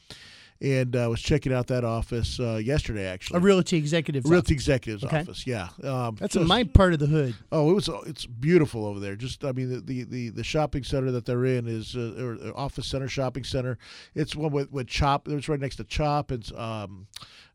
And 0.62 0.94
I 0.94 1.05
uh, 1.05 1.09
was 1.09 1.20
checking 1.20 1.53
out 1.53 1.66
that 1.66 1.83
office 1.83 2.38
uh, 2.38 2.55
yesterday, 2.55 3.07
actually. 3.07 3.38
a 3.38 3.40
realty 3.40 3.77
executive. 3.77 4.25
Realty 4.25 4.55
executives 4.55 5.03
Okay. 5.03 5.20
office, 5.20 5.44
yeah. 5.44 5.70
Um, 5.83 6.16
That's 6.20 6.37
in 6.37 6.46
my 6.46 6.62
part 6.62 6.92
of 6.92 7.01
the 7.01 7.07
hood. 7.07 7.35
Oh, 7.51 7.68
it 7.70 7.75
was. 7.75 7.90
It's 8.07 8.27
beautiful 8.27 8.87
over 8.87 9.01
there. 9.01 9.16
Just, 9.16 9.44
I 9.44 9.51
mean, 9.51 9.70
the 9.70 9.81
the, 9.81 10.05
the, 10.05 10.29
the 10.29 10.44
shopping 10.44 10.85
center 10.85 11.11
that 11.11 11.27
they're 11.27 11.44
in 11.44 11.66
is 11.66 11.96
uh, 11.96 12.14
or 12.16 12.35
uh, 12.35 12.53
office 12.55 12.87
center, 12.87 13.09
shopping 13.09 13.42
center. 13.42 13.77
It's 14.14 14.37
one 14.37 14.53
with, 14.53 14.70
with 14.70 14.87
Chop. 14.87 15.27
It's 15.27 15.48
right 15.48 15.59
next 15.59 15.77
to 15.77 15.85
Chop. 15.85 16.31
It's 16.31 16.53
um, 16.53 17.09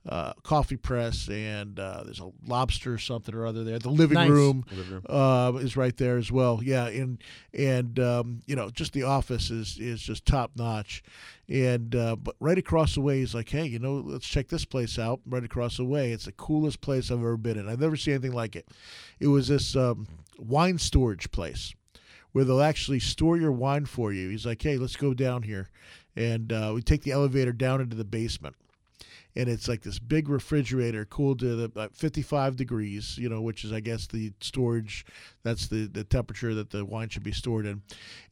uh, 0.07 0.33
coffee 0.43 0.77
press, 0.77 1.27
and 1.27 1.79
uh, 1.79 2.01
there's 2.05 2.19
a 2.21 2.31
lobster 2.45 2.93
or 2.93 2.97
something 2.97 3.35
or 3.35 3.45
other 3.45 3.63
there. 3.63 3.77
The 3.79 3.89
living 3.89 4.15
Nice. 4.15 4.29
room, 4.29 4.63
Living 4.71 4.93
room. 4.93 5.03
Uh, 5.07 5.53
is 5.59 5.75
right 5.75 5.95
there 5.97 6.17
as 6.17 6.31
well. 6.31 6.61
Yeah, 6.63 6.87
and 6.87 7.17
and 7.53 7.99
um, 7.99 8.39
you 8.45 8.55
know, 8.55 8.69
just 8.69 8.93
the 8.93 9.03
office 9.03 9.49
is 9.51 9.77
is 9.79 10.01
just 10.01 10.25
top 10.25 10.51
notch. 10.55 11.03
And 11.49 11.95
uh, 11.95 12.15
but 12.17 12.35
right 12.39 12.57
across 12.57 12.95
the 12.95 13.01
way, 13.01 13.19
he's 13.19 13.35
like, 13.35 13.49
hey, 13.49 13.65
you 13.65 13.79
know, 13.79 13.95
let's 13.95 14.27
check 14.27 14.47
this 14.47 14.65
place 14.65 14.97
out. 14.99 15.19
Right 15.25 15.43
across 15.43 15.77
the 15.77 15.85
way, 15.85 16.11
it's 16.11 16.25
the 16.25 16.31
coolest 16.33 16.79
place 16.81 17.11
I've 17.11 17.19
ever 17.19 17.37
been 17.37 17.57
in. 17.57 17.67
I've 17.69 17.79
never 17.79 17.95
seen 17.97 18.13
anything 18.15 18.33
like 18.33 18.55
it. 18.55 18.67
It 19.19 19.27
was 19.27 19.47
this 19.49 19.75
um, 19.75 20.07
wine 20.37 20.77
storage 20.77 21.31
place 21.31 21.73
where 22.33 22.43
they'll 22.45 22.61
actually 22.61 22.99
store 22.99 23.37
your 23.37 23.51
wine 23.53 23.85
for 23.85 24.13
you. 24.13 24.29
He's 24.29 24.45
like, 24.45 24.61
hey, 24.61 24.77
let's 24.77 24.95
go 24.97 25.13
down 25.13 25.43
here, 25.43 25.69
and 26.15 26.51
uh, 26.53 26.71
we 26.75 26.81
take 26.81 27.03
the 27.03 27.11
elevator 27.11 27.51
down 27.53 27.81
into 27.81 27.95
the 27.95 28.03
basement 28.05 28.55
and 29.37 29.47
it's 29.47 29.67
like 29.67 29.81
this 29.83 29.99
big 29.99 30.27
refrigerator 30.27 31.05
cooled 31.05 31.39
to 31.39 31.67
the, 31.67 31.79
uh, 31.79 31.87
55 31.93 32.55
degrees 32.55 33.17
you 33.17 33.29
know 33.29 33.41
which 33.41 33.63
is 33.63 33.71
i 33.71 33.79
guess 33.79 34.07
the 34.07 34.33
storage 34.41 35.05
that's 35.43 35.67
the, 35.67 35.85
the 35.87 36.03
temperature 36.03 36.53
that 36.53 36.71
the 36.71 36.83
wine 36.83 37.07
should 37.07 37.23
be 37.23 37.31
stored 37.31 37.65
in 37.65 37.81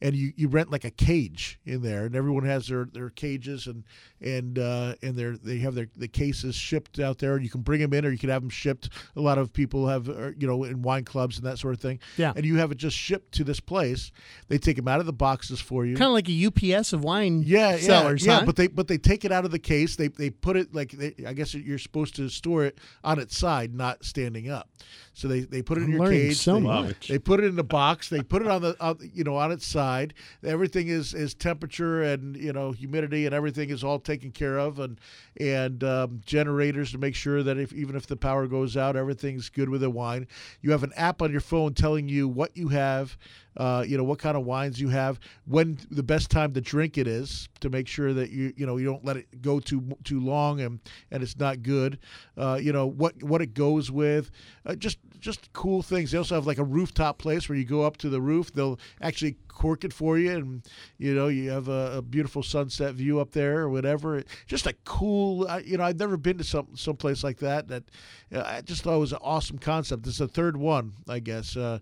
and 0.02 0.14
you, 0.14 0.32
you 0.36 0.48
rent 0.48 0.70
like 0.70 0.84
a 0.84 0.90
cage 0.90 1.58
in 1.64 1.80
there 1.80 2.04
and 2.04 2.14
everyone 2.14 2.44
has 2.44 2.66
their, 2.68 2.84
their 2.92 3.08
cages 3.10 3.66
and 3.66 3.84
and 4.20 4.58
uh, 4.58 4.94
and 5.02 5.14
they're, 5.14 5.36
they 5.36 5.58
have 5.58 5.74
their 5.74 5.88
the 5.96 6.08
cases 6.08 6.54
shipped 6.54 6.98
out 6.98 7.18
there 7.18 7.34
and 7.36 7.44
you 7.44 7.50
can 7.50 7.60
bring 7.62 7.80
them 7.80 7.92
in 7.92 8.04
or 8.04 8.10
you 8.10 8.18
can 8.18 8.30
have 8.30 8.42
them 8.42 8.50
shipped 8.50 8.88
a 9.14 9.20
lot 9.20 9.38
of 9.38 9.52
people 9.52 9.86
have 9.86 10.08
uh, 10.08 10.30
you 10.38 10.46
know 10.46 10.64
in 10.64 10.82
wine 10.82 11.04
clubs 11.04 11.38
and 11.38 11.46
that 11.46 11.58
sort 11.58 11.72
of 11.74 11.80
thing 11.80 11.98
Yeah. 12.16 12.32
and 12.34 12.44
you 12.44 12.56
have 12.56 12.72
it 12.72 12.78
just 12.78 12.96
shipped 12.96 13.32
to 13.32 13.44
this 13.44 13.60
place 13.60 14.10
they 14.48 14.58
take 14.58 14.76
them 14.76 14.88
out 14.88 15.00
of 15.00 15.06
the 15.06 15.12
boxes 15.12 15.60
for 15.60 15.86
you 15.86 15.96
Kind 15.96 16.08
of 16.08 16.14
like 16.14 16.28
a 16.28 16.46
UPS 16.76 16.92
of 16.92 17.04
wine 17.04 17.42
yeah, 17.46 17.76
sellers, 17.76 18.24
yeah, 18.26 18.32
yeah. 18.32 18.38
huh? 18.40 18.46
But 18.46 18.56
they 18.56 18.66
but 18.66 18.88
they 18.88 18.98
take 18.98 19.24
it 19.24 19.32
out 19.32 19.44
of 19.44 19.50
the 19.50 19.58
case. 19.58 19.96
They 19.96 20.08
they 20.08 20.30
put 20.30 20.56
it 20.56 20.74
like 20.74 20.95
they, 20.96 21.14
I 21.26 21.32
guess 21.32 21.54
you're 21.54 21.78
supposed 21.78 22.16
to 22.16 22.28
store 22.28 22.64
it 22.64 22.78
on 23.04 23.18
its 23.18 23.36
side, 23.36 23.74
not 23.74 24.04
standing 24.04 24.50
up. 24.50 24.68
So 25.12 25.28
they, 25.28 25.40
they 25.40 25.62
put 25.62 25.78
it 25.78 25.84
in 25.84 25.94
I'm 25.94 25.98
your 25.98 26.10
cage. 26.10 26.36
so 26.36 26.54
they, 26.54 26.60
much. 26.60 27.08
They 27.08 27.18
put 27.18 27.40
it 27.40 27.44
in 27.44 27.56
the 27.56 27.64
box. 27.64 28.08
They 28.08 28.22
put 28.22 28.42
it 28.42 28.48
on 28.48 28.62
the 28.62 28.76
on, 28.80 28.98
you 29.14 29.24
know 29.24 29.36
on 29.36 29.50
its 29.50 29.66
side. 29.66 30.14
Everything 30.44 30.88
is 30.88 31.14
is 31.14 31.34
temperature 31.34 32.02
and 32.02 32.36
you 32.36 32.52
know 32.52 32.72
humidity 32.72 33.24
and 33.26 33.34
everything 33.34 33.70
is 33.70 33.82
all 33.82 33.98
taken 33.98 34.30
care 34.30 34.58
of 34.58 34.78
and 34.78 35.00
and 35.40 35.82
um, 35.84 36.20
generators 36.26 36.92
to 36.92 36.98
make 36.98 37.14
sure 37.14 37.42
that 37.42 37.56
if 37.56 37.72
even 37.72 37.96
if 37.96 38.06
the 38.06 38.16
power 38.16 38.46
goes 38.46 38.76
out, 38.76 38.96
everything's 38.96 39.48
good 39.48 39.70
with 39.70 39.80
the 39.80 39.90
wine. 39.90 40.26
You 40.60 40.72
have 40.72 40.82
an 40.82 40.92
app 40.96 41.22
on 41.22 41.30
your 41.32 41.40
phone 41.40 41.72
telling 41.74 42.08
you 42.08 42.28
what 42.28 42.56
you 42.56 42.68
have 42.68 43.16
uh, 43.56 43.84
you 43.86 43.96
know 43.96 44.04
what 44.04 44.18
kind 44.18 44.36
of 44.36 44.44
wines 44.44 44.80
you 44.80 44.88
have, 44.88 45.18
when 45.46 45.78
the 45.90 46.02
best 46.02 46.30
time 46.30 46.52
to 46.52 46.60
drink 46.60 46.98
it 46.98 47.06
is, 47.06 47.48
to 47.60 47.70
make 47.70 47.88
sure 47.88 48.12
that 48.12 48.30
you 48.30 48.52
you 48.56 48.66
know 48.66 48.76
you 48.76 48.84
don't 48.84 49.04
let 49.04 49.16
it 49.16 49.40
go 49.40 49.60
too 49.60 49.82
too 50.04 50.20
long 50.20 50.60
and 50.60 50.80
and 51.10 51.22
it's 51.22 51.36
not 51.36 51.62
good. 51.62 51.98
Uh, 52.36 52.58
you 52.60 52.72
know 52.72 52.86
what 52.86 53.22
what 53.22 53.42
it 53.42 53.54
goes 53.54 53.90
with, 53.90 54.30
uh, 54.64 54.74
just 54.74 54.98
just 55.18 55.52
cool 55.52 55.82
things. 55.82 56.10
They 56.10 56.18
also 56.18 56.34
have 56.34 56.46
like 56.46 56.58
a 56.58 56.64
rooftop 56.64 57.18
place 57.18 57.48
where 57.48 57.58
you 57.58 57.64
go 57.64 57.82
up 57.82 57.96
to 57.98 58.08
the 58.08 58.20
roof. 58.20 58.52
They'll 58.52 58.78
actually 59.00 59.36
cork 59.56 59.84
it 59.84 59.92
for 59.92 60.18
you, 60.18 60.30
and 60.30 60.62
you 60.98 61.14
know 61.14 61.28
you 61.28 61.50
have 61.50 61.68
a, 61.68 61.96
a 61.96 62.02
beautiful 62.02 62.42
sunset 62.42 62.94
view 62.94 63.18
up 63.18 63.32
there 63.32 63.60
or 63.60 63.70
whatever. 63.70 64.22
Just 64.46 64.66
a 64.66 64.74
cool. 64.84 65.48
You 65.64 65.78
know 65.78 65.84
I've 65.84 65.98
never 65.98 66.16
been 66.16 66.38
to 66.38 66.44
some 66.44 66.68
some 66.74 66.96
place 66.96 67.24
like 67.24 67.38
that. 67.38 67.68
That 67.68 67.84
uh, 68.32 68.42
I 68.44 68.60
just 68.60 68.82
thought 68.82 68.98
was 68.98 69.12
an 69.12 69.18
awesome 69.22 69.58
concept. 69.58 70.02
This 70.02 70.14
is 70.14 70.18
the 70.18 70.28
third 70.28 70.56
one, 70.56 70.92
I 71.08 71.20
guess. 71.20 71.56
Uh, 71.56 71.78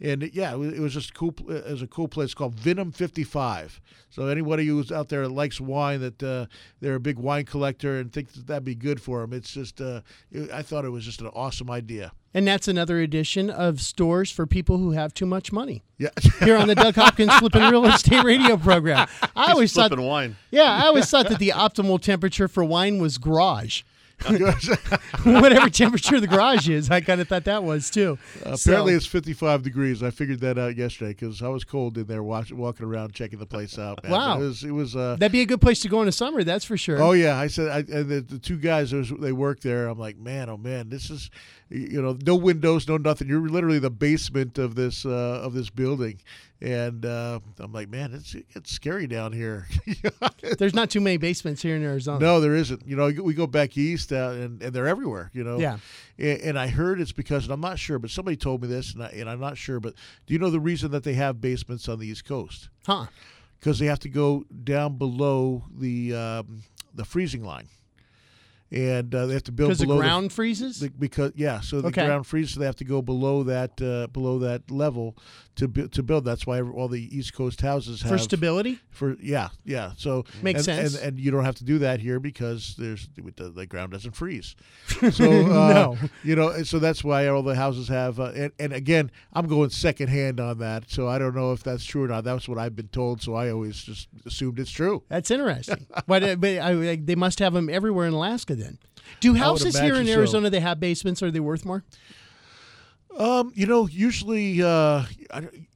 and 0.00 0.22
yeah, 0.34 0.52
it 0.52 0.78
was, 0.78 0.92
just 0.92 1.14
cool. 1.14 1.34
It 1.48 1.70
was 1.70 1.82
a 1.82 1.86
cool 1.86 2.08
place 2.08 2.34
called 2.34 2.54
Vinum 2.56 2.94
55. 2.94 3.80
So 4.10 4.26
anybody 4.26 4.66
who's 4.66 4.92
out 4.92 5.08
there 5.08 5.22
that 5.22 5.32
likes 5.32 5.60
wine, 5.60 6.00
that 6.00 6.22
uh, 6.22 6.46
they're 6.80 6.96
a 6.96 7.00
big 7.00 7.18
wine 7.18 7.46
collector 7.46 7.98
and 7.98 8.12
thinks 8.12 8.34
that 8.34 8.46
that'd 8.46 8.64
be 8.64 8.74
good 8.74 9.00
for 9.00 9.20
them, 9.20 9.32
it's 9.32 9.52
just. 9.52 9.80
Uh, 9.80 10.02
it, 10.30 10.50
I 10.50 10.62
thought 10.62 10.84
it 10.84 10.90
was 10.90 11.04
just 11.04 11.20
an 11.20 11.28
awesome 11.28 11.70
idea. 11.70 12.12
And 12.36 12.46
that's 12.46 12.68
another 12.68 13.00
edition 13.00 13.48
of 13.48 13.80
stores 13.80 14.30
for 14.30 14.46
people 14.46 14.76
who 14.76 14.90
have 14.90 15.14
too 15.14 15.24
much 15.24 15.52
money. 15.52 15.84
Yeah. 15.96 16.10
Here 16.40 16.58
on 16.58 16.68
the 16.68 16.74
Doug 16.74 16.94
Hopkins 16.94 17.34
Flipping 17.38 17.62
Real 17.62 17.86
Estate 17.86 18.22
Radio 18.24 18.58
program. 18.58 19.08
I 19.34 19.52
always 19.52 19.72
thought, 19.72 19.98
wine. 19.98 20.36
yeah, 20.50 20.70
I 20.70 20.84
always 20.86 21.08
thought 21.08 21.30
that 21.30 21.38
the 21.38 21.48
optimal 21.56 21.98
temperature 21.98 22.46
for 22.46 22.62
wine 22.62 22.98
was 22.98 23.16
garage. 23.16 23.84
Whatever 25.24 25.68
temperature 25.68 26.20
the 26.20 26.26
garage 26.26 26.70
is, 26.70 26.90
I 26.90 27.02
kind 27.02 27.20
of 27.20 27.28
thought 27.28 27.44
that 27.44 27.62
was 27.64 27.90
too. 27.90 28.18
Apparently, 28.40 28.92
So- 28.92 28.96
it's 28.96 29.06
55 29.06 29.62
degrees. 29.62 30.02
I 30.02 30.10
figured 30.10 30.40
that 30.40 30.58
out 30.58 30.76
yesterday 30.76 31.10
because 31.12 31.42
I 31.42 31.48
was 31.48 31.64
cold 31.64 31.98
in 31.98 32.06
there 32.06 32.22
watch, 32.22 32.50
walking 32.52 32.86
around 32.86 33.12
checking 33.12 33.38
the 33.38 33.46
place 33.46 33.78
out. 33.78 34.02
Man. 34.02 34.12
Wow. 34.12 34.36
But 34.36 34.42
it 34.42 34.46
was. 34.46 34.64
It 34.64 34.70
was 34.70 34.96
uh, 34.96 35.16
that'd 35.18 35.32
be 35.32 35.42
a 35.42 35.46
good 35.46 35.60
place 35.60 35.80
to 35.80 35.88
go 35.88 36.00
in 36.00 36.06
the 36.06 36.12
summer. 36.12 36.44
That's 36.44 36.64
for 36.64 36.76
sure. 36.78 37.02
Oh 37.02 37.12
yeah, 37.12 37.36
I 37.38 37.46
said 37.48 37.68
I, 37.68 37.78
and 37.78 38.08
the, 38.08 38.20
the 38.22 38.38
two 38.38 38.56
guys 38.56 38.90
those, 38.90 39.10
they 39.20 39.32
work 39.32 39.60
there. 39.60 39.88
I'm 39.88 39.98
like, 39.98 40.16
man, 40.16 40.48
oh 40.48 40.56
man, 40.56 40.88
this 40.88 41.10
is, 41.10 41.30
you 41.68 42.00
know, 42.00 42.16
no 42.24 42.36
windows, 42.36 42.86
no 42.86 42.96
nothing. 42.96 43.28
You're 43.28 43.48
literally 43.48 43.78
the 43.78 43.90
basement 43.90 44.58
of 44.58 44.74
this 44.74 45.04
uh, 45.04 45.40
of 45.42 45.52
this 45.52 45.68
building, 45.68 46.20
and 46.60 47.04
uh, 47.04 47.40
I'm 47.58 47.72
like, 47.72 47.88
man, 47.88 48.12
it's 48.14 48.36
it's 48.54 48.70
scary 48.70 49.06
down 49.06 49.32
here. 49.32 49.66
There's 50.58 50.74
not 50.74 50.90
too 50.90 51.00
many 51.00 51.16
basements 51.16 51.62
here 51.62 51.74
in 51.74 51.82
Arizona. 51.82 52.20
no, 52.20 52.40
there 52.40 52.54
isn't. 52.54 52.86
You 52.86 52.96
know, 52.96 53.06
we 53.06 53.34
go 53.34 53.46
back 53.46 53.76
east 53.76 54.12
uh, 54.12 54.30
and 54.30 54.62
and 54.62 54.72
they're 54.72 54.86
everywhere. 54.86 55.30
You 55.32 55.44
know. 55.44 55.58
Yeah. 55.58 55.78
And, 56.18 56.40
and 56.40 56.58
I 56.58 56.68
heard 56.68 57.00
it's 57.00 57.12
because, 57.12 57.44
and 57.44 57.52
I'm 57.52 57.60
not 57.60 57.78
sure, 57.78 57.98
but 57.98 58.10
somebody 58.10 58.36
told 58.36 58.62
me 58.62 58.68
this, 58.68 58.94
and, 58.94 59.02
I, 59.02 59.08
and 59.08 59.28
I'm 59.28 59.40
not 59.40 59.58
sure, 59.58 59.80
but 59.80 59.94
do 60.26 60.34
you 60.34 60.38
know 60.38 60.50
the 60.50 60.60
reason 60.60 60.92
that 60.92 61.04
they 61.04 61.14
have 61.14 61.40
basements 61.40 61.88
on 61.88 61.98
the 61.98 62.06
East 62.06 62.24
Coast? 62.24 62.68
Huh. 62.86 63.06
because 63.58 63.78
they 63.78 63.86
have 63.86 63.98
to 64.00 64.08
go 64.08 64.44
down 64.64 64.96
below 64.96 65.64
the 65.76 66.14
um, 66.14 66.62
the 66.94 67.04
freezing 67.04 67.44
line, 67.44 67.68
and 68.72 69.14
uh, 69.14 69.26
they 69.26 69.34
have 69.34 69.44
to 69.44 69.52
build 69.52 69.68
Because 69.70 69.78
the 69.78 69.86
ground 69.86 70.32
freezes? 70.32 70.80
the- 70.80 70.90
because 70.90 71.32
yeah, 71.36 71.60
so 71.60 71.80
the 71.80 71.88
Okay. 71.88 72.04
ground 72.06 72.26
freezes. 72.26 72.54
So 72.54 72.60
they 72.60 72.66
have 72.66 72.76
to 72.76 72.84
go 72.84 73.00
below 73.02 73.42
that 73.44 73.80
uh, 73.80 74.08
below 74.08 74.38
that 74.40 74.70
level 74.70 75.16
to 75.56 75.68
bu- 75.68 75.88
to 75.88 76.02
build. 76.02 76.24
That's 76.24 76.46
why 76.46 76.60
all 76.60 76.88
the 76.88 77.16
East 77.16 77.32
Coast 77.32 77.60
houses 77.60 78.02
have 78.02 78.10
For 78.10 78.18
stability? 78.18 78.80
For 78.90 79.16
yeah, 79.22 79.48
yeah. 79.64 79.92
So 79.96 80.24
Makes 80.42 80.66
and, 80.68 80.90
sense. 80.90 80.94
and, 80.96 81.04
and 81.16 81.20
you 81.20 81.30
don't 81.30 81.44
have 81.44 81.54
to 81.56 81.64
do 81.64 81.78
that 81.78 82.00
here 82.00 82.18
because 82.20 82.74
there's 82.76 83.08
the, 83.14 83.50
the 83.50 83.66
ground 83.66 83.92
doesn't 83.92 84.12
freeze. 84.12 84.56
So 85.12 85.30
uh, 85.30 85.72
No. 85.72 85.98
you 86.24 86.34
know, 86.36 86.62
so 86.64 86.78
that's 86.78 87.04
why 87.04 87.28
all 87.28 87.42
the 87.42 87.54
houses 87.54 87.88
have. 87.88 88.18
Uh, 88.18 88.32
and, 88.34 88.52
and 88.58 88.72
again, 88.72 89.10
I'm 89.32 89.46
going 89.46 89.70
second 89.70 90.08
hand 90.08 90.40
on 90.40 90.58
that, 90.58 90.90
so 90.90 91.06
I 91.08 91.18
don't 91.18 91.34
know 91.34 91.52
if 91.52 91.62
that's 91.62 91.84
true 91.84 92.04
or 92.04 92.08
not. 92.08 92.24
That's 92.24 92.48
what 92.48 92.58
I've 92.58 92.74
been 92.74 92.88
told, 92.88 93.22
so 93.22 93.34
I 93.34 93.50
always 93.50 93.80
just 93.82 94.08
assumed 94.26 94.58
it's 94.58 94.70
true. 94.70 95.02
That's 95.08 95.30
interesting. 95.30 95.86
but 96.06 96.22
uh, 96.24 96.36
but 96.36 96.58
I, 96.58 96.96
they 96.96 97.14
must 97.14 97.38
have 97.38 97.52
them 97.54 97.68
everywhere 97.70 98.06
in 98.06 98.12
Alaska 98.14 98.55
then. 98.58 98.78
Do 99.20 99.34
houses 99.34 99.78
here 99.78 99.94
in 99.94 100.00
imagine 100.00 100.06
so. 100.14 100.18
Arizona 100.18 100.50
they 100.50 100.60
have 100.60 100.80
basements? 100.80 101.22
Are 101.22 101.30
they 101.30 101.40
worth 101.40 101.64
more? 101.64 101.84
Um, 103.18 103.52
you 103.54 103.66
know, 103.66 103.86
usually, 103.86 104.62
uh, 104.62 105.04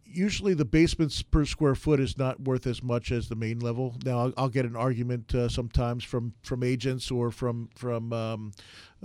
usually 0.05 0.55
the 0.55 0.65
basements 0.65 1.23
per 1.23 1.45
square 1.45 1.75
foot 1.75 2.01
is 2.01 2.19
not 2.19 2.41
worth 2.41 2.67
as 2.67 2.83
much 2.83 3.11
as 3.13 3.29
the 3.29 3.37
main 3.37 3.61
level. 3.61 3.97
Now, 4.05 4.19
I'll, 4.19 4.33
I'll 4.37 4.49
get 4.49 4.67
an 4.67 4.77
argument 4.77 5.35
uh, 5.35 5.49
sometimes 5.49 6.05
from 6.05 6.35
from 6.43 6.63
agents 6.63 7.11
or 7.11 7.31
from 7.31 7.71
from 7.75 8.13
um, 8.13 8.53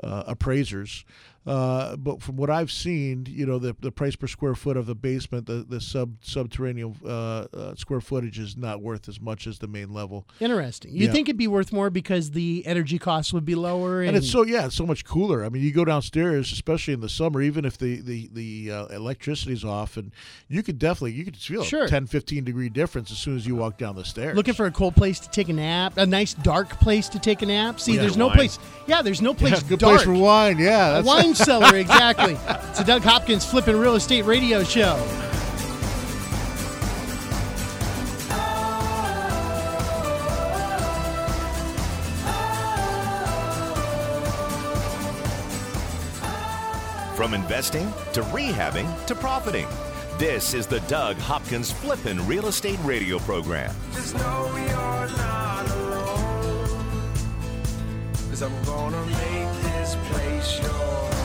uh, 0.03 0.23
appraisers. 0.27 1.05
Uh, 1.45 1.95
but 1.95 2.21
from 2.23 2.35
what 2.37 2.49
I've 2.49 2.71
seen, 2.71 3.27
you 3.29 3.45
know, 3.45 3.59
the, 3.59 3.75
the 3.79 3.91
price 3.91 4.15
per 4.15 4.25
square 4.27 4.55
foot 4.55 4.77
of 4.77 4.87
the 4.87 4.95
basement, 4.95 5.45
the, 5.45 5.65
the 5.67 5.79
sub 5.79 6.15
subterranean 6.21 6.95
uh, 7.05 7.09
uh, 7.53 7.75
square 7.75 8.01
footage 8.01 8.39
is 8.39 8.57
not 8.57 8.81
worth 8.81 9.07
as 9.07 9.21
much 9.21 9.45
as 9.45 9.59
the 9.59 9.67
main 9.67 9.93
level. 9.93 10.27
Interesting. 10.39 10.91
You 10.95 11.05
Yeah. 11.05 11.11
think 11.11 11.29
it'd 11.29 11.37
be 11.37 11.47
worth 11.47 11.71
more 11.71 11.89
because 11.91 12.31
the 12.31 12.63
energy 12.65 12.97
costs 12.97 13.31
would 13.31 13.45
be 13.45 13.53
lower, 13.55 13.99
and, 14.01 14.09
And 14.09 14.17
it's 14.17 14.29
so 14.31 14.43
yeah, 14.43 14.65
it's 14.65 14.75
so 14.75 14.85
much 14.87 15.05
cooler. 15.05 15.45
I 15.45 15.49
mean, 15.49 15.61
you 15.63 15.71
go 15.71 15.85
downstairs, 15.85 16.51
especially 16.51 16.93
in 16.95 17.01
the 17.01 17.09
summer, 17.09 17.41
even 17.41 17.63
if 17.63 17.77
the 17.77 18.01
the 18.01 18.29
the 18.33 18.71
uh, 18.71 18.85
electricity's 18.87 19.63
off, 19.63 19.97
and 19.97 20.11
you 20.47 20.63
could 20.63 20.79
definitely 20.79 21.13
you 21.13 21.25
could 21.25 21.37
feel 21.37 21.63
Sure. 21.63 21.83
a 21.85 21.87
10, 21.87 22.07
15 22.07 22.43
degree 22.43 22.69
difference 22.69 23.11
as 23.11 23.17
soon 23.19 23.35
as 23.35 23.45
you 23.45 23.55
walk 23.55 23.77
down 23.77 23.95
the 23.95 24.03
stairs. 24.05 24.35
looking 24.35 24.53
for 24.55 24.65
a 24.65 24.71
cold 24.71 24.95
place 24.95 25.19
to 25.19 25.29
take 25.29 25.49
a 25.49 25.53
nap, 25.53 25.97
a 25.97 26.05
nice 26.05 26.33
dark 26.33 26.79
place 26.79 27.07
to 27.09 27.19
take 27.19 27.41
a 27.43 27.45
nap. 27.45 27.79
See, 27.79 27.93
Yeah, 27.95 28.01
there's 28.01 28.17
no 28.17 28.27
wine. 28.27 28.35
place. 28.35 28.59
Yeah, 28.87 29.01
there's 29.03 29.21
no 29.21 29.33
place 29.35 29.61
yeah, 29.61 29.69
good 29.69 29.79
dark. 29.79 29.95
place 29.97 30.05
for 30.05 30.13
wine. 30.13 30.57
Yeah, 30.57 30.99
A 30.99 31.03
that's 31.35 31.47
wine 31.47 31.61
cellar, 31.61 31.77
exactly. 31.77 32.37
It's 32.69 32.79
a 32.79 32.83
Doug 32.83 33.01
Hopkins 33.03 33.45
flipping 33.45 33.77
real 33.77 33.95
estate 33.95 34.25
radio 34.25 34.63
show. 34.63 34.95
From 47.15 47.33
investing 47.33 47.91
to 48.13 48.21
rehabbing 48.23 49.05
to 49.05 49.15
profiting. 49.15 49.67
This 50.17 50.53
is 50.53 50.67
the 50.67 50.79
Doug 50.81 51.17
Hopkins 51.17 51.71
Flippin' 51.71 52.25
Real 52.27 52.47
Estate 52.47 52.79
Radio 52.83 53.19
program. 53.19 53.73
Just 53.93 54.15
know 54.15 54.49
you're 54.55 55.17
not 55.17 55.69
alone. 55.71 56.85
Cause 58.29 58.41
I'm 58.41 58.63
gonna 58.63 59.05
make 59.05 59.61
this 59.63 59.95
place 60.09 60.59
your 60.61 61.24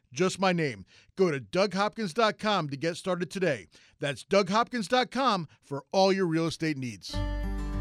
just 0.11 0.39
my 0.39 0.53
name. 0.53 0.85
Go 1.15 1.31
to 1.31 1.39
DougHopkins.com 1.39 2.69
to 2.69 2.77
get 2.77 2.97
started 2.97 3.29
today. 3.29 3.67
That's 3.99 4.23
DougHopkins.com 4.23 5.47
for 5.63 5.83
all 5.91 6.11
your 6.11 6.25
real 6.25 6.47
estate 6.47 6.77
needs. 6.77 7.15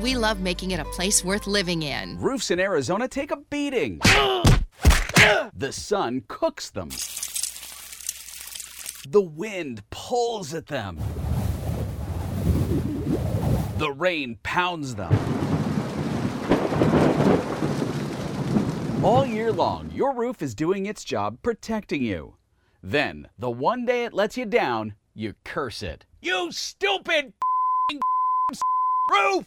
we 0.00 0.16
love 0.16 0.40
making 0.40 0.72
it 0.72 0.80
a 0.80 0.84
place 0.84 1.24
worth 1.24 1.46
living 1.46 1.82
in. 1.82 2.18
Roofs 2.18 2.50
in 2.50 2.60
Arizona 2.60 3.08
take 3.08 3.30
a 3.30 3.36
beating. 3.36 3.98
the 5.54 5.70
sun 5.72 6.22
cooks 6.28 6.70
them. 6.70 6.90
The 9.08 9.22
wind 9.22 9.82
pulls 9.90 10.52
at 10.52 10.66
them. 10.66 10.98
The 13.78 13.92
rain 13.92 14.38
pounds 14.42 14.94
them. 14.94 15.12
All 19.04 19.24
year 19.24 19.52
long, 19.52 19.90
your 19.94 20.14
roof 20.14 20.42
is 20.42 20.54
doing 20.54 20.86
its 20.86 21.04
job 21.04 21.38
protecting 21.42 22.02
you. 22.02 22.34
Then, 22.82 23.28
the 23.38 23.50
one 23.50 23.84
day 23.84 24.04
it 24.04 24.12
lets 24.12 24.36
you 24.36 24.46
down, 24.46 24.94
you 25.14 25.34
curse 25.44 25.82
it. 25.82 26.04
You 26.20 26.50
stupid 26.50 27.32
roof! 29.10 29.46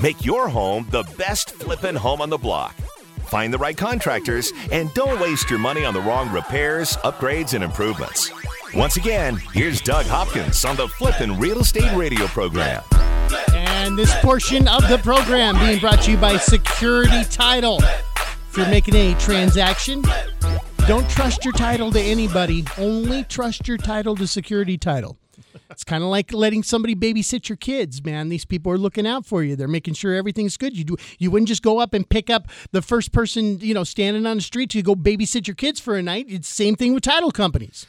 Make 0.00 0.26
your 0.26 0.48
home 0.48 0.86
the 0.90 1.04
best 1.16 1.52
flippin' 1.52 1.96
home 1.96 2.20
on 2.20 2.28
the 2.28 2.36
block. 2.36 2.74
Find 3.28 3.52
the 3.52 3.58
right 3.58 3.76
contractors 3.76 4.52
and 4.70 4.92
don't 4.92 5.18
waste 5.20 5.48
your 5.48 5.58
money 5.58 5.86
on 5.86 5.94
the 5.94 6.00
wrong 6.02 6.30
repairs, 6.30 6.96
upgrades, 6.98 7.54
and 7.54 7.64
improvements. 7.64 8.30
Once 8.74 8.96
again, 8.98 9.36
here's 9.54 9.80
Doug 9.80 10.04
Hopkins 10.04 10.66
on 10.66 10.76
the 10.76 10.86
Flippin' 10.86 11.38
Real 11.38 11.60
Estate 11.60 11.90
Radio 11.96 12.26
program. 12.26 12.82
And 13.54 13.98
this 13.98 14.14
portion 14.20 14.68
of 14.68 14.86
the 14.88 14.98
program 14.98 15.58
being 15.58 15.80
brought 15.80 16.02
to 16.02 16.10
you 16.10 16.18
by 16.18 16.36
Security 16.36 17.24
Title. 17.24 17.78
If 18.50 18.56
you're 18.58 18.68
making 18.68 18.94
a 18.96 19.14
transaction, 19.14 20.02
don't 20.86 21.08
trust 21.08 21.42
your 21.42 21.54
title 21.54 21.90
to 21.92 22.00
anybody. 22.00 22.66
Only 22.76 23.24
trust 23.24 23.66
your 23.66 23.78
title 23.78 24.14
to 24.16 24.26
Security 24.26 24.76
Title. 24.76 25.16
It's 25.70 25.84
kind 25.84 26.02
of 26.02 26.10
like 26.10 26.32
letting 26.32 26.62
somebody 26.62 26.94
babysit 26.94 27.48
your 27.48 27.56
kids, 27.56 28.04
man. 28.04 28.28
These 28.28 28.44
people 28.44 28.72
are 28.72 28.78
looking 28.78 29.06
out 29.06 29.26
for 29.26 29.42
you. 29.42 29.56
They're 29.56 29.68
making 29.68 29.94
sure 29.94 30.14
everything's 30.14 30.56
good. 30.56 30.76
You 30.76 30.84
do 30.84 30.96
you 31.18 31.30
wouldn't 31.30 31.48
just 31.48 31.62
go 31.62 31.78
up 31.80 31.94
and 31.94 32.08
pick 32.08 32.30
up 32.30 32.48
the 32.72 32.82
first 32.82 33.12
person, 33.12 33.58
you 33.60 33.74
know, 33.74 33.84
standing 33.84 34.26
on 34.26 34.36
the 34.36 34.42
street 34.42 34.70
to 34.70 34.82
go 34.82 34.94
babysit 34.94 35.46
your 35.46 35.54
kids 35.54 35.80
for 35.80 35.96
a 35.96 36.02
night. 36.02 36.26
It's 36.28 36.48
the 36.48 36.64
same 36.64 36.76
thing 36.76 36.94
with 36.94 37.02
title 37.02 37.30
companies. 37.30 37.86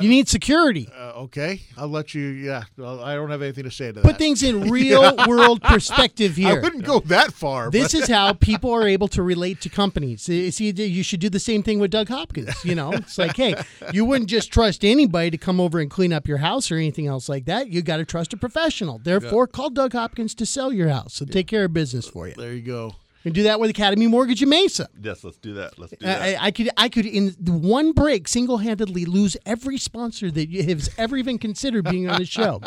You 0.00 0.08
need 0.08 0.28
security. 0.28 0.88
Uh, 0.96 1.12
okay, 1.24 1.62
I'll 1.76 1.88
let 1.88 2.14
you. 2.14 2.22
Yeah, 2.22 2.64
well, 2.76 3.02
I 3.02 3.14
don't 3.14 3.30
have 3.30 3.42
anything 3.42 3.64
to 3.64 3.70
say 3.70 3.88
to 3.88 3.92
that. 3.94 4.04
Put 4.04 4.18
things 4.18 4.42
in 4.42 4.70
real 4.70 5.14
world 5.26 5.62
perspective 5.62 6.36
here. 6.36 6.58
I 6.58 6.60
wouldn't 6.60 6.84
go 6.84 7.00
that 7.00 7.32
far. 7.32 7.70
This 7.70 7.92
but- 7.92 8.02
is 8.02 8.08
how 8.16 8.32
people 8.32 8.72
are 8.72 8.86
able 8.86 9.08
to 9.08 9.22
relate 9.22 9.60
to 9.62 9.68
companies. 9.68 10.22
See, 10.22 10.50
you 10.70 11.02
should 11.02 11.20
do 11.20 11.30
the 11.30 11.38
same 11.40 11.62
thing 11.62 11.78
with 11.78 11.90
Doug 11.90 12.08
Hopkins. 12.08 12.64
You 12.64 12.74
know, 12.74 12.92
it's 12.92 13.18
like, 13.18 13.36
hey, 13.36 13.54
you 13.92 14.04
wouldn't 14.04 14.28
just 14.28 14.52
trust 14.52 14.84
anybody 14.84 15.30
to 15.30 15.38
come 15.38 15.60
over 15.60 15.78
and 15.78 15.90
clean 15.90 16.12
up 16.12 16.26
your 16.26 16.38
house 16.38 16.70
or 16.70 16.76
anything 16.76 17.06
else 17.06 17.28
like 17.28 17.44
that. 17.46 17.68
You 17.68 17.82
got 17.82 17.98
to 17.98 18.04
trust 18.04 18.32
a 18.32 18.36
professional. 18.36 18.98
Therefore, 18.98 19.46
call 19.46 19.70
Doug 19.70 19.92
Hopkins 19.92 20.34
to 20.36 20.46
sell 20.46 20.72
your 20.72 20.88
house. 20.88 21.14
So 21.14 21.24
take 21.24 21.46
care 21.46 21.64
of 21.64 21.72
business 21.72 22.08
for 22.08 22.26
you. 22.28 22.34
There 22.34 22.52
you 22.52 22.62
go. 22.62 22.94
And 23.26 23.34
do 23.34 23.42
that 23.42 23.58
with 23.58 23.70
Academy 23.70 24.06
Mortgage 24.06 24.40
in 24.40 24.48
Mesa. 24.48 24.88
Yes, 25.02 25.24
let's 25.24 25.36
do 25.38 25.54
that. 25.54 25.80
Let's 25.80 25.92
do 25.98 26.06
I, 26.06 26.08
that. 26.08 26.22
I- 26.22 26.46
I 26.46 26.50
could, 26.52 26.70
I 26.76 26.88
could, 26.88 27.06
in 27.06 27.30
one 27.44 27.90
break, 27.90 28.28
single-handedly 28.28 29.04
lose 29.04 29.36
every 29.44 29.78
sponsor 29.78 30.30
that 30.30 30.48
you 30.48 30.62
has 30.62 30.88
ever 30.96 31.16
even 31.16 31.36
considered 31.36 31.86
being 31.90 32.08
on 32.08 32.20
the 32.20 32.24
show. 32.24 32.60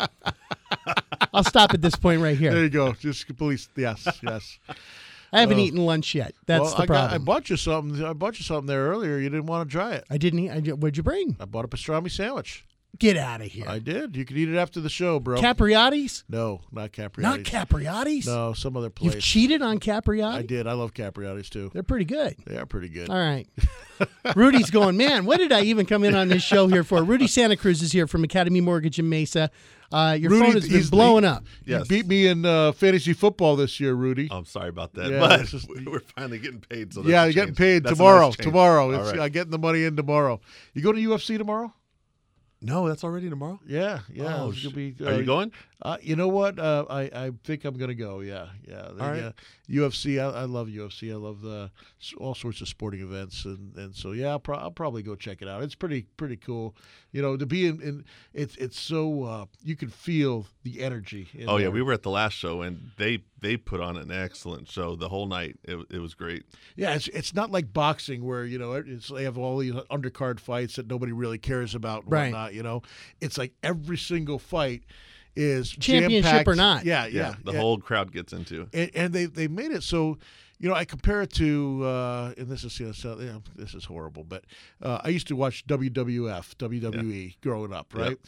I'll 1.32 1.44
stop 1.44 1.72
at 1.72 1.80
this 1.80 1.96
point 1.96 2.20
right 2.20 2.36
here. 2.36 2.52
There 2.52 2.62
you 2.64 2.68
go. 2.68 2.92
Just 2.92 3.34
please, 3.38 3.70
Yes, 3.74 4.06
yes. 4.22 4.58
I 5.32 5.40
haven't 5.40 5.56
Oh. 5.58 5.62
eaten 5.62 5.86
lunch 5.86 6.14
yet. 6.14 6.34
That's 6.44 6.60
well, 6.62 6.76
the 6.76 6.82
I, 6.82 6.86
got, 6.86 7.12
I 7.12 7.18
bought 7.18 7.48
you 7.48 7.56
something. 7.56 8.04
I 8.04 8.12
bought 8.12 8.38
you 8.38 8.44
something 8.44 8.66
there 8.66 8.88
earlier. 8.88 9.16
You 9.16 9.30
didn't 9.30 9.46
want 9.46 9.66
to 9.70 9.72
try 9.72 9.92
it. 9.92 10.04
I 10.10 10.18
didn't 10.18 10.40
eat. 10.40 10.50
I, 10.50 10.58
what'd 10.72 10.96
you 10.98 11.02
bring? 11.02 11.36
I 11.40 11.46
bought 11.46 11.64
a 11.64 11.68
pastrami 11.68 12.10
sandwich. 12.10 12.66
Get 12.98 13.16
out 13.16 13.40
of 13.40 13.46
here. 13.46 13.64
I 13.66 13.78
did. 13.78 14.14
You 14.14 14.24
can 14.26 14.36
eat 14.36 14.48
it 14.50 14.56
after 14.58 14.78
the 14.80 14.90
show, 14.90 15.18
bro. 15.20 15.40
Capriotti's? 15.40 16.24
no, 16.28 16.60
not 16.70 16.92
Capriotti's. 16.92 17.18
Not 17.22 17.38
Capriotti's? 17.40 18.26
No, 18.26 18.52
some 18.52 18.76
other 18.76 18.90
place. 18.90 19.14
You've 19.14 19.22
cheated 19.22 19.62
on 19.62 19.78
Capriotti? 19.78 20.34
I 20.34 20.42
did. 20.42 20.66
I 20.66 20.72
love 20.74 20.92
Capriotti's 20.92 21.48
too. 21.48 21.70
They're 21.72 21.82
pretty 21.82 22.04
good. 22.04 22.36
They 22.46 22.58
are 22.58 22.66
pretty 22.66 22.88
good. 22.90 23.08
All 23.08 23.16
right. 23.16 23.46
Rudy's 24.36 24.70
going, 24.70 24.96
man, 24.96 25.24
what 25.24 25.38
did 25.38 25.52
I 25.52 25.62
even 25.62 25.86
come 25.86 26.04
in 26.04 26.14
on 26.14 26.28
this 26.28 26.42
show 26.42 26.66
here 26.66 26.84
for? 26.84 27.02
Rudy 27.02 27.26
Santa 27.26 27.56
Cruz 27.56 27.80
is 27.82 27.92
here 27.92 28.06
from 28.06 28.24
Academy 28.24 28.60
Mortgage 28.60 28.98
in 28.98 29.08
Mesa. 29.08 29.50
Uh, 29.92 30.16
your 30.20 30.30
Rudy, 30.30 30.44
phone 30.44 30.52
has 30.54 30.64
been 30.64 30.72
he's- 30.72 30.90
blowing 30.90 31.24
he- 31.24 31.30
up. 31.30 31.44
Yes. 31.64 31.80
You 31.90 32.02
beat 32.02 32.06
me 32.06 32.26
in 32.26 32.44
uh, 32.44 32.72
fantasy 32.72 33.12
football 33.12 33.56
this 33.56 33.80
year, 33.80 33.94
Rudy. 33.94 34.28
I'm 34.30 34.44
sorry 34.44 34.68
about 34.68 34.94
that, 34.94 35.10
Yeah, 35.10 35.18
but 35.20 35.46
just- 35.46 35.68
we're 35.86 36.00
finally 36.00 36.38
getting 36.38 36.60
paid. 36.60 36.92
So 36.92 37.02
yeah, 37.02 37.24
you're 37.24 37.32
getting 37.32 37.54
paid 37.54 37.84
That's 37.84 37.96
tomorrow. 37.96 38.26
nice 38.28 38.36
tomorrow. 38.36 38.84
All 38.92 39.00
It's, 39.00 39.10
right. 39.12 39.20
I'm 39.20 39.30
getting 39.32 39.50
the 39.50 39.58
money 39.58 39.84
in 39.84 39.96
tomorrow. 39.96 40.40
You 40.74 40.82
go 40.82 40.92
to 40.92 40.98
UFC 41.00 41.38
tomorrow? 41.38 41.72
No, 42.62 42.88
that's 42.88 43.04
already 43.04 43.28
tomorrow. 43.30 43.60
Yeah, 43.66 44.00
yeah. 44.12 44.42
Oh, 44.42 44.48
it's 44.50 44.58
sh- 44.58 44.64
gonna 44.64 44.76
be, 44.76 44.94
Are 45.04 45.14
you 45.14 45.22
uh, 45.22 45.22
going? 45.22 45.52
Uh, 45.82 45.96
you 46.02 46.14
know 46.14 46.28
what? 46.28 46.58
Uh, 46.58 46.84
I 46.90 47.00
I 47.14 47.30
think 47.44 47.64
I'm 47.64 47.76
gonna 47.78 47.94
go. 47.94 48.20
Yeah, 48.20 48.48
yeah. 48.68 48.88
The, 48.92 49.02
right. 49.02 49.22
uh, 49.22 49.32
UFC. 49.68 50.20
I, 50.20 50.40
I 50.40 50.44
love 50.44 50.68
UFC. 50.68 51.10
I 51.10 51.16
love 51.16 51.40
the 51.40 51.70
all 52.18 52.34
sorts 52.34 52.60
of 52.60 52.68
sporting 52.68 53.00
events, 53.00 53.44
and, 53.46 53.74
and 53.76 53.94
so 53.94 54.12
yeah, 54.12 54.28
I'll, 54.28 54.38
pro- 54.40 54.58
I'll 54.58 54.70
probably 54.70 55.02
go 55.02 55.14
check 55.14 55.40
it 55.40 55.48
out. 55.48 55.62
It's 55.62 55.74
pretty 55.74 56.02
pretty 56.18 56.36
cool. 56.36 56.76
You 57.12 57.22
know, 57.22 57.36
to 57.36 57.46
be 57.46 57.66
in, 57.66 57.80
in 57.80 58.04
it's 58.34 58.56
it's 58.56 58.78
so 58.78 59.24
uh, 59.24 59.44
you 59.62 59.74
can 59.74 59.88
feel 59.88 60.46
the 60.64 60.82
energy. 60.82 61.28
in 61.32 61.48
Oh 61.48 61.56
yeah, 61.56 61.62
there. 61.64 61.70
we 61.70 61.82
were 61.82 61.94
at 61.94 62.02
the 62.02 62.10
last 62.10 62.34
show 62.34 62.60
and 62.60 62.90
they 62.98 63.22
they 63.40 63.56
put 63.56 63.80
on 63.80 63.96
an 63.96 64.10
excellent 64.10 64.68
show 64.68 64.96
the 64.96 65.08
whole 65.08 65.26
night. 65.26 65.56
It, 65.64 65.78
it 65.90 65.98
was 66.00 66.12
great. 66.12 66.44
Yeah, 66.76 66.94
it's 66.94 67.08
it's 67.08 67.34
not 67.34 67.50
like 67.50 67.72
boxing 67.72 68.22
where 68.24 68.44
you 68.44 68.58
know 68.58 68.72
it's, 68.74 69.08
they 69.08 69.24
have 69.24 69.38
all 69.38 69.56
these 69.58 69.72
undercard 69.90 70.40
fights 70.40 70.76
that 70.76 70.88
nobody 70.88 71.12
really 71.12 71.38
cares 71.38 71.74
about 71.74 72.02
and 72.04 72.12
Right. 72.12 72.24
whatnot. 72.26 72.52
You 72.52 72.62
know, 72.64 72.82
it's 73.20 73.38
like 73.38 73.54
every 73.62 73.96
single 73.96 74.38
fight 74.38 74.82
is 75.36 75.70
Championship 75.70 76.46
or 76.48 76.54
not. 76.54 76.84
Yeah, 76.84 77.06
yeah, 77.06 77.34
the 77.44 77.52
yeah. 77.52 77.58
whole 77.58 77.78
crowd 77.78 78.12
gets 78.12 78.32
into. 78.32 78.62
it. 78.62 78.68
and, 78.72 78.90
and 78.94 79.12
they 79.12 79.26
they 79.26 79.48
made 79.48 79.70
it 79.72 79.82
so 79.82 80.18
you 80.58 80.68
know 80.68 80.74
I 80.74 80.84
compare 80.84 81.22
it 81.22 81.32
to 81.34 81.84
uh, 81.84 82.32
and 82.36 82.48
this 82.48 82.64
is 82.64 82.78
you 82.78 82.86
know, 82.86 82.92
so, 82.92 83.18
you 83.20 83.42
this 83.56 83.74
is 83.74 83.84
horrible, 83.84 84.24
but 84.24 84.44
uh, 84.82 85.00
I 85.04 85.08
used 85.08 85.28
to 85.28 85.36
watch 85.36 85.66
WWF 85.66 86.54
WWE 86.56 87.12
E 87.12 87.36
growing 87.42 87.72
up, 87.72 87.94
right? 87.94 88.18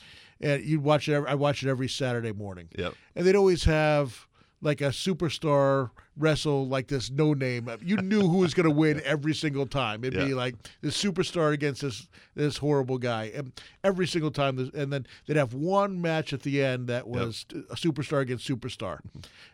And 0.41 0.65
you'd 0.65 0.83
watch 0.83 1.09
it. 1.09 1.15
Every, 1.15 1.29
I 1.29 1.35
watch 1.35 1.63
it 1.63 1.69
every 1.69 1.89
Saturday 1.89 2.33
morning, 2.33 2.69
Yep. 2.77 2.95
and 3.15 3.27
they'd 3.27 3.37
always 3.37 3.65
have 3.65 4.27
like 4.61 4.81
a 4.81 4.89
superstar 4.89 5.91
wrestle 6.17 6.69
like 6.69 6.89
this 6.89 7.11
no 7.11 7.33
name. 7.33 7.71
You 7.83 7.97
knew 7.97 8.21
who 8.29 8.39
was 8.39 8.53
going 8.55 8.65
to 8.69 8.75
win 8.75 9.01
every 9.05 9.35
single 9.35 9.67
time. 9.67 10.05
It'd 10.05 10.19
be 10.27 10.35
like 10.35 10.55
this 10.81 11.03
superstar 11.03 11.53
against 11.53 11.83
this 11.83 12.09
this 12.35 12.57
horrible 12.59 12.99
guy, 12.99 13.31
and 13.35 13.53
every 13.85 14.07
single 14.07 14.31
time. 14.31 14.57
this- 14.57 14.71
And 14.75 14.93
then 14.93 15.07
they'd 15.27 15.37
have 15.37 15.55
one 15.55 16.01
match 16.01 16.33
at 16.33 16.43
the 16.43 16.63
end 16.63 16.89
that 16.89 17.07
was 17.09 17.45
a 17.71 17.75
superstar 17.77 18.21
against 18.21 18.49
superstar, 18.49 18.99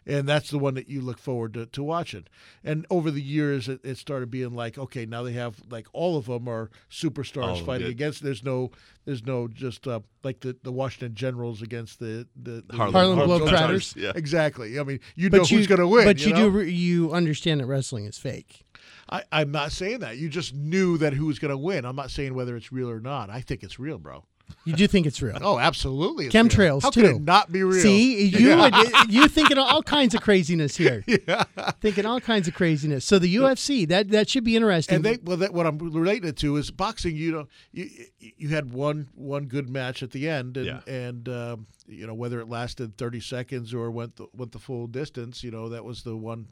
and 0.07 0.29
that's 0.29 0.51
the 0.51 0.59
one 0.59 0.75
that 0.75 0.89
you 0.89 1.01
look 1.01 1.19
forward 1.19 1.55
to, 1.55 1.67
to 1.67 1.83
watching. 1.83 2.25
And 2.65 2.87
over 2.91 3.11
the 3.11 3.23
years, 3.23 3.69
it, 3.69 3.81
it 3.85 3.97
started 3.99 4.31
being 4.31 4.55
like, 4.55 4.79
okay, 4.79 5.07
now 5.07 5.23
they 5.23 5.33
have 5.33 5.57
like 5.71 5.87
all 5.93 6.17
of 6.17 6.27
them 6.27 6.49
are 6.49 6.71
superstars 6.91 7.45
All 7.45 7.65
fighting 7.65 7.89
against. 7.89 8.23
There's 8.23 8.45
no, 8.45 8.71
there's 9.09 9.25
no 9.25 9.49
just 9.49 9.89
uh, 9.89 10.01
like 10.23 10.41
the, 10.41 10.55
the 10.63 10.71
Washington 10.71 11.15
Generals 11.15 11.63
against 11.63 11.99
the 11.99 12.29
the, 12.37 12.63
the 12.67 12.77
Harlem 12.77 12.93
Harlem 12.93 13.19
Globetrotters. 13.21 13.49
Globetrotters. 13.49 13.97
Yeah. 13.97 14.13
Exactly. 14.15 14.79
I 14.79 14.83
mean, 14.83 15.01
you 15.17 15.31
But 15.31 15.39
know 15.39 15.45
who's 15.45 15.67
going 15.67 15.81
to 15.81 15.89
win. 15.89 16.05
But 16.05 16.21
you, 16.21 16.35
know? 16.35 16.51
do 16.51 16.61
you 16.61 17.11
understand 17.15 17.61
that 17.61 17.67
wrestling 17.67 18.05
is 18.05 18.19
fake. 18.19 18.67
I, 19.09 19.23
I'm 19.33 19.51
not 19.51 19.73
saying 19.73 20.01
that. 20.01 20.19
You 20.19 20.29
just 20.29 20.55
knew 20.55 20.99
that 20.99 21.15
who 21.15 21.25
was 21.25 21.39
going 21.39 21.53
to 21.53 21.57
win. 21.57 21.87
I'm 21.87 21.97
not 21.97 22.11
saying 22.11 22.35
whether 22.35 22.55
it's 22.55 22.71
real 22.71 22.91
or 22.91 23.01
not. 23.01 23.31
I 23.31 23.41
think 23.41 23.63
it's 23.63 23.79
real, 23.79 23.97
bro. 23.97 24.25
You 24.65 24.75
do 24.75 24.87
think 24.87 25.07
it's 25.07 25.23
real. 25.23 25.39
Oh, 25.41 25.59
absolutely. 25.59 26.27
It's 26.27 26.35
real. 26.35 26.45
Chemtrails 26.45 26.83
How 26.83 26.91
too. 26.91 27.01
could 27.03 27.11
it 27.17 27.23
not 27.23 27.51
be 27.51 27.63
real? 27.63 27.81
See, 27.81 28.27
you 28.27 28.57
would, 28.57 28.75
you 29.09 29.27
thinking 29.29 29.57
all 29.59 29.83
kinds 29.83 30.15
of 30.15 30.21
craziness 30.21 30.77
here. 30.77 31.05
Yeah. 31.27 31.45
Thinking 31.81 32.07
all 32.07 32.21
kinds 32.21 32.49
of 32.49 32.55
craziness. 32.55 33.05
So 33.05 33.19
the 33.19 33.35
UFC 33.35 33.87
that 33.89 34.09
that 34.11 34.29
should 34.29 34.45
be 34.45 34.57
interesting. 34.57 34.97
And 34.97 35.05
they 35.05 35.19
well, 35.23 35.37
that, 35.39 35.53
what 35.53 35.67
I'm 35.67 35.79
relating 35.79 36.29
it 36.29 36.37
to 36.39 36.57
is 36.57 36.71
boxing. 36.71 37.17
You 37.17 37.33
know, 37.33 37.49
you 37.73 37.89
you 38.37 38.49
had 38.49 38.73
one 38.73 39.09
one 39.15 39.47
good 39.47 39.69
match 39.69 40.03
at 40.03 40.11
the 40.13 40.29
end, 40.29 40.57
and 40.57 40.67
Yeah. 40.67 40.81
and 40.87 41.29
um, 41.29 41.67
you 41.89 42.07
know 42.07 42.15
whether 42.15 42.41
it 42.41 42.49
lasted 42.49 42.97
30 42.97 43.21
seconds 43.21 43.75
or 43.75 43.91
went 43.91 44.17
the, 44.17 44.27
went 44.35 44.53
the 44.53 44.59
full 44.59 44.87
distance. 44.87 45.43
You 45.43 45.51
know 45.51 45.69
that 45.71 45.85
was 45.85 46.03
the 46.03 46.17
one. 46.17 46.47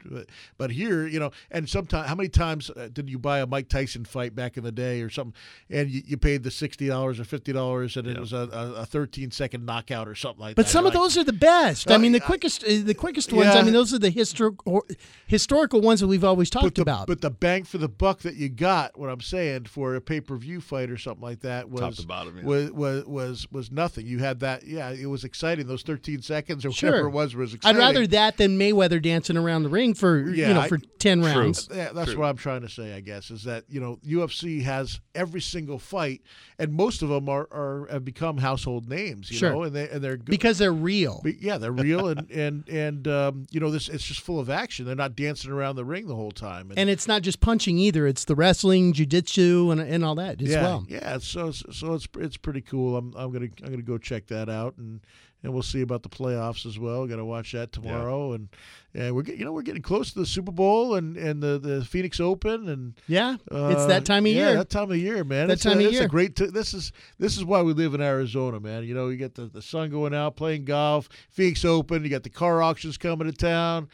But 0.57 0.71
here, 0.71 1.07
you 1.07 1.19
know, 1.19 1.31
and 1.51 1.69
sometimes 1.69 2.07
how 2.07 2.15
many 2.15 2.29
times 2.29 2.69
uh, 2.69 2.89
did 2.91 3.09
you 3.09 3.19
buy 3.19 3.39
a 3.39 3.47
Mike 3.47 3.69
Tyson 3.69 4.05
fight 4.05 4.35
back 4.35 4.57
in 4.57 4.63
the 4.63 4.71
day 4.71 5.01
or 5.01 5.09
something, 5.09 5.33
and 5.69 5.89
you, 5.89 6.01
you 6.05 6.17
paid 6.17 6.43
the 6.43 6.51
sixty 6.51 6.87
dollars 6.87 7.19
or 7.19 7.23
fifty 7.23 7.53
dollars, 7.53 7.97
and 7.97 8.07
it 8.07 8.19
was 8.19 8.33
a, 8.33 8.49
a, 8.51 8.81
a 8.81 8.85
13 8.85 9.31
second 9.31 9.65
knockout 9.65 10.07
or 10.07 10.15
something 10.15 10.41
like 10.41 10.55
but 10.55 10.63
that. 10.63 10.67
But 10.67 10.71
some 10.71 10.85
of 10.85 10.93
Like, 10.93 11.03
those 11.03 11.17
are 11.17 11.23
the 11.23 11.33
best. 11.33 11.91
I 11.91 11.97
mean, 11.97 12.11
the 12.11 12.19
quickest, 12.19 12.63
uh, 12.63 12.81
the 12.83 12.95
quickest 12.95 13.31
ones. 13.31 13.55
I 13.55 13.61
mean, 13.61 13.73
those 13.73 13.93
are 13.93 13.99
the 13.99 14.09
historical 14.09 14.85
historical 15.27 15.81
ones 15.81 15.99
that 15.99 16.07
we've 16.07 16.23
always 16.23 16.49
talked 16.49 16.65
but 16.65 16.75
the, 16.75 16.81
about. 16.81 17.07
But 17.07 17.21
the 17.21 17.29
bang 17.29 17.63
for 17.63 17.77
the 17.77 17.89
buck 17.89 18.19
that 18.21 18.35
you 18.35 18.49
got, 18.49 18.97
what 18.97 19.09
I'm 19.09 19.21
saying, 19.21 19.65
for 19.65 19.95
a 19.95 20.01
pay 20.01 20.21
per 20.21 20.35
view 20.35 20.61
fight 20.61 20.89
or 20.89 20.97
something 20.97 21.21
like 21.21 21.41
that 21.41 21.69
was 21.69 21.81
Top 21.81 21.93
to 21.95 22.05
bottom, 22.05 22.37
yeah. 22.37 22.43
was, 22.43 22.71
was 22.71 23.05
was 23.05 23.51
was 23.51 23.71
nothing. 23.71 24.07
You 24.07 24.19
had 24.19 24.39
that, 24.41 24.63
yeah, 24.63 24.89
it 24.91 25.07
was 25.07 25.23
exciting. 25.27 25.67
Those 25.67 25.83
13 25.83 26.23
seconds 26.23 26.65
or 26.65 26.71
Sure. 26.71 26.89
whatever 26.89 27.07
it 27.09 27.11
was 27.11 27.35
was 27.35 27.53
exciting. 27.53 27.79
I'd 27.79 27.85
rather 27.85 28.07
that 28.07 28.37
than 28.37 28.57
Mayweather 28.57 28.99
dancing 28.99 29.37
around 29.37 29.61
the 29.63 29.69
ring 29.69 29.93
for 29.93 30.27
Yeah, 30.31 30.47
you 30.47 30.53
know 30.55 30.61
I- 30.61 30.67
for 30.67 30.79
ten 30.97 31.21
True. 31.21 31.29
rounds. 31.29 31.69
Yeah, 31.71 31.91
that's 31.93 32.11
True. 32.11 32.21
what 32.21 32.27
I'm 32.29 32.37
trying 32.37 32.61
to 32.61 32.69
say. 32.69 32.93
I 32.95 33.01
guess 33.01 33.29
is 33.29 33.43
that 33.43 33.65
you 33.69 33.79
know 33.79 33.99
UFC 34.03 34.63
has 34.63 34.99
every 35.13 35.41
single 35.41 35.77
fight, 35.77 36.21
and 36.57 36.73
most 36.73 37.01
of 37.03 37.09
them 37.09 37.29
are, 37.29 37.47
are 37.51 37.87
have 37.91 38.03
become 38.03 38.37
household 38.37 38.89
names. 38.89 39.29
You 39.29 39.37
Sure. 39.37 39.51
know, 39.51 39.63
and 39.63 39.75
they 39.75 39.87
and 39.89 40.03
they're 40.03 40.17
good. 40.17 40.25
Because 40.25 40.57
they're 40.57 40.73
real. 40.73 41.21
But 41.23 41.41
yeah, 41.41 41.57
they're 41.59 41.71
real, 41.71 42.07
and 42.07 42.29
and 42.31 42.67
and 42.67 43.07
um, 43.07 43.45
you 43.51 43.59
know 43.59 43.69
this. 43.69 43.89
It's 43.89 44.03
just 44.03 44.21
full 44.21 44.39
of 44.39 44.49
action. 44.49 44.85
They're 44.85 44.95
not 44.95 45.15
dancing 45.15 45.51
around 45.51 45.75
the 45.75 45.85
ring 45.85 46.07
the 46.07 46.15
whole 46.15 46.31
time. 46.31 46.71
And 46.75 46.89
it's 46.89 47.07
not 47.07 47.21
just 47.21 47.39
punching 47.41 47.77
either; 47.77 48.07
it's 48.07 48.25
the 48.25 48.35
wrestling, 48.35 48.93
jujitsu, 48.93 49.71
and 49.71 49.81
and 49.81 50.03
all 50.05 50.15
that 50.15 50.41
as 50.41 50.49
yeah, 50.49 50.61
well. 50.61 50.85
Yeah, 50.87 51.17
so 51.19 51.51
so 51.51 51.93
it's 51.93 52.07
it's 52.17 52.37
pretty 52.37 52.61
cool. 52.61 52.97
I'm 52.97 53.13
I'm 53.17 53.31
gonna 53.31 53.47
I'm 53.63 53.69
gonna 53.71 53.81
go 53.81 53.97
check 53.97 54.27
that 54.27 54.49
out, 54.49 54.75
and 54.77 55.01
and 55.43 55.53
we'll 55.53 55.61
see 55.63 55.81
about 55.81 56.03
the 56.03 56.09
playoffs 56.09 56.65
as 56.65 56.79
well. 56.79 57.05
Got 57.07 57.17
to 57.17 57.25
watch 57.25 57.51
that 57.53 57.71
tomorrow, 57.71 58.33
and 58.33 58.49
and 58.93 59.15
we're 59.15 59.21
get, 59.21 59.37
you 59.37 59.45
know 59.45 59.51
we're 59.53 59.61
getting 59.61 59.81
close 59.81 60.11
to 60.13 60.19
the 60.19 60.25
Super 60.25 60.51
Bowl 60.51 60.95
and 60.95 61.15
and 61.17 61.41
the 61.41 61.59
the 61.59 61.85
Phoenix 61.85 62.19
Open, 62.19 62.67
and 62.69 62.93
Yeah, 63.07 63.35
it's 63.35 63.51
uh, 63.53 63.87
that 63.87 64.05
time 64.05 64.25
of 64.25 64.31
year. 64.31 64.41
yeah, 64.43 64.49
year. 64.49 64.57
that 64.57 64.69
time 64.69 64.91
of 64.91 64.97
year, 64.97 65.23
man. 65.23 65.47
That 65.47 65.53
it's 65.53 65.63
time 65.63 65.77
a, 65.77 65.81
of 65.81 65.85
it's 65.87 65.93
year. 65.93 66.03
a 66.03 66.07
great. 66.07 66.35
T- 66.35 66.47
this 66.47 66.73
is 66.73 66.91
this 67.19 67.37
is 67.37 67.45
why 67.45 67.61
we 67.61 67.73
live 67.73 67.93
in 67.93 68.01
Arizona, 68.01 68.59
man. 68.59 68.83
You 68.83 68.93
know, 68.95 69.09
you 69.09 69.17
get 69.17 69.35
the, 69.35 69.45
the 69.45 69.61
sun 69.61 69.89
going 69.89 70.13
out, 70.13 70.35
playing 70.35 70.65
golf, 70.65 71.07
Phoenix 71.29 71.63
Open. 71.65 72.03
You 72.03 72.09
got 72.09 72.23
the 72.23 72.29
car 72.29 72.61
auctions 72.61 72.97
coming 72.97 73.27
to 73.27 73.33
town. 73.33 73.89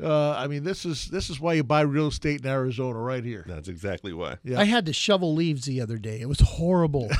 Uh, 0.00 0.30
I 0.30 0.46
mean, 0.46 0.62
this 0.62 0.84
is 0.84 1.08
this 1.08 1.28
is 1.28 1.40
why 1.40 1.54
you 1.54 1.64
buy 1.64 1.80
real 1.80 2.06
estate 2.06 2.40
in 2.42 2.46
Arizona, 2.46 2.98
right 3.00 3.24
here. 3.24 3.44
That's 3.48 3.68
exactly 3.68 4.12
why. 4.12 4.36
Yeah. 4.44 4.60
I 4.60 4.64
had 4.64 4.86
to 4.86 4.92
shovel 4.92 5.34
leaves 5.34 5.64
the 5.64 5.80
other 5.80 5.98
day. 5.98 6.20
It 6.20 6.28
was 6.28 6.38
horrible. 6.40 7.08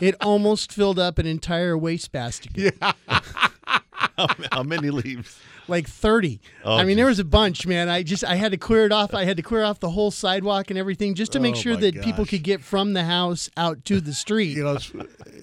it 0.00 0.14
almost 0.20 0.72
filled 0.72 0.98
up 0.98 1.18
an 1.18 1.26
entire 1.26 1.76
wastebasket. 1.76 2.52
Yeah. 2.56 2.92
How, 4.16 4.26
how 4.52 4.62
many 4.62 4.90
leaves? 4.90 5.38
Like 5.66 5.86
30. 5.88 6.40
Oh, 6.64 6.76
I 6.76 6.84
mean, 6.84 6.96
there 6.98 7.06
was 7.06 7.18
a 7.18 7.24
bunch, 7.24 7.66
man. 7.66 7.88
I 7.88 8.02
just 8.02 8.22
I 8.24 8.34
had 8.34 8.52
to 8.52 8.58
clear 8.58 8.84
it 8.84 8.92
off. 8.92 9.14
I 9.14 9.24
had 9.24 9.36
to 9.38 9.42
clear 9.42 9.62
off 9.62 9.80
the 9.80 9.88
whole 9.90 10.10
sidewalk 10.10 10.68
and 10.70 10.78
everything 10.78 11.14
just 11.14 11.32
to 11.32 11.40
make 11.40 11.54
Oh, 11.54 11.58
sure 11.58 11.74
my 11.74 11.80
that 11.80 11.94
people 12.02 12.24
gosh. 12.24 12.30
could 12.30 12.42
get 12.42 12.60
from 12.62 12.92
the 12.92 13.04
house 13.04 13.48
out 13.56 13.82
to 13.86 14.00
the 14.00 14.12
street. 14.24 14.56
you 14.56 14.64
know, 14.64 14.74
it's, 14.74 14.92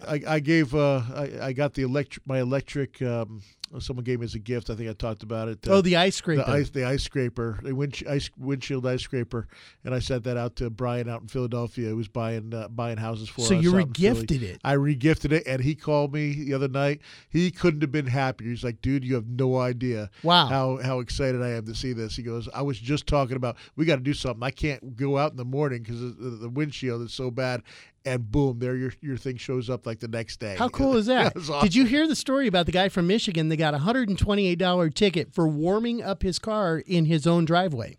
I, 0.08 0.22
I 0.28 0.40
gave 0.40 0.76
uh, 0.76 1.02
I, 1.16 1.32
I 1.42 1.54
got 1.54 1.74
the 1.74 1.82
electric 1.84 2.28
my 2.28 2.40
electric. 2.40 3.02
Um, 3.02 3.42
someone 3.80 4.04
gave 4.04 4.20
me 4.20 4.26
as 4.26 4.34
a 4.36 4.40
gift. 4.40 4.70
I 4.70 4.76
think 4.76 4.90
I 4.90 4.94
talked 4.94 5.24
about 5.24 5.48
it. 5.50 5.68
uh, 5.68 5.74
oh, 5.74 5.82
the 5.82 5.96
ice 5.98 6.16
scraper. 6.16 6.44
the 6.44 6.52
ice 6.52 6.70
the 6.70 6.86
ice 6.86 7.04
scraper, 7.04 7.60
the 7.64 7.74
wind, 7.76 8.02
ice, 8.10 8.30
windshield 8.38 8.86
ice 8.88 9.02
scraper, 9.02 9.48
and 9.84 9.94
I 9.94 10.00
sent 10.00 10.24
that 10.24 10.38
out 10.38 10.56
to 10.58 10.70
Brian 10.70 11.10
out 11.10 11.22
in 11.22 11.28
Philadelphia. 11.28 11.90
who 11.90 11.96
was 11.98 12.08
buying 12.08 12.54
uh, 12.54 12.68
buying 12.70 12.98
houses 12.98 13.30
for 13.30 13.42
So 13.42 13.44
us. 13.44 13.50
So 13.50 13.60
you 13.60 13.76
out 13.76 13.88
in 13.88 13.94
Philly. 13.94 14.16
regifted 14.16 14.42
it. 14.42 14.62
I 14.64 14.76
regifted 14.76 15.32
it, 15.32 15.44
and 15.46 15.62
he 15.62 15.76
called 15.76 16.14
me 16.14 16.34
the 16.46 16.54
other 16.54 16.68
night. 16.68 17.02
He 17.30 17.52
couldn't 17.52 17.82
have 17.82 17.92
been 17.92 18.08
happier. 18.08 18.50
He's 18.50 18.64
like, 18.64 18.82
"Dude, 18.82 19.04
you 19.04 19.16
have 19.16 19.28
no 19.28 19.58
idea 19.60 20.10
Wow. 20.24 20.48
how 20.48 20.78
how 20.78 21.00
excited 21.00 21.42
I 21.42 21.50
am 21.50 21.66
to 21.66 21.76
see 21.76 21.94
this." 21.94 22.16
He 22.16 22.24
goes, 22.24 22.48
"I 22.54 22.62
was 22.62 22.80
just 22.80 23.08
talking 23.08 23.36
about 23.36 23.58
we 23.76 23.86
got 23.86 23.98
to 23.98 24.02
do 24.02 24.14
something. 24.14 24.44
I 24.44 24.52
can't 24.52 24.96
go 24.96 25.18
out 25.18 25.32
in 25.32 25.38
the 25.38 25.46
morning 25.46 25.84
because 25.84 26.00
the, 26.00 26.30
the 26.42 26.50
windshield 26.50 27.02
is 27.02 27.14
so 27.14 27.30
bad." 27.32 27.64
And 28.08 28.32
boom, 28.32 28.60
there 28.60 28.76
your 28.76 28.94
your 29.02 29.18
thing 29.18 29.38
shows 29.38 29.70
up 29.70 29.86
like 29.86 30.00
the 30.00 30.08
next 30.08 30.40
day. 30.40 30.56
How 30.58 30.70
cool 30.80 30.96
is 30.96 31.08
that? 31.08 31.36
It 31.36 31.36
was 31.36 31.50
Did 31.62 31.76
you 31.76 31.86
hear 31.86 32.08
the 32.08 32.16
story 32.16 32.48
about 32.48 32.66
the 32.66 32.72
guy 32.72 32.90
from 32.90 33.08
Michigan 33.08 33.50
that 33.50 33.58
got 33.58 33.74
a 33.74 33.80
$128 33.80 34.94
ticket 34.94 35.34
for 35.34 35.48
warming 35.48 36.02
up 36.02 36.24
his 36.24 36.40
car 36.40 36.80
in 36.80 37.06
his 37.06 37.28
own 37.28 37.46
driveway? 37.46 37.98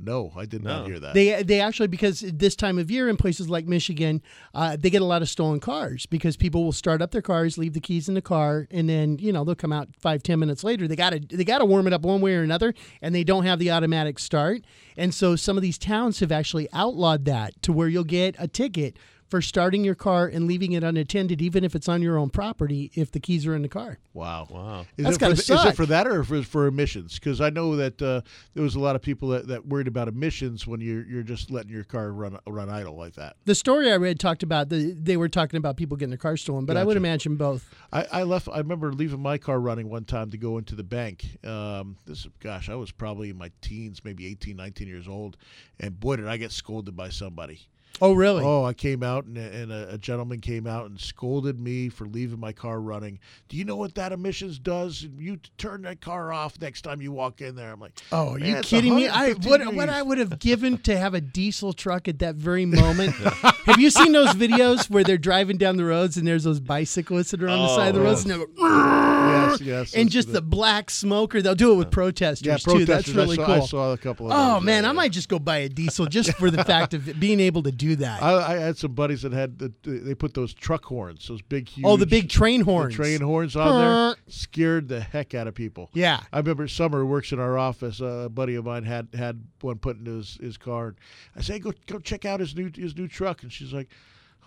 No, 0.00 0.32
I 0.36 0.46
did 0.46 0.62
not 0.62 0.82
No. 0.82 0.86
hear 0.86 1.00
that. 1.00 1.14
They 1.14 1.42
they 1.42 1.60
actually 1.60 1.88
because 1.88 2.20
this 2.20 2.54
time 2.54 2.78
of 2.78 2.88
year 2.88 3.08
in 3.08 3.16
places 3.16 3.48
like 3.50 3.66
Michigan, 3.66 4.22
uh, 4.54 4.76
they 4.78 4.90
get 4.90 5.02
a 5.02 5.04
lot 5.04 5.22
of 5.22 5.28
stolen 5.28 5.58
cars 5.58 6.06
because 6.06 6.36
people 6.36 6.62
will 6.62 6.70
start 6.70 7.02
up 7.02 7.10
their 7.10 7.20
cars, 7.20 7.58
leave 7.58 7.72
the 7.72 7.80
keys 7.80 8.08
in 8.08 8.14
the 8.14 8.22
car, 8.22 8.68
and 8.70 8.88
then 8.88 9.18
you 9.18 9.32
know 9.32 9.42
they'll 9.42 9.56
come 9.56 9.72
out 9.72 9.88
five 9.98 10.22
ten 10.22 10.38
minutes 10.38 10.62
later. 10.62 10.86
They 10.86 10.94
got 10.94 11.10
to 11.10 11.18
they 11.36 11.42
got 11.42 11.58
to 11.58 11.64
warm 11.64 11.88
it 11.88 11.92
up 11.92 12.02
one 12.02 12.20
way 12.20 12.36
or 12.36 12.42
another, 12.42 12.74
and 13.02 13.12
they 13.12 13.24
don't 13.24 13.44
have 13.44 13.58
the 13.58 13.72
automatic 13.72 14.20
start. 14.20 14.62
And 14.96 15.12
so 15.12 15.34
some 15.34 15.56
of 15.56 15.62
these 15.62 15.78
towns 15.78 16.20
have 16.20 16.30
actually 16.30 16.68
outlawed 16.72 17.24
that 17.24 17.60
to 17.62 17.72
where 17.72 17.88
you'll 17.88 18.04
get 18.04 18.36
a 18.38 18.46
ticket 18.46 18.96
for 19.28 19.42
starting 19.42 19.84
your 19.84 19.94
car 19.94 20.26
and 20.26 20.46
leaving 20.46 20.72
it 20.72 20.82
unattended, 20.82 21.42
even 21.42 21.62
if 21.62 21.74
it's 21.74 21.88
on 21.88 22.02
your 22.02 22.18
own 22.18 22.30
property, 22.30 22.90
if 22.94 23.12
the 23.12 23.20
keys 23.20 23.46
are 23.46 23.54
in 23.54 23.62
the 23.62 23.68
car. 23.68 23.98
Wow. 24.14 24.46
Wow. 24.50 24.86
Is 24.96 25.04
That's 25.04 25.16
it 25.16 25.18
for 25.18 25.20
gotta 25.20 25.34
th- 25.34 25.50
Is 25.50 25.64
it 25.66 25.76
for 25.76 25.86
that 25.86 26.06
or 26.06 26.24
for, 26.24 26.42
for 26.42 26.66
emissions? 26.66 27.14
Because 27.14 27.40
I 27.40 27.50
know 27.50 27.76
that 27.76 28.00
uh, 28.00 28.22
there 28.54 28.62
was 28.62 28.74
a 28.74 28.80
lot 28.80 28.96
of 28.96 29.02
people 29.02 29.28
that, 29.28 29.48
that 29.48 29.66
worried 29.66 29.86
about 29.86 30.08
emissions 30.08 30.66
when 30.66 30.80
you're 30.80 31.04
you're 31.04 31.22
just 31.22 31.50
letting 31.50 31.70
your 31.70 31.84
car 31.84 32.10
run 32.10 32.38
run 32.46 32.70
idle 32.70 32.96
like 32.96 33.14
that. 33.14 33.36
The 33.44 33.54
story 33.54 33.92
I 33.92 33.96
read 33.96 34.18
talked 34.18 34.42
about 34.42 34.70
the, 34.70 34.92
they 34.92 35.16
were 35.16 35.28
talking 35.28 35.58
about 35.58 35.76
people 35.76 35.96
getting 35.96 36.10
their 36.10 36.18
car 36.18 36.36
stolen, 36.36 36.64
but 36.64 36.76
I 36.76 36.84
would 36.84 36.96
imagine 36.96 37.36
both. 37.36 37.72
I, 37.92 38.06
I 38.10 38.22
left. 38.22 38.48
I 38.52 38.58
remember 38.58 38.92
leaving 38.92 39.20
my 39.20 39.38
car 39.38 39.60
running 39.60 39.88
one 39.88 40.04
time 40.04 40.30
to 40.30 40.38
go 40.38 40.58
into 40.58 40.74
the 40.74 40.84
bank. 40.84 41.38
Um, 41.44 41.96
this, 42.06 42.26
gosh, 42.40 42.68
I 42.68 42.74
was 42.74 42.90
probably 42.90 43.30
in 43.30 43.36
my 43.36 43.50
teens, 43.60 44.02
maybe 44.04 44.26
18, 44.26 44.56
19 44.56 44.88
years 44.88 45.08
old, 45.08 45.36
and 45.78 45.98
boy, 45.98 46.16
did 46.16 46.28
I 46.28 46.36
get 46.36 46.52
scolded 46.52 46.96
by 46.96 47.10
somebody. 47.10 47.68
Oh, 48.00 48.12
really? 48.12 48.44
Oh, 48.44 48.64
I 48.64 48.72
came 48.74 49.02
out 49.02 49.24
and, 49.24 49.36
and 49.36 49.72
a, 49.72 49.94
a 49.94 49.98
gentleman 49.98 50.40
came 50.40 50.66
out 50.66 50.86
and 50.86 51.00
scolded 51.00 51.58
me 51.58 51.88
for 51.88 52.06
leaving 52.06 52.38
my 52.40 52.52
car 52.52 52.80
running. 52.80 53.18
Do 53.48 53.56
you 53.56 53.64
know 53.64 53.76
what 53.76 53.94
that 53.96 54.12
emissions 54.12 54.58
does? 54.58 55.06
You 55.18 55.38
turn 55.58 55.82
that 55.82 56.00
car 56.00 56.32
off 56.32 56.60
next 56.60 56.82
time 56.82 57.02
you 57.02 57.12
walk 57.12 57.40
in 57.40 57.56
there. 57.56 57.72
I'm 57.72 57.80
like, 57.80 57.98
Oh, 58.12 58.34
are 58.34 58.38
you 58.38 58.60
kidding 58.62 58.94
me? 58.94 59.08
I 59.08 59.28
150 59.32 59.48
what 59.66 59.74
what. 59.76 59.88
I 59.88 60.02
would 60.02 60.18
have 60.18 60.38
given 60.40 60.78
to 60.78 60.96
have 60.96 61.14
a 61.14 61.20
diesel 61.20 61.72
truck 61.72 62.08
at 62.08 62.18
that 62.20 62.34
very 62.36 62.66
moment. 62.66 63.14
have 63.14 63.78
you 63.80 63.90
seen 63.90 64.12
those 64.12 64.30
videos 64.30 64.88
where 64.88 65.04
they're 65.04 65.18
driving 65.18 65.56
down 65.58 65.76
the 65.76 65.84
roads 65.84 66.16
and 66.16 66.26
there's 66.26 66.44
those 66.44 66.60
bicyclists 66.60 67.32
that 67.32 67.42
are 67.42 67.48
on 67.48 67.58
the 67.58 67.68
side 67.74 67.88
of 67.88 67.94
the 67.96 68.00
Oh, 68.00 68.04
roads 68.04 68.24
and 68.24 68.32
they 68.32 68.38
go, 68.38 68.46
Yes, 68.58 69.60
yes. 69.60 69.94
and 69.94 70.10
just 70.10 70.28
the- 70.28 70.38
the 70.38 70.42
black 70.42 70.88
smoke, 70.88 71.34
or 71.34 71.42
they'll 71.42 71.56
do 71.56 71.72
it 71.72 71.76
with 71.76 71.90
protesters 71.90 72.46
yeah, 72.46 72.56
too. 72.58 72.84
That's 72.84 73.08
really 73.08 73.32
I 73.32 73.36
saw, 73.36 73.46
cool. 73.46 73.54
I 73.54 73.66
saw 73.66 73.92
a 73.92 73.98
couple 73.98 74.26
of 74.26 74.32
Oh 74.38 74.54
those, 74.54 74.62
man, 74.62 74.84
yeah, 74.84 74.90
I 74.90 74.92
might 74.92 75.10
just 75.10 75.28
go 75.28 75.40
buy 75.40 75.58
a 75.58 75.68
diesel 75.68 76.06
just 76.06 76.32
for 76.34 76.48
the 76.48 76.62
fact 76.64 76.94
of 76.94 77.18
being 77.18 77.40
able 77.40 77.64
to 77.64 77.72
do 77.72 77.87
that. 77.96 78.22
I, 78.22 78.54
I 78.54 78.56
had 78.58 78.76
some 78.76 78.92
buddies 78.92 79.22
that 79.22 79.32
had 79.32 79.58
the, 79.58 79.72
they 79.82 80.14
put 80.14 80.34
those 80.34 80.54
truck 80.54 80.84
horns, 80.84 81.26
those 81.28 81.42
big, 81.42 81.68
huge. 81.68 81.86
oh, 81.86 81.96
the 81.96 82.06
big 82.06 82.28
train 82.28 82.60
the 82.60 82.64
horns. 82.66 82.94
train 82.94 83.20
horns 83.20 83.56
on 83.56 83.78
there 83.80 84.16
scared 84.28 84.88
the 84.88 85.00
heck 85.00 85.34
out 85.34 85.46
of 85.46 85.54
people. 85.54 85.90
Yeah. 85.92 86.20
I 86.32 86.38
remember 86.38 86.68
Summer 86.68 87.04
works 87.04 87.32
in 87.32 87.38
our 87.40 87.58
office. 87.58 88.00
Uh, 88.00 88.24
a 88.26 88.28
buddy 88.28 88.54
of 88.54 88.64
mine 88.64 88.84
had 88.84 89.08
had 89.14 89.42
one 89.60 89.78
put 89.78 89.98
into 89.98 90.12
his, 90.16 90.38
his 90.40 90.56
car. 90.56 90.88
And 90.88 90.96
I 91.36 91.40
say, 91.40 91.58
go 91.58 91.72
go 91.86 91.98
check 91.98 92.24
out 92.24 92.40
his 92.40 92.54
new 92.54 92.70
his 92.74 92.96
new 92.96 93.08
truck. 93.08 93.42
And 93.42 93.52
she's 93.52 93.72
like, 93.72 93.88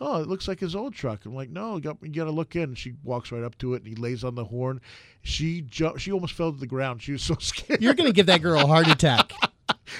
Oh, 0.03 0.19
it 0.19 0.27
looks 0.27 0.47
like 0.47 0.59
his 0.59 0.75
old 0.75 0.95
truck. 0.95 1.25
I'm 1.25 1.35
like, 1.35 1.49
No, 1.49 1.75
you 1.75 1.81
got 1.81 1.97
you 2.01 2.09
got 2.09 2.25
to 2.25 2.31
look 2.31 2.55
in. 2.55 2.63
And 2.63 2.77
she 2.77 2.93
walks 3.03 3.31
right 3.31 3.43
up 3.43 3.57
to 3.59 3.73
it 3.75 3.83
and 3.83 3.87
he 3.87 3.95
lays 3.95 4.23
on 4.23 4.35
the 4.35 4.45
horn. 4.45 4.81
She 5.21 5.61
ju- 5.61 5.97
she 5.97 6.11
almost 6.11 6.33
fell 6.33 6.51
to 6.51 6.59
the 6.59 6.67
ground. 6.67 7.01
She 7.01 7.11
was 7.11 7.21
so 7.21 7.35
scared. 7.39 7.81
You're 7.81 7.93
to 7.93 8.13
give 8.13 8.25
that 8.25 8.41
girl 8.41 8.59
a 8.61 8.67
heart 8.67 8.87
attack. 8.87 9.31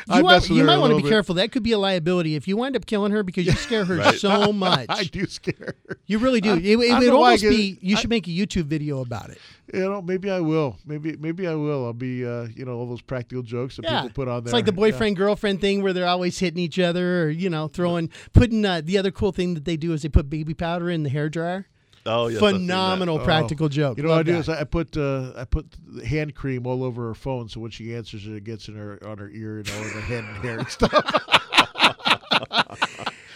You, 0.08 0.16
you 0.56 0.64
might 0.64 0.78
want 0.78 0.92
to 0.92 0.98
be 0.98 1.04
bit. 1.04 1.10
careful. 1.10 1.36
That 1.36 1.52
could 1.52 1.64
be 1.64 1.72
a 1.72 1.78
liability 1.78 2.36
if 2.36 2.48
you 2.48 2.58
wind 2.58 2.76
up 2.76 2.86
killing 2.86 3.12
her 3.12 3.24
because 3.24 3.46
you 3.46 3.52
scare 3.54 3.86
her 3.86 3.96
Right. 3.98 4.18
so 4.20 4.52
much. 4.54 4.86
I 4.90 5.04
do 5.04 5.26
scare 5.26 5.54
her. 5.88 5.98
You 6.06 6.20
really 6.20 6.42
do. 6.42 6.54
I- 6.54 6.58
it 6.58 6.64
it 6.66 6.80
I 6.80 6.88
don't 6.88 7.00
would 7.00 7.08
know 7.08 7.20
why 7.20 7.28
I 7.28 7.36
almost 7.36 7.44
be. 7.44 7.78
You 7.82 7.96
I- 7.98 8.00
should 8.00 8.10
make 8.10 8.28
a 8.28 8.32
YouTube 8.32 8.66
video 8.66 9.02
about 9.02 9.30
it. 9.30 9.38
You 9.74 9.80
know, 9.82 10.02
maybe 10.02 10.30
I 10.30 10.40
will. 10.42 10.78
Maybe 10.86 11.16
maybe 11.18 11.48
I 11.48 11.56
will. 11.56 11.86
I'll 11.86 11.94
be 11.94 12.26
uh, 12.26 12.48
you 12.56 12.66
know 12.66 12.74
all 12.78 12.88
those 12.88 13.02
practical 13.02 13.42
jokes 13.44 13.78
that 13.78 13.84
Yeah, 13.86 14.02
people 14.02 14.26
put 14.26 14.28
on 14.28 14.44
there. 14.44 14.50
it's 14.50 14.54
like 14.54 14.66
the 14.66 14.72
Yeah. 14.74 14.76
boyfriend 14.92 15.16
girlfriend 15.16 15.62
thing 15.62 15.82
where 15.82 15.94
they're 15.94 16.08
always 16.08 16.38
hitting 16.40 16.60
each 16.60 16.78
other, 16.80 17.24
or 17.24 17.30
you 17.30 17.50
know, 17.50 17.68
throwing, 17.68 18.10
putting. 18.34 18.66
Uh, 18.66 18.82
the 18.84 18.98
other 18.98 19.12
cool 19.12 19.32
thing 19.32 19.54
that 19.54 19.66
they 19.66 19.78
do 19.78 19.94
is 19.94 20.02
they 20.02 20.10
put 20.10 20.30
baby 20.30 20.54
powder 20.54 20.90
in 20.90 21.04
the 21.04 21.10
hair 21.10 21.30
dryer. 21.30 21.68
Oh, 22.06 22.28
yes, 22.28 22.42
I've 22.42 22.52
seen 22.52 22.68
that. 22.68 22.74
Phenomenal 22.74 23.20
Oh. 23.20 23.24
practical 23.24 23.70
joke. 23.70 23.98
You 23.98 24.04
know 24.04 24.10
what 24.10 24.20
I 24.20 24.24
do 24.24 24.34
that. 24.34 24.40
is 24.40 24.50
I 24.50 24.62
I 24.62 24.64
put 24.64 24.98
uh, 24.98 25.34
I 25.36 25.46
put 25.46 25.68
hand 26.06 26.34
cream 26.36 26.66
all 26.66 26.84
over 26.84 27.08
her 27.08 27.14
phone, 27.14 27.50
so 27.50 27.60
when 27.60 27.72
she 27.72 27.94
answers 27.96 28.26
it, 28.26 28.34
it 28.34 28.44
gets 28.44 28.68
in 28.68 28.76
her 28.76 29.00
on 29.06 29.18
her 29.20 29.30
ear 29.30 29.60
and 29.60 29.70
all 29.70 29.84
in 29.84 29.90
her 29.90 30.02
head 30.02 30.24
and 30.24 30.38
hair 30.38 30.60
and 30.60 30.70
stuff. 30.70 30.94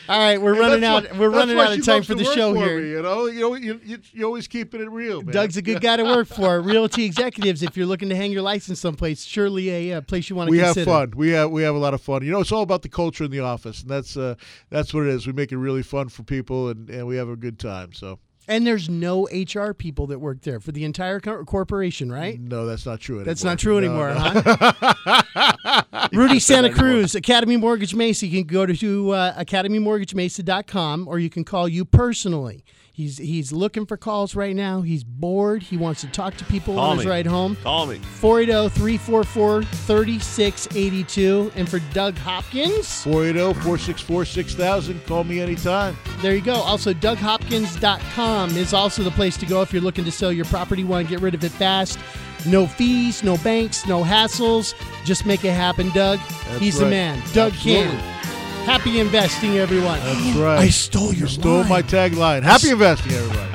All 0.08 0.20
right, 0.20 0.40
we're 0.40 0.60
running 0.60 0.84
out. 0.84 1.12
why- 1.12 1.18
we're 1.20 1.32
running 1.32 1.58
out 1.58 1.76
of 1.76 1.84
time 1.84 2.04
for 2.04 2.14
the 2.14 2.26
show 2.26 2.54
for 2.54 2.64
here. 2.64 2.80
me, 2.80 2.90
you 2.92 3.02
know, 3.02 3.26
you 3.26 3.40
know, 3.40 3.56
you, 3.56 3.82
you, 3.84 3.98
you 4.14 4.24
always 4.24 4.48
keeping 4.48 4.80
it 4.80 4.92
real, 4.92 5.24
man. 5.24 5.34
Doug's 5.34 5.58
a 5.58 5.64
good 5.64 5.82
guy 5.82 5.98
to 5.98 6.04
work 6.16 6.28
for. 6.28 6.62
Realty 6.62 7.06
Executives. 7.06 7.64
If 7.64 7.76
you're 7.76 7.88
looking 7.88 8.10
to 8.10 8.16
hang 8.16 8.32
your 8.32 8.44
license 8.44 8.80
someplace, 8.80 9.24
surely 9.24 9.70
a 9.72 9.98
uh, 9.98 10.02
place 10.02 10.30
you 10.30 10.36
want 10.36 10.50
to 10.50 10.52
we 10.52 10.60
have 10.60 10.76
fun. 10.78 11.14
We 11.16 11.32
have 11.32 11.50
we 11.50 11.64
have 11.64 11.74
a 11.74 11.80
lot 11.80 11.96
of 11.96 12.02
fun. 12.02 12.24
You 12.24 12.32
know, 12.32 12.42
it's 12.42 12.52
all 12.52 12.62
about 12.62 12.84
the 12.84 12.90
culture 12.90 13.24
in 13.24 13.32
the 13.32 13.40
office, 13.40 13.82
and 13.82 13.90
that's 13.90 14.16
uh, 14.16 14.36
that's 14.70 14.94
what 14.94 15.08
it 15.08 15.10
is. 15.10 15.26
We 15.26 15.34
make 15.34 15.52
it 15.52 15.58
really 15.58 15.82
fun 15.84 16.10
for 16.10 16.22
people, 16.22 16.70
and, 16.70 16.88
and 16.88 17.08
we 17.08 17.16
have 17.16 17.30
a 17.30 17.36
good 17.36 17.58
time. 17.58 17.92
So 17.92 18.20
And 18.48 18.66
there's 18.68 18.88
no 18.90 19.28
HR 19.32 19.74
people 19.74 20.06
that 20.08 20.20
work 20.20 20.42
there 20.42 20.60
for 20.60 20.72
the 20.72 20.84
entire 20.84 21.20
co- 21.20 21.44
corporation, 21.46 22.12
right? 22.12 22.40
no, 22.40 22.66
that's 22.68 22.86
not 22.86 23.00
true 23.00 23.16
anymore. 23.16 23.26
That's 23.26 23.44
not 23.44 23.58
true 23.58 23.74
No, 23.82 23.88
anymore, 23.88 24.10
no. 24.14 24.20
huh? 24.20 26.10
Rudy 26.14 26.40
Santa 26.40 26.72
Cruz, 26.72 27.16
Academy 27.16 27.58
Mortgage 27.58 27.96
Mesa. 27.96 28.28
You 28.28 28.44
can 28.44 28.48
go 28.48 28.66
to 28.68 29.10
uh, 29.12 29.44
academymortgagemesa.com 29.44 31.08
or 31.08 31.20
you 31.20 31.30
can 31.30 31.44
call 31.44 31.68
you 31.68 31.86
personally. 31.86 32.64
He's 32.96 33.18
he's 33.18 33.52
looking 33.52 33.86
for 33.86 33.98
calls 33.98 34.36
right 34.36 34.56
now. 34.56 34.82
He's 34.82 35.04
bored. 35.04 35.64
He 35.64 35.76
wants 35.76 36.00
to 36.00 36.08
talk 36.08 36.38
to 36.38 36.46
people 36.46 36.76
Call 36.76 36.92
on 36.92 36.98
his 37.00 37.06
ride 37.06 37.28
home. 37.28 37.58
Call 37.58 37.88
me. 37.88 37.98
480 37.98 38.70
344 38.74 39.64
3682. 39.64 41.52
And 41.58 41.68
for 41.68 41.80
Doug 41.92 42.18
Hopkins, 42.18 42.86
480-464-6000. 43.04 45.06
Call 45.08 45.26
me 45.26 45.42
anytime. 45.42 45.98
there 46.22 46.34
you 46.34 46.40
go. 46.42 46.54
Also, 46.54 46.94
DougHopkins.com 46.94 48.52
is 48.52 48.74
also 48.74 49.04
the 49.04 49.12
place 49.12 49.36
to 49.38 49.46
go 49.46 49.62
if 49.62 49.74
you're 49.74 49.82
looking 49.82 50.06
to 50.06 50.12
sell 50.12 50.32
your 50.32 50.46
property, 50.46 50.86
want 50.86 51.06
to 51.06 51.10
get 51.14 51.22
rid 51.22 51.36
of 51.36 51.44
it 51.44 51.52
fast. 51.52 52.00
No 52.48 52.66
fees, 52.66 53.24
no 53.24 53.36
banks, 53.40 53.86
no 53.86 54.06
hassles. 54.06 54.74
Just 55.04 55.26
make 55.26 55.44
it 55.44 55.52
happen, 55.52 55.90
Doug. 55.90 56.20
That's 56.20 56.60
He's 56.60 56.80
the 56.80 56.86
man. 56.86 57.22
Doug 57.34 57.52
Absolutely. 57.52 57.98
Can. 57.98 58.35
Happy 58.66 59.00
investing, 59.00 59.58
everyone. 59.58 60.00
That's 60.00 60.38
right. 60.38 60.60
I 60.60 60.70
stole 60.70 61.14
your 61.14 61.28
You 61.28 61.28
stole 61.28 61.60
line. 61.60 61.70
my 61.70 61.82
tagline. 61.84 62.42
Happy 62.44 62.72
investing, 62.72 63.12
everybody. 63.14 63.52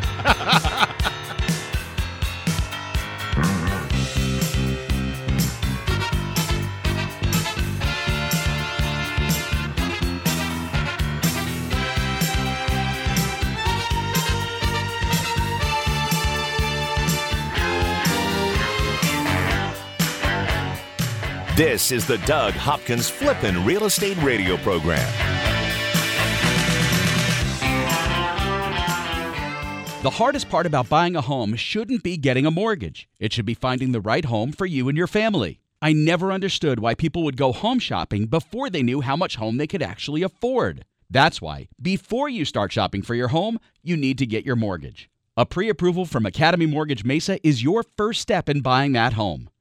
This 21.61 21.93
is 21.93 22.07
the 22.07 22.17
Doug 22.17 22.55
Hopkins 22.55 23.11
Flippin' 23.11 23.67
Real 23.67 23.85
Estate 23.85 24.17
Radio 24.23 24.57
Program. 24.57 25.07
The 30.01 30.09
hardest 30.09 30.49
part 30.49 30.65
about 30.65 30.89
buying 30.89 31.17
a 31.17 31.21
home 31.21 31.55
shouldn't 31.57 32.03
be 32.03 32.17
getting 32.17 32.47
a 32.47 32.51
mortgage. 32.51 33.11
It 33.19 33.35
should 33.35 33.45
be 33.45 33.53
finding 33.53 33.93
the 33.93 34.01
right 34.01 34.25
home 34.25 34.53
for 34.53 34.65
you 34.65 34.89
and 34.89 34.97
your 34.97 35.07
family. 35.07 35.61
I 35.83 35.93
never 35.93 36.33
understood 36.33 36.81
why 36.81 36.95
people 36.95 37.25
would 37.25 37.37
go 37.37 37.53
home 37.53 37.79
shopping 37.79 38.25
before 38.25 38.71
they 38.71 38.83
knew 38.83 39.03
how 39.03 39.17
much 39.17 39.37
home 39.37 39.59
they 39.59 39.67
could 39.67 39.83
actually 39.83 40.23
afford. 40.23 40.87
That's 41.11 41.43
why, 41.43 41.69
before 41.79 42.31
you 42.31 42.47
start 42.47 42.73
shopping 42.73 43.03
for 43.03 43.15
your 43.15 43.29
home, 43.29 43.61
you 43.83 43.99
need 43.99 44.17
to 44.17 44.25
get 44.25 44.47
your 44.47 44.57
mortgage. 44.57 45.11
A 45.37 45.45
pre 45.45 45.69
approval 45.69 46.07
from 46.07 46.25
Academy 46.25 46.65
Mortgage 46.65 47.05
Mesa 47.05 47.39
is 47.47 47.63
your 47.63 47.85
first 47.99 48.23
step 48.23 48.49
in 48.49 48.63
buying 48.63 48.93
that 48.93 49.13
home. 49.13 49.51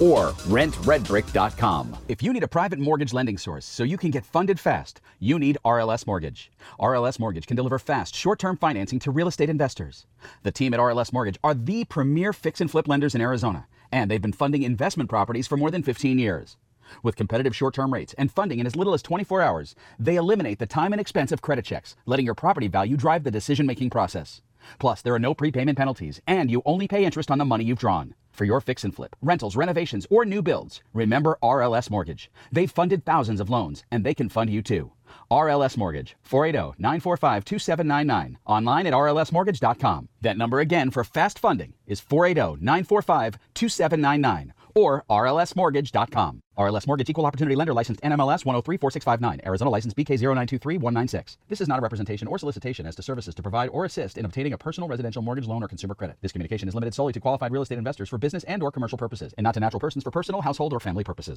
or 0.00 0.30
rentredbrick.com. 0.48 1.96
If 2.08 2.22
you 2.22 2.32
need 2.32 2.42
a 2.42 2.48
private 2.48 2.78
mortgage 2.78 3.12
lending 3.12 3.38
source 3.38 3.66
so 3.66 3.84
you 3.84 3.96
can 3.96 4.10
get 4.10 4.24
funded 4.24 4.58
fast, 4.58 5.00
you 5.18 5.38
need 5.38 5.58
RLS 5.64 6.06
Mortgage. 6.06 6.50
RLS 6.80 7.18
Mortgage 7.18 7.46
can 7.46 7.56
deliver 7.56 7.78
fast, 7.78 8.14
short 8.14 8.38
term 8.38 8.56
financing 8.56 8.98
to 9.00 9.10
real 9.10 9.28
estate 9.28 9.50
investors. 9.50 10.06
The 10.42 10.52
team 10.52 10.74
at 10.74 10.80
RLS 10.80 11.12
Mortgage 11.12 11.38
are 11.44 11.54
the 11.54 11.84
premier 11.84 12.32
fix 12.32 12.60
and 12.60 12.70
flip 12.70 12.88
lenders 12.88 13.14
in 13.14 13.20
Arizona, 13.20 13.66
and 13.92 14.10
they've 14.10 14.22
been 14.22 14.32
funding 14.32 14.62
investment 14.62 15.10
properties 15.10 15.46
for 15.46 15.56
more 15.56 15.70
than 15.70 15.82
15 15.82 16.18
years. 16.18 16.56
With 17.02 17.16
competitive 17.16 17.54
short 17.54 17.74
term 17.74 17.92
rates 17.92 18.14
and 18.18 18.32
funding 18.32 18.58
in 18.58 18.66
as 18.66 18.76
little 18.76 18.94
as 18.94 19.02
24 19.02 19.42
hours, 19.42 19.74
they 19.98 20.16
eliminate 20.16 20.58
the 20.58 20.66
time 20.66 20.92
and 20.92 21.00
expense 21.00 21.32
of 21.32 21.42
credit 21.42 21.64
checks, 21.64 21.96
letting 22.06 22.26
your 22.26 22.34
property 22.34 22.68
value 22.68 22.96
drive 22.96 23.24
the 23.24 23.30
decision 23.30 23.66
making 23.66 23.90
process. 23.90 24.42
Plus, 24.78 25.02
there 25.02 25.14
are 25.14 25.18
no 25.18 25.34
prepayment 25.34 25.78
penalties, 25.78 26.20
and 26.26 26.50
you 26.50 26.62
only 26.64 26.88
pay 26.88 27.04
interest 27.04 27.30
on 27.30 27.38
the 27.38 27.44
money 27.44 27.64
you've 27.64 27.78
drawn. 27.78 28.14
For 28.32 28.44
your 28.44 28.60
fix 28.60 28.84
and 28.84 28.94
flip, 28.94 29.16
rentals, 29.20 29.56
renovations, 29.56 30.06
or 30.10 30.24
new 30.24 30.42
builds, 30.42 30.82
remember 30.94 31.38
RLS 31.42 31.90
Mortgage. 31.90 32.30
They've 32.50 32.70
funded 32.70 33.04
thousands 33.04 33.40
of 33.40 33.50
loans, 33.50 33.84
and 33.90 34.04
they 34.04 34.14
can 34.14 34.28
fund 34.28 34.50
you 34.50 34.62
too. 34.62 34.92
RLS 35.30 35.76
Mortgage, 35.76 36.16
480 36.22 36.80
945 36.80 37.44
2799. 37.44 38.38
Online 38.46 38.86
at 38.86 38.92
rlsmortgage.com. 38.92 40.08
That 40.20 40.38
number 40.38 40.60
again 40.60 40.90
for 40.90 41.04
fast 41.04 41.38
funding 41.38 41.74
is 41.86 42.00
480 42.00 42.62
945 42.64 43.38
2799 43.54 44.54
or 44.74 45.04
rlsmortgage.com. 45.10 46.42
RLS 46.58 46.86
Mortgage 46.86 47.08
Equal 47.08 47.24
Opportunity 47.24 47.56
Lender 47.56 47.72
licensed 47.72 48.02
NMLS 48.02 48.44
1034659, 48.44 49.46
Arizona 49.46 49.70
license 49.70 49.94
BK0923196. 49.94 51.38
This 51.48 51.60
is 51.60 51.68
not 51.68 51.78
a 51.78 51.82
representation 51.82 52.28
or 52.28 52.38
solicitation 52.38 52.86
as 52.86 52.94
to 52.96 53.02
services 53.02 53.34
to 53.34 53.42
provide 53.42 53.70
or 53.70 53.86
assist 53.86 54.18
in 54.18 54.26
obtaining 54.26 54.52
a 54.52 54.58
personal 54.58 54.88
residential 54.88 55.22
mortgage 55.22 55.46
loan 55.46 55.62
or 55.62 55.68
consumer 55.68 55.94
credit. 55.94 56.16
This 56.20 56.32
communication 56.32 56.68
is 56.68 56.74
limited 56.74 56.92
solely 56.92 57.14
to 57.14 57.20
qualified 57.20 57.50
real 57.52 57.62
estate 57.62 57.78
investors 57.78 58.08
for 58.10 58.18
business 58.18 58.44
and 58.44 58.62
or 58.62 58.70
commercial 58.70 58.98
purposes 58.98 59.32
and 59.38 59.44
not 59.44 59.54
to 59.54 59.60
natural 59.60 59.80
persons 59.80 60.04
for 60.04 60.10
personal, 60.10 60.42
household, 60.42 60.72
or 60.72 60.80
family 60.80 61.04
purposes. 61.04 61.28